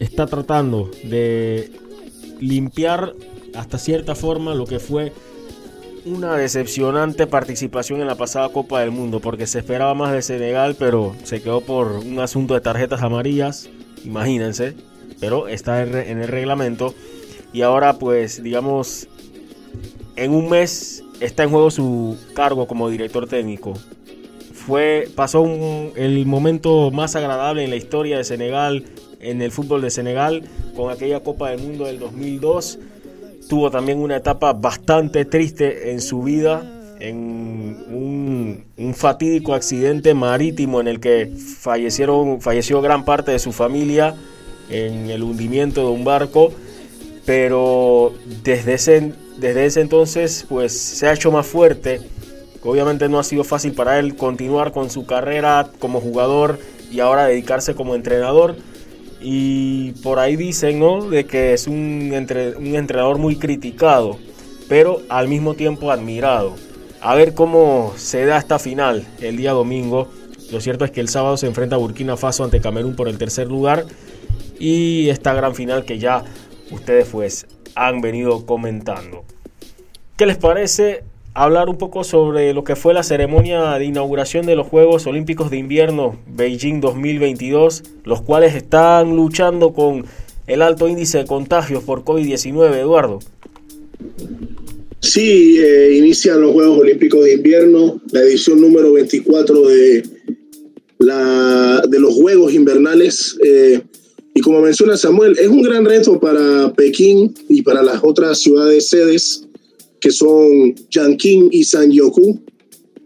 está 0.00 0.26
tratando 0.26 0.90
de 1.04 1.70
limpiar 2.40 3.14
hasta 3.54 3.78
cierta 3.78 4.14
forma 4.14 4.54
lo 4.54 4.66
que 4.66 4.78
fue 4.78 5.12
una 6.04 6.36
decepcionante 6.36 7.26
participación 7.26 8.00
en 8.00 8.06
la 8.06 8.14
pasada 8.14 8.48
Copa 8.48 8.80
del 8.80 8.90
Mundo, 8.90 9.20
porque 9.20 9.46
se 9.46 9.58
esperaba 9.58 9.94
más 9.94 10.12
de 10.12 10.22
Senegal, 10.22 10.76
pero 10.78 11.14
se 11.24 11.42
quedó 11.42 11.60
por 11.60 11.92
un 11.92 12.18
asunto 12.20 12.54
de 12.54 12.60
tarjetas 12.60 13.02
amarillas, 13.02 13.68
imagínense, 14.04 14.74
pero 15.20 15.48
está 15.48 15.82
en 15.82 16.20
el 16.20 16.28
reglamento. 16.28 16.94
Y 17.52 17.62
ahora 17.62 17.98
pues 17.98 18.42
digamos 18.42 19.08
en 20.16 20.32
un 20.32 20.48
mes 20.48 21.02
está 21.20 21.44
en 21.44 21.50
juego 21.50 21.70
su 21.70 22.16
cargo 22.34 22.66
como 22.66 22.90
director 22.90 23.26
técnico. 23.26 23.74
Fue, 24.52 25.08
pasó 25.14 25.44
el 25.96 26.26
momento 26.26 26.90
más 26.90 27.16
agradable 27.16 27.64
en 27.64 27.70
la 27.70 27.76
historia 27.76 28.18
de 28.18 28.24
Senegal, 28.24 28.84
en 29.20 29.40
el 29.42 29.50
fútbol 29.50 29.80
de 29.80 29.90
Senegal, 29.90 30.42
con 30.76 30.90
aquella 30.90 31.20
Copa 31.20 31.50
del 31.50 31.60
Mundo 31.60 31.86
del 31.86 31.98
2002. 31.98 32.78
Tuvo 33.50 33.68
también 33.68 33.98
una 33.98 34.16
etapa 34.16 34.52
bastante 34.52 35.24
triste 35.24 35.90
en 35.90 36.00
su 36.00 36.22
vida, 36.22 36.62
en 37.00 37.84
un, 37.90 38.94
fatídico 38.94 39.54
accidente 39.54 40.14
marítimo 40.14 40.80
en 40.80 40.86
el 40.86 41.00
que 41.00 41.32
fallecieron, 41.58 42.40
falleció 42.40 42.80
gran 42.80 43.04
parte 43.04 43.32
de 43.32 43.40
su 43.40 43.50
familia 43.50 44.14
en 44.68 45.10
el 45.10 45.24
hundimiento 45.24 45.80
de 45.80 45.92
un 45.92 46.04
barco, 46.04 46.52
pero 47.26 48.14
desde 48.44 48.74
ese 48.74 49.12
desde 49.38 49.66
ese 49.66 49.80
entonces 49.80 50.46
pues 50.48 50.72
se 50.78 51.08
ha 51.08 51.12
hecho 51.12 51.32
más 51.32 51.44
fuerte. 51.44 52.00
Obviamente 52.62 53.08
no 53.08 53.18
ha 53.18 53.24
sido 53.24 53.42
fácil 53.42 53.72
para 53.72 53.98
él 53.98 54.14
continuar 54.14 54.70
con 54.70 54.90
su 54.90 55.06
carrera 55.06 55.70
como 55.80 56.00
jugador 56.00 56.60
y 56.92 57.00
ahora 57.00 57.26
dedicarse 57.26 57.74
como 57.74 57.96
entrenador. 57.96 58.54
Y 59.20 59.92
por 60.02 60.18
ahí 60.18 60.36
dicen, 60.36 60.78
¿no? 60.78 61.08
De 61.08 61.26
que 61.26 61.52
es 61.52 61.66
un, 61.66 62.12
entrenador 62.12 63.18
muy 63.18 63.36
criticado, 63.36 64.18
pero 64.68 65.02
al 65.08 65.28
mismo 65.28 65.54
tiempo 65.54 65.90
admirado. 65.90 66.54
A 67.00 67.14
ver 67.14 67.34
cómo 67.34 67.92
se 67.96 68.24
da 68.24 68.38
esta 68.38 68.58
final 68.58 69.06
el 69.20 69.36
día 69.36 69.52
domingo. 69.52 70.08
Lo 70.50 70.60
cierto 70.60 70.84
es 70.84 70.90
que 70.90 71.00
el 71.00 71.08
sábado 71.08 71.36
se 71.36 71.46
enfrenta 71.46 71.76
a 71.76 71.78
Burkina 71.78 72.16
Faso 72.16 72.44
ante 72.44 72.60
Camerún 72.60 72.96
por 72.96 73.08
el 73.08 73.18
tercer 73.18 73.48
lugar. 73.48 73.84
Y 74.58 75.08
esta 75.08 75.32
gran 75.32 75.54
final 75.54 75.84
que 75.84 75.98
ya 75.98 76.24
ustedes 76.70 77.08
pues 77.10 77.46
han 77.74 78.00
venido 78.00 78.44
comentando. 78.44 79.24
¿Qué 80.16 80.26
les 80.26 80.36
parece 80.36 81.04
hablar 81.34 81.68
un 81.68 81.78
poco 81.78 82.04
sobre 82.04 82.52
lo 82.54 82.64
que 82.64 82.76
fue 82.76 82.94
la 82.94 83.02
ceremonia 83.02 83.78
de 83.78 83.84
inauguración 83.84 84.46
de 84.46 84.56
los 84.56 84.66
Juegos 84.66 85.06
Olímpicos 85.06 85.50
de 85.50 85.58
Invierno 85.58 86.18
Beijing 86.34 86.80
2022, 86.80 87.82
los 88.04 88.22
cuales 88.22 88.54
están 88.54 89.14
luchando 89.14 89.72
con 89.72 90.04
el 90.46 90.62
alto 90.62 90.88
índice 90.88 91.18
de 91.18 91.26
contagios 91.26 91.84
por 91.84 92.04
COVID-19, 92.04 92.74
Eduardo? 92.74 93.20
Sí, 94.98 95.58
eh, 95.58 95.94
inician 95.96 96.40
los 96.40 96.52
Juegos 96.52 96.78
Olímpicos 96.78 97.24
de 97.24 97.34
Invierno, 97.34 98.00
la 98.10 98.20
edición 98.22 98.60
número 98.60 98.92
24 98.92 99.68
de, 99.68 100.02
la, 100.98 101.82
de 101.88 102.00
los 102.00 102.14
Juegos 102.14 102.52
Invernales. 102.52 103.38
Eh, 103.44 103.80
y 104.34 104.40
como 104.40 104.60
menciona 104.60 104.96
Samuel, 104.96 105.36
es 105.38 105.48
un 105.48 105.62
gran 105.62 105.84
reto 105.84 106.20
para 106.20 106.72
Pekín 106.74 107.34
y 107.48 107.62
para 107.62 107.82
las 107.82 108.00
otras 108.02 108.40
ciudades 108.40 108.88
sedes 108.88 109.46
que 110.00 110.10
son 110.10 110.74
Yanqing 110.90 111.48
y 111.52 111.64
Sanyoku. 111.64 112.40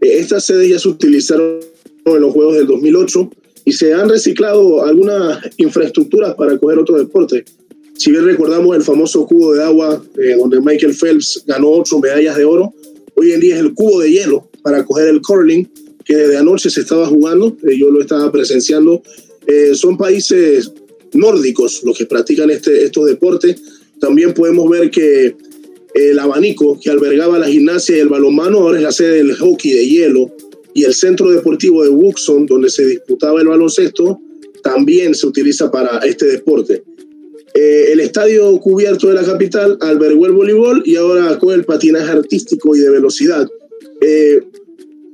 Eh, 0.00 0.18
estas 0.18 0.46
sedes 0.46 0.68
ya 0.68 0.78
se 0.78 0.88
utilizaron 0.88 1.60
en 2.04 2.20
los 2.20 2.32
Juegos 2.32 2.56
del 2.56 2.66
2008 2.66 3.30
y 3.64 3.72
se 3.72 3.92
han 3.94 4.08
reciclado 4.08 4.84
algunas 4.84 5.38
infraestructuras 5.56 6.34
para 6.34 6.52
acoger 6.52 6.78
otro 6.78 6.98
deporte. 6.98 7.44
Si 7.96 8.10
bien 8.10 8.24
recordamos 8.24 8.76
el 8.76 8.82
famoso 8.82 9.26
cubo 9.26 9.54
de 9.54 9.62
agua 9.62 10.02
eh, 10.18 10.36
donde 10.36 10.60
Michael 10.60 10.94
Phelps 10.94 11.44
ganó 11.46 11.70
ocho 11.70 11.98
medallas 11.98 12.36
de 12.36 12.44
oro, 12.44 12.74
hoy 13.14 13.32
en 13.32 13.40
día 13.40 13.54
es 13.54 13.60
el 13.60 13.74
cubo 13.74 14.00
de 14.00 14.10
hielo 14.10 14.48
para 14.62 14.78
acoger 14.78 15.08
el 15.08 15.20
curling 15.20 15.68
que 16.04 16.16
desde 16.16 16.36
anoche 16.36 16.68
se 16.68 16.80
estaba 16.80 17.06
jugando, 17.06 17.56
eh, 17.66 17.78
yo 17.78 17.90
lo 17.90 18.00
estaba 18.00 18.30
presenciando. 18.30 19.02
son 19.74 19.96
países 19.96 20.72
nórdicos 21.14 21.82
los 21.84 21.96
que 21.96 22.06
practican 22.06 22.50
este, 22.50 22.84
estos 22.84 23.06
deportes. 23.06 23.56
También 24.00 24.34
podemos 24.34 24.68
ver 24.68 24.90
que 24.90 25.36
el 25.94 26.18
abanico 26.18 26.78
que 26.80 26.90
albergaba 26.90 27.38
la 27.38 27.48
gimnasia 27.48 27.96
y 27.96 28.00
el 28.00 28.08
balonmano 28.08 28.58
ahora 28.58 28.78
es 28.78 28.82
la 28.82 28.92
sede 28.92 29.18
del 29.18 29.36
hockey 29.36 29.72
de 29.72 29.86
hielo 29.86 30.34
y 30.74 30.84
el 30.84 30.92
centro 30.92 31.30
deportivo 31.30 31.84
de 31.84 31.90
Wuxon, 31.90 32.46
donde 32.46 32.68
se 32.68 32.84
disputaba 32.84 33.40
el 33.40 33.46
baloncesto, 33.46 34.20
también 34.62 35.14
se 35.14 35.26
utiliza 35.26 35.70
para 35.70 35.98
este 35.98 36.26
deporte. 36.26 36.82
Eh, 37.54 37.92
el 37.92 38.00
estadio 38.00 38.58
cubierto 38.58 39.06
de 39.06 39.14
la 39.14 39.22
capital 39.22 39.78
albergó 39.80 40.26
el 40.26 40.32
voleibol 40.32 40.82
y 40.84 40.96
ahora 40.96 41.38
con 41.38 41.54
el 41.54 41.64
patinaje 41.64 42.10
artístico 42.10 42.74
y 42.74 42.80
de 42.80 42.90
velocidad. 42.90 43.46
Eh, 44.00 44.42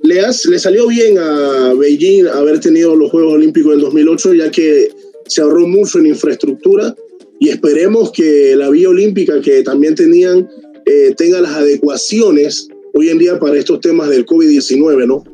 le, 0.03 0.23
le 0.49 0.59
salió 0.59 0.87
bien 0.87 1.19
a 1.19 1.75
Beijing 1.75 2.27
haber 2.29 2.59
tenido 2.61 2.97
los 2.97 3.11
Juegos 3.11 3.35
Olímpicos 3.35 3.73
del 3.73 3.83
2008, 3.83 4.35
ya 4.35 4.51
que 4.51 4.89
se 5.27 5.43
ahorró 5.43 5.69
mucho 5.69 5.99
en 5.99 6.07
infraestructura 6.07 6.97
y 7.39 7.51
esperemos 7.51 8.13
que 8.13 8.57
la 8.57 8.71
vía 8.71 8.89
olímpica 8.89 9.41
que 9.41 9.63
también 9.63 9.95
tenían 9.95 10.49
eh, 10.87 11.15
tenga 11.17 11.41
las 11.41 11.53
adecuaciones 11.53 12.69
hoy 12.95 13.09
en 13.09 13.19
día 13.19 13.39
para 13.39 13.57
estos 13.57 13.81
temas 13.81 14.09
del 14.09 14.27
COVID-19, 14.27 15.07
¿no? 15.07 15.25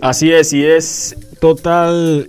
Así 0.00 0.30
es, 0.30 0.52
y 0.52 0.64
es 0.64 1.16
total, 1.40 2.28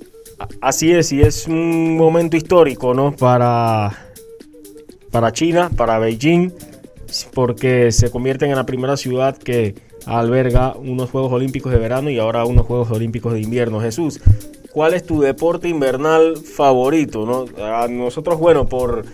así 0.61 0.91
es, 0.91 1.11
y 1.11 1.22
es 1.22 1.47
un 1.47 1.97
momento 1.97 2.38
histórico, 2.38 2.93
¿no? 2.93 3.15
Para, 3.15 4.11
para 5.11 5.32
China, 5.32 5.70
para 5.76 5.99
Beijing, 5.99 6.51
porque 7.34 7.91
se 7.91 8.09
convierten 8.09 8.49
en 8.49 8.55
la 8.55 8.65
primera 8.65 8.97
ciudad 8.97 9.38
que 9.38 9.76
alberga 10.05 10.76
unos 10.78 11.09
Juegos 11.09 11.34
Olímpicos 11.34 11.72
de 11.72 11.80
verano 11.80 12.09
y 12.09 12.18
ahora 12.18 12.45
unos 12.45 12.65
Juegos 12.65 12.89
Olímpicos 12.91 13.34
de 13.34 13.41
invierno. 13.41 13.82
Jesús, 13.82 14.22
¿cuál 14.72 14.93
es 14.93 15.03
tu 15.03 15.20
deporte 15.20 15.68
invernal 15.68 16.38
favorito? 16.38 17.26
¿no? 17.26 17.45
A 17.63 17.88
nosotros, 17.89 18.39
bueno, 18.39 18.68
por, 18.68 19.05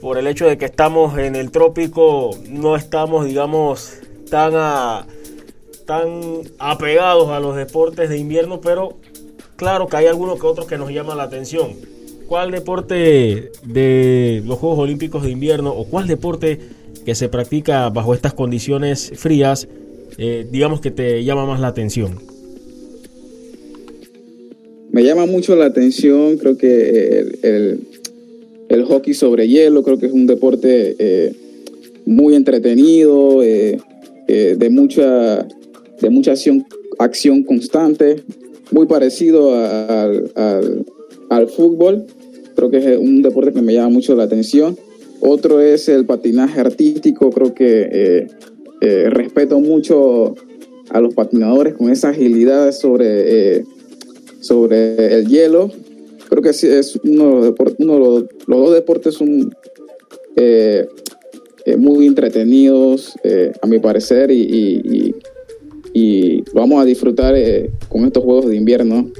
por 0.00 0.18
el 0.18 0.26
hecho 0.26 0.46
de 0.46 0.58
que 0.58 0.64
estamos 0.64 1.18
en 1.18 1.36
el 1.36 1.50
trópico, 1.50 2.30
no 2.48 2.76
estamos, 2.76 3.26
digamos, 3.26 3.94
tan 4.30 4.52
a 4.54 5.06
tan 5.88 6.42
apegados 6.58 7.30
a 7.30 7.40
los 7.40 7.56
deportes 7.56 8.10
de 8.10 8.18
invierno, 8.18 8.60
pero 8.60 8.98
claro 9.56 9.86
que 9.86 9.96
hay 9.96 10.04
algunos 10.04 10.38
que 10.38 10.46
otros 10.46 10.66
que 10.66 10.76
nos 10.76 10.90
llaman 10.90 11.16
la 11.16 11.22
atención. 11.22 11.70
¿Cuál 12.26 12.50
deporte 12.50 13.52
de 13.64 14.42
los 14.44 14.58
Juegos 14.58 14.80
Olímpicos 14.80 15.22
de 15.22 15.30
invierno 15.30 15.70
o 15.70 15.86
cuál 15.86 16.06
deporte 16.06 16.60
que 17.06 17.14
se 17.14 17.30
practica 17.30 17.88
bajo 17.88 18.12
estas 18.12 18.34
condiciones 18.34 19.12
frías, 19.16 19.66
eh, 20.18 20.46
digamos 20.50 20.82
que 20.82 20.90
te 20.90 21.24
llama 21.24 21.46
más 21.46 21.58
la 21.58 21.68
atención? 21.68 22.18
Me 24.90 25.02
llama 25.04 25.24
mucho 25.24 25.56
la 25.56 25.64
atención, 25.64 26.36
creo 26.36 26.58
que 26.58 27.20
el, 27.42 27.87
hockey 28.84 29.14
sobre 29.14 29.48
hielo, 29.48 29.82
creo 29.82 29.98
que 29.98 30.06
es 30.06 30.12
un 30.12 30.26
deporte 30.26 30.96
eh, 30.98 31.32
muy 32.04 32.34
entretenido, 32.34 33.42
eh, 33.42 33.78
de 34.26 34.70
mucha 34.70 35.46
de 36.00 36.10
mucha 36.10 36.32
acción, 36.32 36.66
acción 36.98 37.42
constante, 37.42 38.22
muy 38.70 38.86
parecido 38.86 39.54
al, 39.54 41.48
fútbol. 41.48 42.06
Creo 42.54 42.70
que 42.70 42.78
es 42.78 42.98
un 42.98 43.22
deporte 43.22 43.52
que 43.52 43.62
me 43.62 43.74
llama 43.74 43.90
mucho 43.90 44.14
la 44.14 44.24
atención. 44.24 44.76
Otro 45.20 45.60
es 45.60 45.88
el 45.88 46.06
patinaje 46.06 46.60
artístico. 46.60 47.30
Creo 47.30 47.54
que 47.54 47.88
eh, 47.90 48.26
eh, 48.80 49.10
respeto 49.10 49.60
mucho 49.60 50.34
a 50.90 51.00
los 51.00 51.14
patinadores 51.14 51.74
con 51.74 51.90
esa 51.90 52.10
agilidad 52.10 52.72
sobre, 52.72 53.56
eh, 53.56 53.64
sobre 54.40 55.14
el 55.14 55.26
hielo. 55.28 55.70
Creo 56.28 56.42
que 56.42 56.50
es 56.50 56.98
uno 57.04 57.42
de 57.42 57.50
los, 57.50 57.74
uno 57.78 57.94
de 57.94 58.00
los, 58.00 58.24
dos 58.46 58.74
deportes 58.74 59.14
son 59.14 59.54
muy 61.76 62.06
entretenidos, 62.06 63.14
a 63.60 63.66
mi 63.66 63.78
parecer, 63.78 64.30
y 64.30 65.14
y 65.98 66.44
vamos 66.52 66.80
a 66.80 66.84
disfrutar 66.84 67.34
eh, 67.36 67.70
con 67.88 68.04
estos 68.04 68.22
juegos 68.22 68.46
de 68.46 68.56
invierno 68.56 69.10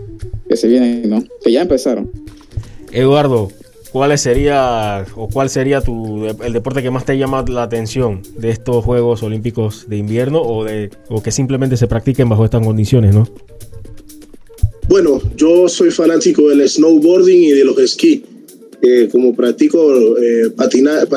que 0.48 0.56
se 0.56 0.68
vienen, 0.68 1.08
¿no? 1.08 1.22
Que 1.42 1.52
ya 1.52 1.62
empezaron. 1.62 2.10
Eduardo, 2.92 3.50
¿cuál 3.92 4.16
sería 4.18 5.04
o 5.16 5.28
cuál 5.28 5.50
sería 5.50 5.80
tu 5.80 6.26
el 6.26 6.52
deporte 6.52 6.82
que 6.82 6.90
más 6.90 7.04
te 7.04 7.18
llama 7.18 7.44
la 7.48 7.64
atención 7.64 8.22
de 8.36 8.50
estos 8.50 8.84
Juegos 8.84 9.22
Olímpicos 9.22 9.88
de 9.88 9.96
invierno 9.96 10.40
o 10.40 10.64
de 10.64 10.90
o 11.08 11.22
que 11.22 11.32
simplemente 11.32 11.76
se 11.76 11.86
practiquen 11.86 12.28
bajo 12.28 12.44
estas 12.44 12.64
condiciones, 12.64 13.14
¿no? 13.14 13.28
Bueno, 14.88 15.20
yo 15.36 15.68
soy 15.68 15.90
fanático 15.90 16.48
del 16.48 16.68
snowboarding 16.68 17.42
y 17.44 17.50
de 17.52 17.64
los 17.64 17.78
esquí. 17.78 18.24
Eh, 18.80 19.08
como 19.10 19.34
practico 19.34 20.16
eh, 20.18 20.52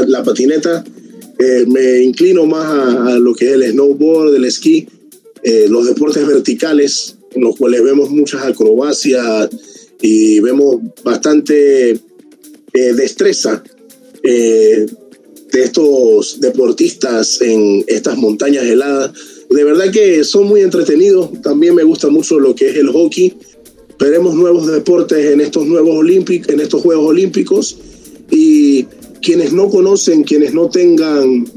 la 0.07 0.23
patineta, 0.23 0.83
me 1.67 2.01
inclino 2.03 2.45
más 2.45 2.65
a, 2.65 3.07
a, 3.07 3.19
lo 3.19 3.33
que 3.33 3.47
es 3.47 3.53
el 3.53 3.71
snowboard, 3.71 4.35
el 4.35 4.45
esquí 4.45 4.87
eh, 5.43 5.67
los 5.67 5.87
deportes 5.87 6.25
verticales, 6.27 7.17
en 7.33 7.41
los 7.41 7.55
cuales 7.55 7.83
vemos 7.83 8.11
muchas 8.11 8.43
acrobacias 8.43 9.49
y 9.99 10.39
vemos 10.39 10.77
bastante 11.03 11.91
eh, 11.91 12.93
destreza 12.93 13.63
eh, 14.21 14.85
de 15.51 15.63
estos 15.63 16.39
deportistas 16.39 17.41
en 17.41 17.83
estas 17.87 18.17
montañas 18.17 18.65
heladas. 18.65 19.13
De 19.49 19.63
verdad 19.63 19.91
que 19.91 20.23
son 20.23 20.47
muy 20.47 20.61
entretenidos. 20.61 21.41
También 21.41 21.73
me 21.73 21.83
gusta 21.83 22.09
mucho 22.09 22.39
lo 22.39 22.53
que 22.53 22.69
es 22.69 22.75
el 22.75 22.89
hockey. 22.89 23.33
Veremos 24.01 24.33
nuevos 24.33 24.65
deportes 24.65 25.31
en 25.31 25.41
estos 25.41 25.67
nuevos 25.67 25.95
olímpicos, 25.95 26.49
en 26.49 26.59
estos 26.59 26.81
Juegos 26.81 27.05
Olímpicos. 27.05 27.77
Y 28.31 28.85
quienes 29.21 29.53
no 29.53 29.69
conocen, 29.69 30.23
quienes 30.23 30.53
no 30.53 30.69
tengan 30.69 31.47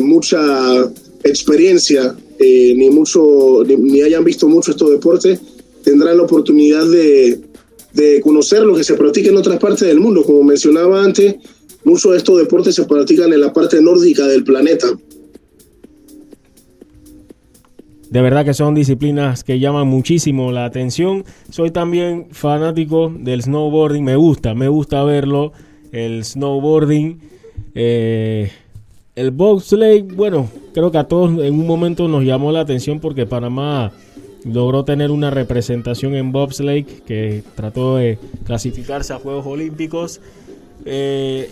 mucha 0.00 0.90
experiencia 1.24 2.14
eh, 2.38 2.74
ni, 2.76 2.90
mucho, 2.90 3.64
ni, 3.66 4.02
hayan 4.02 4.22
visto 4.22 4.48
mucho 4.48 4.72
estos 4.72 4.90
deportes, 4.90 5.40
tendrán 5.82 6.18
la 6.18 6.24
oportunidad 6.24 6.86
de, 6.86 7.40
de 7.94 8.20
conocer 8.20 8.62
lo 8.62 8.74
que 8.74 8.84
se 8.84 8.94
practica 8.94 9.30
en 9.30 9.36
otras 9.36 9.58
partes 9.58 9.88
del 9.88 9.98
mundo. 9.98 10.24
Como 10.24 10.42
mencionaba 10.42 11.02
antes, 11.02 11.36
muchos 11.84 12.12
de 12.12 12.18
estos 12.18 12.38
deportes 12.38 12.74
se 12.74 12.84
practican 12.84 13.32
en 13.32 13.40
la 13.40 13.52
parte 13.52 13.80
nórdica 13.80 14.26
del 14.26 14.44
planeta. 14.44 14.88
De 18.10 18.20
verdad 18.22 18.44
que 18.44 18.54
son 18.54 18.74
disciplinas 18.74 19.42
que 19.42 19.58
llaman 19.58 19.88
muchísimo 19.88 20.52
la 20.52 20.64
atención. 20.64 21.24
Soy 21.50 21.70
también 21.70 22.28
fanático 22.30 23.12
del 23.16 23.42
snowboarding. 23.42 24.04
Me 24.04 24.16
gusta, 24.16 24.54
me 24.54 24.68
gusta 24.68 25.02
verlo. 25.02 25.52
El 25.92 26.24
snowboarding. 26.24 27.20
Eh, 27.74 28.50
el 29.16 29.30
bobsleigh, 29.30 30.02
bueno, 30.02 30.48
creo 30.74 30.90
que 30.90 30.98
a 30.98 31.04
todos 31.04 31.30
en 31.42 31.54
un 31.58 31.66
momento 31.66 32.06
nos 32.06 32.22
llamó 32.22 32.52
la 32.52 32.60
atención 32.60 33.00
porque 33.00 33.26
Panamá 33.26 33.92
logró 34.44 34.84
tener 34.84 35.10
una 35.10 35.30
representación 35.30 36.14
en 36.14 36.32
bobsleigh 36.32 36.84
que 36.84 37.42
trató 37.54 37.96
de 37.96 38.18
clasificarse 38.44 39.14
a 39.14 39.18
Juegos 39.18 39.46
Olímpicos. 39.46 40.20
Eh, 40.84 41.50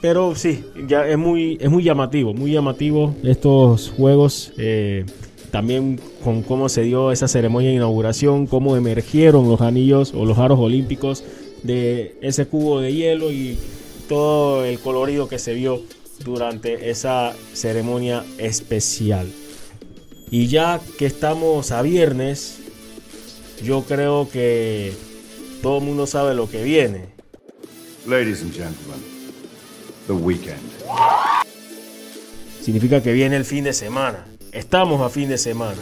pero 0.00 0.34
sí, 0.34 0.64
ya 0.86 1.06
es 1.06 1.18
muy, 1.18 1.58
es 1.60 1.70
muy 1.70 1.82
llamativo, 1.82 2.32
muy 2.32 2.52
llamativo 2.52 3.14
estos 3.22 3.90
juegos. 3.90 4.52
Eh, 4.56 5.04
también 5.50 6.00
con 6.24 6.42
cómo 6.42 6.68
se 6.68 6.82
dio 6.82 7.12
esa 7.12 7.28
ceremonia 7.28 7.70
de 7.70 7.76
inauguración, 7.76 8.46
cómo 8.46 8.76
emergieron 8.76 9.48
los 9.48 9.60
anillos 9.60 10.12
o 10.14 10.24
los 10.24 10.38
aros 10.38 10.58
olímpicos 10.58 11.24
de 11.62 12.16
ese 12.22 12.46
cubo 12.46 12.80
de 12.80 12.94
hielo 12.94 13.30
y 13.30 13.58
todo 14.08 14.64
el 14.64 14.78
colorido 14.78 15.28
que 15.28 15.38
se 15.38 15.54
vio 15.54 15.82
durante 16.24 16.90
esa 16.90 17.34
ceremonia 17.52 18.24
especial. 18.38 19.30
Y 20.30 20.46
ya 20.46 20.80
que 20.98 21.06
estamos 21.06 21.72
a 21.72 21.82
viernes, 21.82 22.58
yo 23.62 23.82
creo 23.82 24.28
que 24.30 24.92
todo 25.62 25.78
el 25.78 25.84
mundo 25.84 26.06
sabe 26.06 26.34
lo 26.34 26.48
que 26.48 26.62
viene. 26.62 27.06
Ladies 28.06 28.42
and 28.42 28.52
gentlemen, 28.52 29.00
the 30.06 30.12
weekend. 30.12 30.60
Significa 32.62 33.02
que 33.02 33.12
viene 33.12 33.36
el 33.36 33.44
fin 33.44 33.64
de 33.64 33.72
semana. 33.72 34.29
Estamos 34.52 35.00
a 35.00 35.08
fin 35.08 35.28
de 35.28 35.38
semana. 35.38 35.80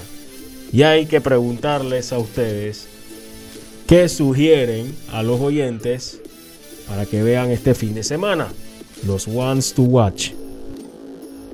Y 0.73 0.83
hay 0.83 1.07
que 1.07 1.21
preguntarles 1.21 2.13
a 2.13 2.19
ustedes 2.19 2.87
qué 3.87 4.09
sugieren 4.09 4.95
a 5.11 5.23
los 5.23 5.41
oyentes 5.41 6.21
para 6.87 7.07
que 7.07 7.23
vean 7.23 7.51
este 7.51 7.75
fin 7.75 7.95
de 7.95 8.03
semana. 8.03 8.53
Los 9.07 9.27
ones 9.27 9.73
to 9.73 9.83
watch. 9.83 10.31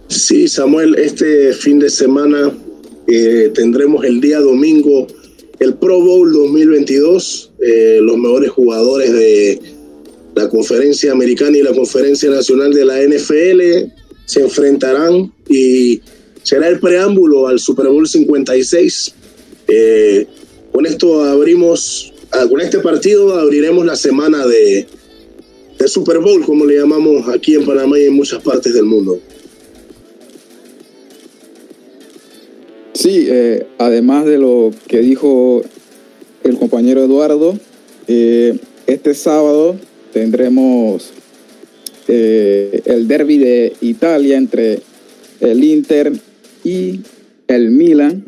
Sí, 0.08 0.48
Samuel, 0.48 0.96
este 0.96 1.52
fin 1.52 1.78
de 1.78 1.88
semana 1.88 2.52
eh, 3.06 3.50
tendremos 3.54 4.04
el 4.04 4.20
día 4.20 4.40
domingo 4.40 5.06
el 5.60 5.74
Pro 5.74 6.00
Bowl 6.00 6.32
2022. 6.32 7.52
Eh, 7.60 7.98
los 8.02 8.16
mejores 8.18 8.50
jugadores 8.50 9.12
de 9.12 9.60
la 10.34 10.48
conferencia 10.48 11.12
americana 11.12 11.56
y 11.56 11.62
la 11.62 11.72
conferencia 11.72 12.28
nacional 12.28 12.72
de 12.72 12.84
la 12.84 13.00
NFL 13.02 13.92
se 14.24 14.40
enfrentarán 14.40 15.32
y 15.48 16.00
será 16.44 16.68
el 16.68 16.78
preámbulo 16.78 17.48
al 17.48 17.58
Super 17.58 17.88
Bowl 17.88 18.06
56. 18.06 19.14
Eh, 19.66 20.26
con 20.70 20.86
esto 20.86 21.24
abrimos, 21.24 22.12
ah, 22.30 22.46
con 22.48 22.60
este 22.60 22.78
partido 22.78 23.36
abriremos 23.36 23.84
la 23.84 23.96
semana 23.96 24.46
de, 24.46 24.86
de 25.78 25.88
Super 25.88 26.18
Bowl, 26.18 26.44
como 26.44 26.64
le 26.64 26.78
llamamos 26.78 27.28
aquí 27.28 27.56
en 27.56 27.66
Panamá 27.66 27.98
y 27.98 28.04
en 28.04 28.14
muchas 28.14 28.40
partes 28.42 28.72
del 28.72 28.84
mundo. 28.84 29.18
Sí, 32.92 33.26
eh, 33.28 33.66
además 33.78 34.24
de 34.24 34.38
lo 34.38 34.70
que 34.86 35.00
dijo 35.00 35.62
el 36.44 36.56
compañero 36.56 37.02
Eduardo, 37.02 37.58
eh, 38.06 38.56
este 38.86 39.14
sábado 39.14 39.76
tendremos 40.12 41.12
eh, 42.06 42.82
el 42.84 43.08
derby 43.08 43.38
de 43.38 43.72
Italia 43.80 44.36
entre 44.36 44.80
el 45.40 45.64
Inter 45.64 46.12
y 46.64 47.00
el 47.46 47.70
Milan. 47.70 48.24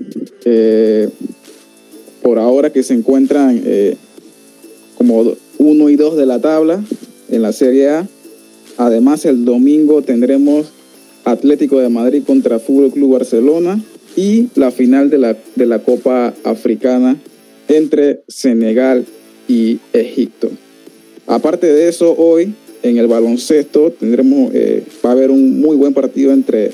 por 2.23 2.39
ahora 2.39 2.71
que 2.71 2.83
se 2.83 2.95
encuentran 2.95 3.63
como 4.97 5.37
uno 5.59 5.89
y 5.89 5.97
dos 5.97 6.17
de 6.17 6.27
la 6.27 6.41
tabla 6.41 6.83
en 7.29 7.43
la 7.43 7.53
Serie 7.53 7.89
A. 7.91 8.09
Además, 8.77 9.25
el 9.25 9.45
domingo 9.45 10.03
tendremos 10.03 10.67
Atlético 11.25 11.81
de 11.81 11.89
Madrid 11.89 12.23
contra 12.25 12.59
Fútbol 12.59 12.93
Club 12.93 13.13
Barcelona 13.15 13.81
y 14.17 14.49
la 14.55 14.71
final 14.71 15.11
de 15.11 15.19
la, 15.19 15.37
de 15.57 15.67
la 15.67 15.81
Copa 15.81 16.35
Africana 16.45 17.17
entre 17.69 18.23
Senegal 18.29 19.05
y 19.49 19.79
Egipto. 19.93 20.51
Aparte 21.27 21.67
de 21.67 21.89
eso, 21.89 22.15
hoy 22.17 22.55
en 22.83 22.99
el 22.99 23.09
baloncesto 23.09 23.91
tendremos, 23.91 24.55
eh, 24.55 24.85
va 25.05 25.11
a 25.11 25.13
haber 25.13 25.31
un 25.31 25.61
muy 25.61 25.77
buen 25.77 25.93
partido 25.93 26.33
entre, 26.33 26.71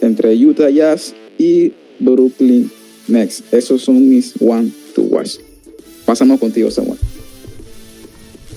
entre 0.00 0.34
Utah 0.36 0.70
Jazz 0.70 1.14
y 1.38 1.72
Brooklyn 1.98 2.70
Next. 3.08 3.52
Esos 3.52 3.82
son 3.82 4.08
mis 4.08 4.34
one 4.40 4.70
to 4.94 5.02
watch. 5.02 5.36
Pasamos 6.04 6.40
contigo, 6.40 6.70
Samuel. 6.70 6.98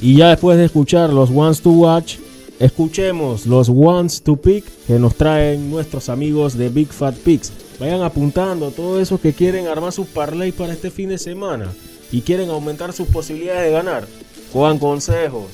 Y 0.01 0.17
ya 0.17 0.29
después 0.29 0.57
de 0.57 0.65
escuchar 0.65 1.13
los 1.13 1.29
ones 1.29 1.61
to 1.61 1.69
watch, 1.69 2.17
escuchemos 2.59 3.45
los 3.45 3.69
ones 3.69 4.21
to 4.21 4.35
pick 4.35 4.65
que 4.85 4.99
nos 4.99 5.15
traen 5.15 5.69
nuestros 5.69 6.09
amigos 6.09 6.57
de 6.57 6.69
Big 6.69 6.87
Fat 6.87 7.15
Picks. 7.15 7.53
Vayan 7.79 8.01
apuntando 8.01 8.71
todos 8.71 9.01
esos 9.01 9.19
que 9.19 9.33
quieren 9.33 9.67
armar 9.67 9.93
sus 9.93 10.07
parlay 10.07 10.51
para 10.51 10.73
este 10.73 10.91
fin 10.91 11.09
de 11.09 11.17
semana 11.17 11.71
y 12.11 12.21
quieren 12.21 12.49
aumentar 12.49 12.91
sus 12.91 13.07
posibilidades 13.07 13.65
de 13.65 13.71
ganar. 13.71 14.07
Cojan 14.51 14.77
consejos, 14.77 15.45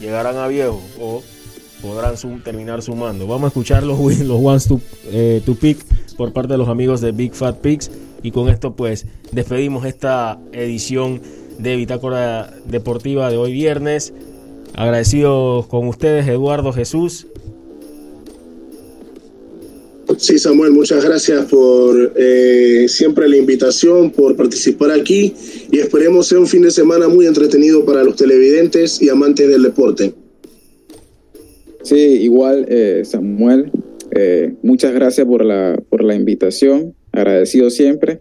llegarán 0.00 0.36
a 0.36 0.48
viejo 0.48 0.80
o 0.98 1.22
podrán 1.80 2.14
terminar 2.42 2.82
sumando. 2.82 3.26
Vamos 3.26 3.44
a 3.44 3.48
escuchar 3.48 3.82
los, 3.82 3.98
los 4.20 4.40
ones 4.42 4.66
to, 4.66 4.80
eh, 5.06 5.42
to 5.44 5.54
pick 5.54 5.78
por 6.16 6.32
parte 6.32 6.52
de 6.52 6.58
los 6.58 6.68
amigos 6.68 7.00
de 7.00 7.12
Big 7.12 7.34
Fat 7.34 7.58
Picks 7.58 7.90
y 8.22 8.30
con 8.30 8.48
esto 8.48 8.74
pues 8.74 9.06
despedimos 9.32 9.84
esta 9.84 10.38
edición 10.52 11.20
de 11.58 11.76
Bitácora 11.76 12.52
Deportiva 12.66 13.30
de 13.30 13.36
hoy 13.36 13.52
viernes. 13.52 14.12
Agradecidos 14.74 15.66
con 15.66 15.88
ustedes 15.88 16.28
Eduardo 16.28 16.72
Jesús 16.72 17.26
Sí, 20.16 20.38
Samuel, 20.38 20.72
muchas 20.72 21.04
gracias 21.04 21.44
por 21.46 22.12
eh, 22.16 22.86
siempre 22.88 23.28
la 23.28 23.36
invitación, 23.36 24.10
por 24.10 24.34
participar 24.36 24.90
aquí 24.90 25.34
y 25.70 25.78
esperemos 25.78 26.28
sea 26.28 26.38
un 26.38 26.46
fin 26.46 26.62
de 26.62 26.70
semana 26.70 27.08
muy 27.08 27.26
entretenido 27.26 27.84
para 27.84 28.02
los 28.02 28.16
televidentes 28.16 29.02
y 29.02 29.10
amantes 29.10 29.48
del 29.48 29.62
deporte. 29.62 30.14
Sí, 31.88 31.96
igual, 32.20 32.66
eh, 32.68 33.00
Samuel, 33.02 33.72
eh, 34.10 34.52
muchas 34.62 34.92
gracias 34.92 35.26
por 35.26 35.42
la, 35.42 35.82
por 35.88 36.04
la 36.04 36.14
invitación, 36.14 36.94
agradecido 37.12 37.70
siempre. 37.70 38.20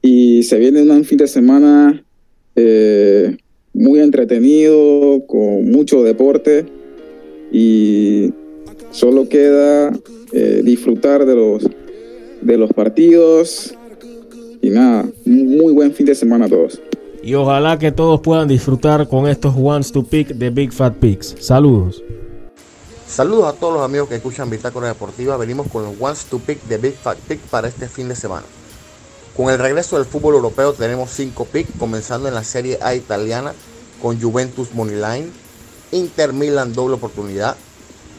Y 0.00 0.44
se 0.44 0.58
viene 0.58 0.80
un 0.80 1.04
fin 1.04 1.18
de 1.18 1.26
semana 1.26 2.02
muy 3.74 4.00
entretenido, 4.00 5.26
con 5.26 5.70
mucho 5.70 6.02
deporte 6.02 6.64
y 7.52 8.32
solo 8.92 9.28
queda 9.28 9.92
eh, 10.32 10.62
disfrutar 10.64 11.26
de 11.26 11.34
los, 11.34 11.68
de 12.40 12.56
los 12.56 12.72
partidos. 12.72 13.74
Y 14.62 14.70
nada, 14.70 15.06
muy 15.26 15.74
buen 15.74 15.92
fin 15.92 16.06
de 16.06 16.14
semana 16.14 16.46
a 16.46 16.48
todos. 16.48 16.80
Y 17.22 17.34
ojalá 17.34 17.78
que 17.78 17.92
todos 17.92 18.22
puedan 18.22 18.48
disfrutar 18.48 19.06
con 19.06 19.28
estos 19.28 19.54
Ones 19.54 19.92
to 19.92 20.02
Pick 20.02 20.28
de 20.28 20.48
Big 20.48 20.72
Fat 20.72 20.96
Picks. 20.96 21.36
Saludos. 21.40 22.02
Saludos 23.10 23.52
a 23.52 23.58
todos 23.58 23.74
los 23.74 23.82
amigos 23.82 24.08
que 24.08 24.14
escuchan 24.14 24.48
Bitácora 24.48 24.86
Deportiva. 24.86 25.36
Venimos 25.36 25.66
con 25.66 25.82
los 25.82 25.94
Ones 26.00 26.26
to 26.26 26.38
Pick 26.38 26.62
de 26.66 26.78
Big 26.78 26.94
Fat 26.94 27.18
Pick 27.18 27.40
para 27.40 27.66
este 27.66 27.88
fin 27.88 28.08
de 28.08 28.14
semana. 28.14 28.46
Con 29.36 29.50
el 29.50 29.58
regreso 29.58 29.96
del 29.96 30.06
fútbol 30.06 30.36
europeo 30.36 30.74
tenemos 30.74 31.10
5 31.10 31.44
picks, 31.46 31.72
comenzando 31.76 32.28
en 32.28 32.34
la 32.34 32.44
Serie 32.44 32.78
A 32.80 32.94
italiana 32.94 33.52
con 34.00 34.20
Juventus 34.20 34.72
Moneyline, 34.74 35.32
Inter 35.90 36.32
Milan 36.32 36.72
doble 36.72 36.94
oportunidad, 36.94 37.56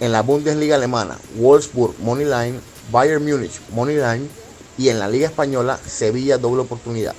en 0.01 0.11
la 0.11 0.23
Bundesliga 0.23 0.75
alemana, 0.75 1.17
Wolfsburg 1.37 1.97
Moneyline, 1.99 2.59
Bayern 2.91 3.23
Múnich 3.23 3.61
Moneyline 3.73 4.29
y 4.77 4.89
en 4.89 4.99
la 4.99 5.07
Liga 5.07 5.27
Española, 5.27 5.79
Sevilla 5.87 6.37
doble 6.37 6.63
oportunidad. 6.63 7.15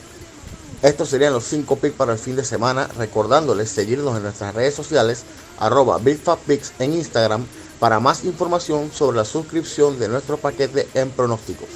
Estos 0.83 1.09
serían 1.09 1.33
los 1.33 1.45
5 1.45 1.77
picks 1.77 1.97
para 1.97 2.13
el 2.13 2.19
fin 2.19 2.37
de 2.37 2.45
semana, 2.45 2.89
recordándoles 2.99 3.71
seguirnos 3.71 4.15
en 4.17 4.25
nuestras 4.25 4.55
redes 4.55 4.75
sociales, 4.75 5.23
arroba 5.59 5.99
BigFatPicks 5.99 6.73
en 6.81 6.95
Instagram, 6.95 7.47
para 7.83 7.99
más 7.99 8.25
información 8.25 8.93
sobre 8.93 9.17
la 9.17 9.25
suscripción 9.25 9.99
de 9.99 10.07
nuestro 10.07 10.37
paquete 10.37 10.87
en 10.95 11.11
pronósticos. 11.11 11.67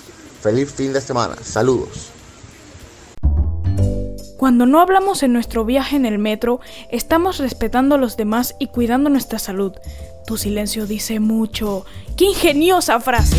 Feliz 0.40 0.72
fin 0.72 0.92
de 0.92 1.00
semana, 1.00 1.34
saludos. 1.42 2.10
Cuando 4.36 4.66
no 4.66 4.80
hablamos 4.80 5.24
en 5.24 5.32
nuestro 5.32 5.64
viaje 5.64 5.96
en 5.96 6.06
el 6.06 6.20
metro, 6.20 6.60
estamos 6.92 7.38
respetando 7.38 7.96
a 7.96 7.98
los 7.98 8.16
demás 8.16 8.54
y 8.60 8.68
cuidando 8.68 9.10
nuestra 9.10 9.40
salud. 9.40 9.72
Tu 10.28 10.36
silencio 10.36 10.86
dice 10.86 11.18
mucho. 11.18 11.84
¡Qué 12.16 12.26
ingeniosa 12.26 13.00
frase! 13.00 13.38